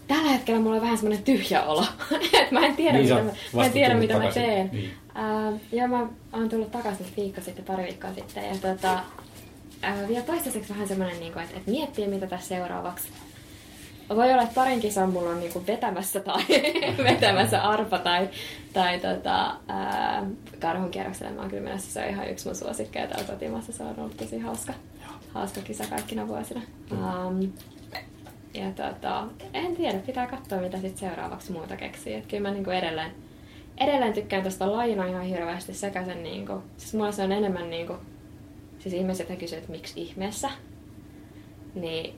[0.07, 1.86] Tällä hetkellä mulla on vähän semmoinen tyhjä olo.
[2.34, 4.69] että mä en tiedä, Niin, mitä, mä, mä en tiedä, mitä mä teen.
[4.72, 4.91] Niin.
[5.15, 8.44] Ää, ja mä oon tullut takaisin viikko sitten, pari viikkoa sitten.
[8.44, 8.99] Ja tota,
[9.86, 13.10] ää, vielä toistaiseksi vähän semmoinen, niin että, että miettii, mitä tässä seuraavaksi.
[14.10, 16.44] Voi olla, että parin kisan mulla on niinku vetämässä tai
[17.10, 18.30] vetämässä arpa tai,
[18.74, 20.26] tai tota, ää,
[20.60, 21.32] karhun kierrokselle.
[21.32, 23.72] Mä oon kyllä menossa, se on ihan yksi mun suosikkeja täällä kotimaassa.
[23.72, 24.74] Se on ollut tosi hauska,
[25.34, 26.62] hauska kisa kaikkina vuosina.
[26.91, 27.52] Um,
[28.53, 32.14] ja tota, en tiedä, pitää katsoa mitä sit seuraavaksi muuta keksii.
[32.14, 33.12] Et kyllä mä niinku edelleen,
[33.78, 37.95] edelleen tykkään tuosta lajina ihan hirveästi sekä sen niinku, siis mulla se on enemmän niinku,
[38.86, 40.49] siis ihmiset kysyvät, että miksi ihmeessä,
[41.76, 42.16] niin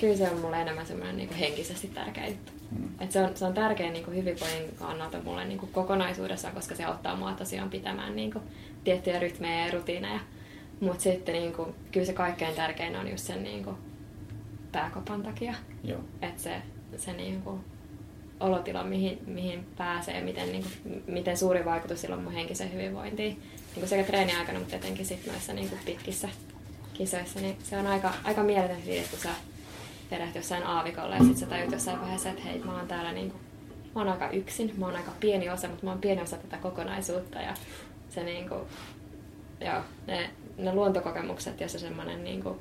[0.00, 2.52] kyllä se on mulle enemmän semmoinen niinku henkisesti tärkeä juttu.
[2.70, 2.88] Mm.
[3.00, 7.16] Et se, on, se on tärkeä niinku hyvinvoinnin kannalta mulle niinku kokonaisuudessaan, koska se auttaa
[7.16, 8.40] mua tosiaan pitämään niinku
[8.84, 10.20] tiettyjä rytmejä ja rutiineja.
[10.80, 13.74] Mutta sitten niinku, kyllä se kaikkein tärkein on just sen niinku
[14.72, 15.54] pääkopan takia.
[16.22, 16.62] Että se,
[16.96, 17.60] se niinku
[18.40, 20.68] olotila, mihin, mihin pääsee, miten, niinku,
[21.06, 23.42] miten suuri vaikutus sillä on mun henkiseen hyvinvointiin.
[23.74, 26.28] Niinku sekä treeni aikana, mutta etenkin sit noissa niinku pitkissä
[26.94, 27.40] kisoissa.
[27.40, 29.28] Niin se on aika, aika mieletön fiilis, kun sä
[30.10, 33.36] vedät jossain aavikolla ja sitten sä tajut jossain vaiheessa, että hei, mä oon täällä niinku,
[33.94, 36.56] mä oon aika yksin, mä oon aika pieni osa, mutta mä oon pieni osa tätä
[36.56, 37.54] kokonaisuutta ja
[38.10, 38.54] se niinku,
[39.60, 42.58] joo, ne, ne luontokokemukset ja se semmoinen niinku,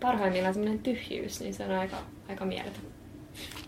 [0.00, 1.96] parhaimmillaan semmoinen tyhjyys, niin se on aika,
[2.28, 2.82] aika mieletön.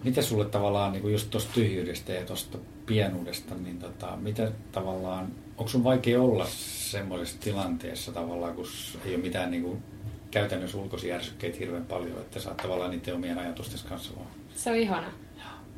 [0.05, 5.69] Mitä sulle tavallaan niin just tuosta tyhjyydestä ja tuosta pienuudesta, niin tota, mitä tavallaan, onko
[5.69, 6.47] sun vaikea olla
[6.91, 8.67] semmoisessa tilanteessa tavallaan, kun
[9.05, 9.83] ei ole mitään niin kuin,
[10.31, 14.27] käytännössä ulkoisia järsykkeitä hirveän paljon, että sä oot tavallaan niiden omien ajatusten kanssa vaan.
[14.55, 15.13] Se on ihana.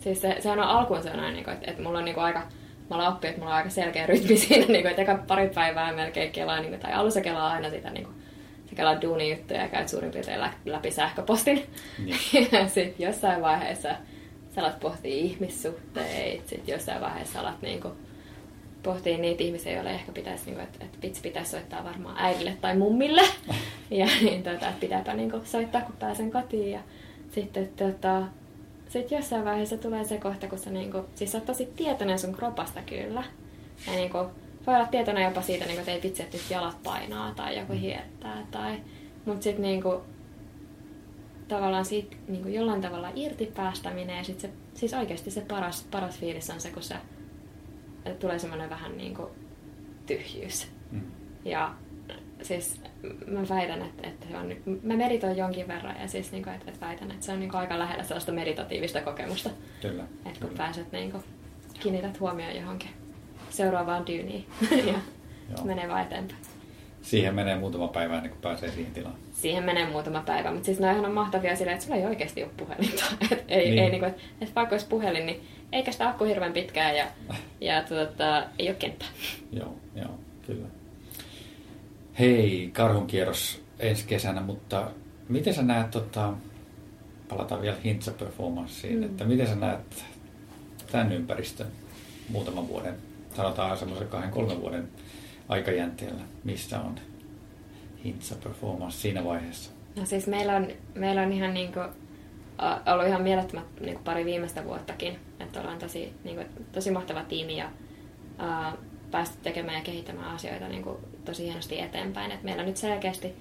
[0.00, 2.14] Siis se, sehän on alkuun se on aina, niin kuin, että, että mulla on niin
[2.14, 2.38] kuin aika,
[2.90, 5.48] mä olen oppinut, että mulla on aika selkeä rytmi siinä, niin kuin, että eka pari
[5.48, 8.16] päivää melkein kelaa, niin kuin, tai alussa kelaa aina sitä, niin kuin,
[8.70, 11.66] sä kelaat duunijuttuja ja käyt suurin piirtein lä- läpi sähköpostin.
[12.04, 12.18] Niin.
[12.52, 13.88] ja sitten jossain vaiheessa
[14.54, 17.94] sä alat pohtia ihmissuhteita, sitten jossain vaiheessa alat niin kuin,
[18.82, 22.56] pohtia niitä ihmisiä, joille ehkä pitäisi, niin kuin, että, että vitsi pitäisi soittaa varmaan äidille
[22.60, 23.22] tai mummille.
[23.90, 26.70] ja niin, tota, että pitääpä niin kuin, soittaa, kun pääsen kotiin.
[26.70, 26.80] Ja
[27.30, 28.22] sitten tota,
[28.88, 32.18] sit jossain vaiheessa tulee se kohta, kun sä, niin kuin, siis sä oot tosi tietoinen
[32.18, 33.24] sun kropasta kyllä.
[33.86, 34.28] Ja niin kuin,
[34.66, 37.58] voi olla tietoinen jopa siitä, niin kuin, että ei vitsi, että nyt jalat painaa tai
[37.58, 38.46] joku hiertää.
[38.50, 38.76] Tai,
[39.24, 40.00] mutta sitten niin kuin,
[41.48, 45.86] tavallaan siitä niin kuin jollain tavalla irti päästäminen ja sit se, siis oikeasti se paras,
[45.90, 47.17] paras fiilis on se, kun se että
[48.14, 49.28] tulee semmoinen vähän niin kuin
[50.06, 50.68] tyhjyys.
[50.90, 51.00] Mm.
[51.44, 51.74] Ja
[52.42, 52.80] siis
[53.26, 54.52] mä väitän, että, että se on,
[54.82, 57.50] mä meditoin jonkin verran ja siis niin kuin, että, että väitän, että se on niin
[57.50, 59.50] kuin aika lähellä sellaista meditatiivista kokemusta.
[59.82, 60.02] Kyllä.
[60.02, 60.56] Että kun kyllä.
[60.56, 61.24] pääset niin kuin,
[61.80, 62.90] kiinnität huomioon johonkin
[63.50, 64.92] seuraavaan dyyniin ja
[65.56, 65.64] Joo.
[65.64, 66.40] menee vaan eteenpäin.
[67.02, 69.14] Siihen menee muutama päivä ennen kuin pääsee siihen tilaan.
[69.32, 72.50] Siihen menee muutama päivä, mutta siis ne on mahtavia silleen, että sulla ei oikeasti ole
[72.56, 73.04] puhelinta.
[73.32, 73.78] Et ei, Niin.
[73.78, 75.40] ei, niin kuin, että vaikka olisi puhelin, niin
[75.72, 77.06] ei kestä akku hirveän pitkään ja,
[77.60, 79.08] ja tuota, ei ole kenttää.
[79.58, 80.66] Joo, joo, kyllä.
[82.18, 84.90] Hei, karhunkierros ensi kesänä, mutta
[85.28, 86.32] miten sä näet, tota,
[87.28, 89.00] palataan vielä Hintsa Performanceen, mm.
[89.00, 89.04] Mm.
[89.04, 90.04] että miten sä näet
[90.92, 91.66] tämän ympäristön
[92.28, 92.94] muutaman vuoden,
[93.36, 94.88] sanotaan semmoisen kahden, kolmen vuoden
[95.48, 96.94] aikajänteellä, missä on
[98.04, 99.70] Hintsa Performance siinä vaiheessa?
[99.96, 101.86] No siis meillä on, meillä on ihan niin kuin,
[102.92, 105.18] ollut ihan mielettömät niin pari viimeistä vuottakin.
[105.40, 107.70] Että ollaan tosi, niin kuin, tosi mahtava tiimi ja
[108.40, 108.78] uh,
[109.10, 112.32] päästy tekemään ja kehittämään asioita niin kuin, tosi hienosti eteenpäin.
[112.32, 113.34] Et meillä nyt selkeästi,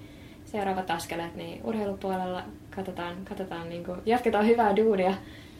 [0.44, 2.42] seuraavat askeleet, niin urheilupuolella
[2.76, 5.14] katsotaan, katsotaan niin kuin, jatketaan hyvää duunia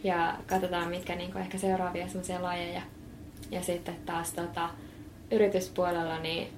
[0.05, 2.83] ja katsotaan, mitkä niin kuin, ehkä seuraavia sellaisia lajeja.
[3.51, 4.69] Ja sitten taas tota,
[5.31, 6.49] yrityspuolella, niin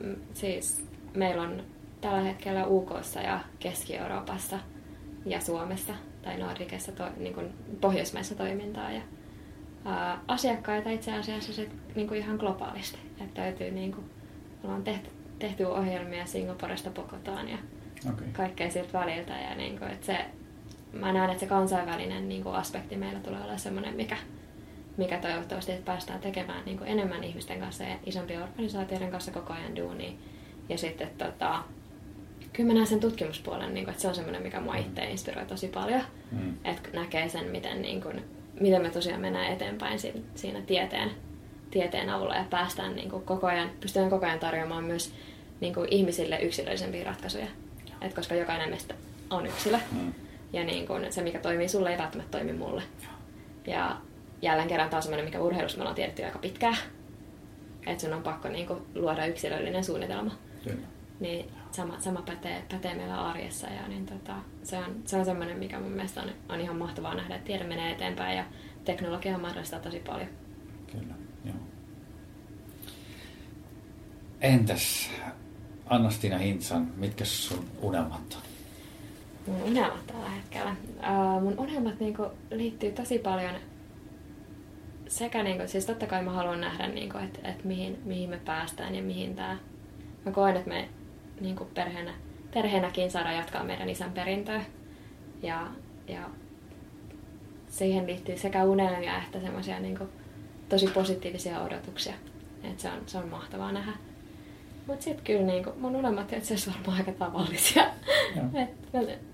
[0.00, 1.62] mm, siis meillä on
[2.00, 2.90] tällä hetkellä UK
[3.24, 4.58] ja Keski-Euroopassa
[5.26, 5.94] ja Suomessa
[6.24, 8.90] tai Nordicessa to, niin kuin Pohjoismaissa toimintaa.
[8.90, 9.00] Ja,
[9.84, 12.98] ää, asiakkaita itse asiassa se, niin kuin ihan globaalisti.
[13.20, 14.10] Että täytyy, niin kuin,
[14.64, 17.58] ollaan tehty, tehty ohjelmia Singaporesta Pokotaan ja
[18.12, 18.26] okay.
[18.32, 19.32] kaikkea siltä väliltä.
[19.32, 20.18] Ja niin kuin, että se,
[20.92, 24.16] mä näen, että se kansainvälinen niin kuin aspekti meillä tulee olla semmoinen, mikä,
[24.96, 29.52] mikä toivottavasti että päästään tekemään niin kuin enemmän ihmisten kanssa ja isompien organisaatioiden kanssa koko
[29.52, 30.12] ajan duunia.
[30.68, 31.62] Ja sitten tota,
[32.54, 35.46] kyllä mä näen sen tutkimuspuolen, niin kuin, että se on semmoinen, mikä mua itse inspiroi
[35.46, 36.02] tosi paljon.
[36.30, 36.54] Mm.
[36.64, 38.24] Että näkee sen, miten, niin kuin,
[38.60, 41.10] miten me tosiaan mennään eteenpäin siinä, siinä tieteen,
[41.70, 45.14] tieteen avulla ja päästään niin kuin, koko ajan, pystytään koko ajan tarjoamaan myös
[45.60, 47.46] niin kuin, ihmisille yksilöllisempiä ratkaisuja.
[48.00, 48.94] Et koska jokainen meistä
[49.30, 49.78] on yksilö.
[49.92, 50.14] Mm.
[50.52, 52.82] Ja niin kuin, se, mikä toimii sulle, ei välttämättä toimi mulle.
[53.66, 53.96] Ja
[54.42, 56.76] jälleen kerran taas semmoinen, mikä urheilussa me ollaan tiedetty aika pitkään.
[57.86, 60.30] Että sun on pakko niin kuin, luoda yksilöllinen suunnitelma.
[60.64, 60.86] Kyllä.
[61.20, 63.66] Niin sama, sama pätee, pätee meillä arjessa.
[63.66, 67.14] Ja niin tota, se on, se on semmoinen, mikä mun mielestä on, on ihan mahtavaa
[67.14, 68.44] nähdä, että tiede menee eteenpäin ja
[68.84, 70.28] teknologia mahdollistaa tosi paljon.
[70.92, 71.14] Kyllä,
[71.44, 71.56] joo.
[74.40, 75.10] Entäs
[75.86, 78.42] Anna-Stina Hintsan, mitkä sun unelmat on?
[79.46, 80.76] Mun unelmat tällä hetkellä?
[80.98, 83.54] Uh, mun unelmat niinku liittyy tosi paljon
[85.08, 88.94] sekä niinku, siis totta kai mä haluan nähdä, niinku, että et mihin, mihin me päästään
[88.94, 89.58] ja mihin tää...
[90.24, 90.88] Mä koen, että me
[91.40, 92.14] niin kuin perheenä,
[92.54, 94.64] perheenäkin saada jatkaa meidän isän perintöä.
[95.42, 95.66] Ja,
[96.08, 96.30] ja
[97.68, 99.98] siihen liittyy sekä unelmia että semmoisia niin
[100.68, 102.14] tosi positiivisia odotuksia.
[102.64, 103.92] Et se, on, se on mahtavaa nähdä.
[104.86, 107.84] Mutta sitten kyllä niin kuin, mun unelmat on itse varmaan aika tavallisia.
[108.62, 108.70] Et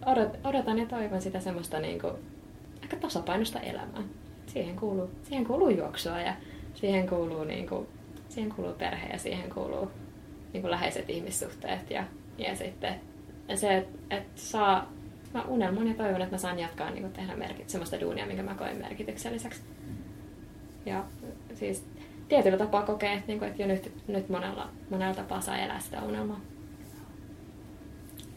[0.07, 2.13] odot, odotan ja toivon sitä semmoista niin kuin,
[2.83, 4.03] aika tasapainosta elämää.
[4.47, 6.35] Siihen kuuluu, siihen kuuluu juoksua ja
[6.75, 7.87] siihen kuuluu, niin kuin,
[8.29, 9.91] siihen kuuluu perhe ja siihen kuuluu
[10.53, 12.05] niin kuin läheiset ihmissuhteet ja,
[12.39, 12.95] ja sitten
[13.55, 14.93] se, että et saa,
[15.35, 18.43] mä unelmoin ja toivon, että mä saan jatkaa niin kuin tehdä merkit, semmoista duunia, minkä
[18.43, 19.61] mä koen merkitykselliseksi.
[20.87, 21.05] Ja
[21.55, 21.85] siis
[22.29, 25.81] tietyllä tapaa kokee, että, niin kuin, että jo nyt, nyt monella, monella tapaa saa elää
[25.81, 26.41] sitä unelmaa.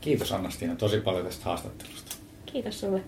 [0.02, 2.16] Kiitos Anna-Stiina tosi paljon tästä haastattelusta.
[2.46, 3.04] Kiitos sulle.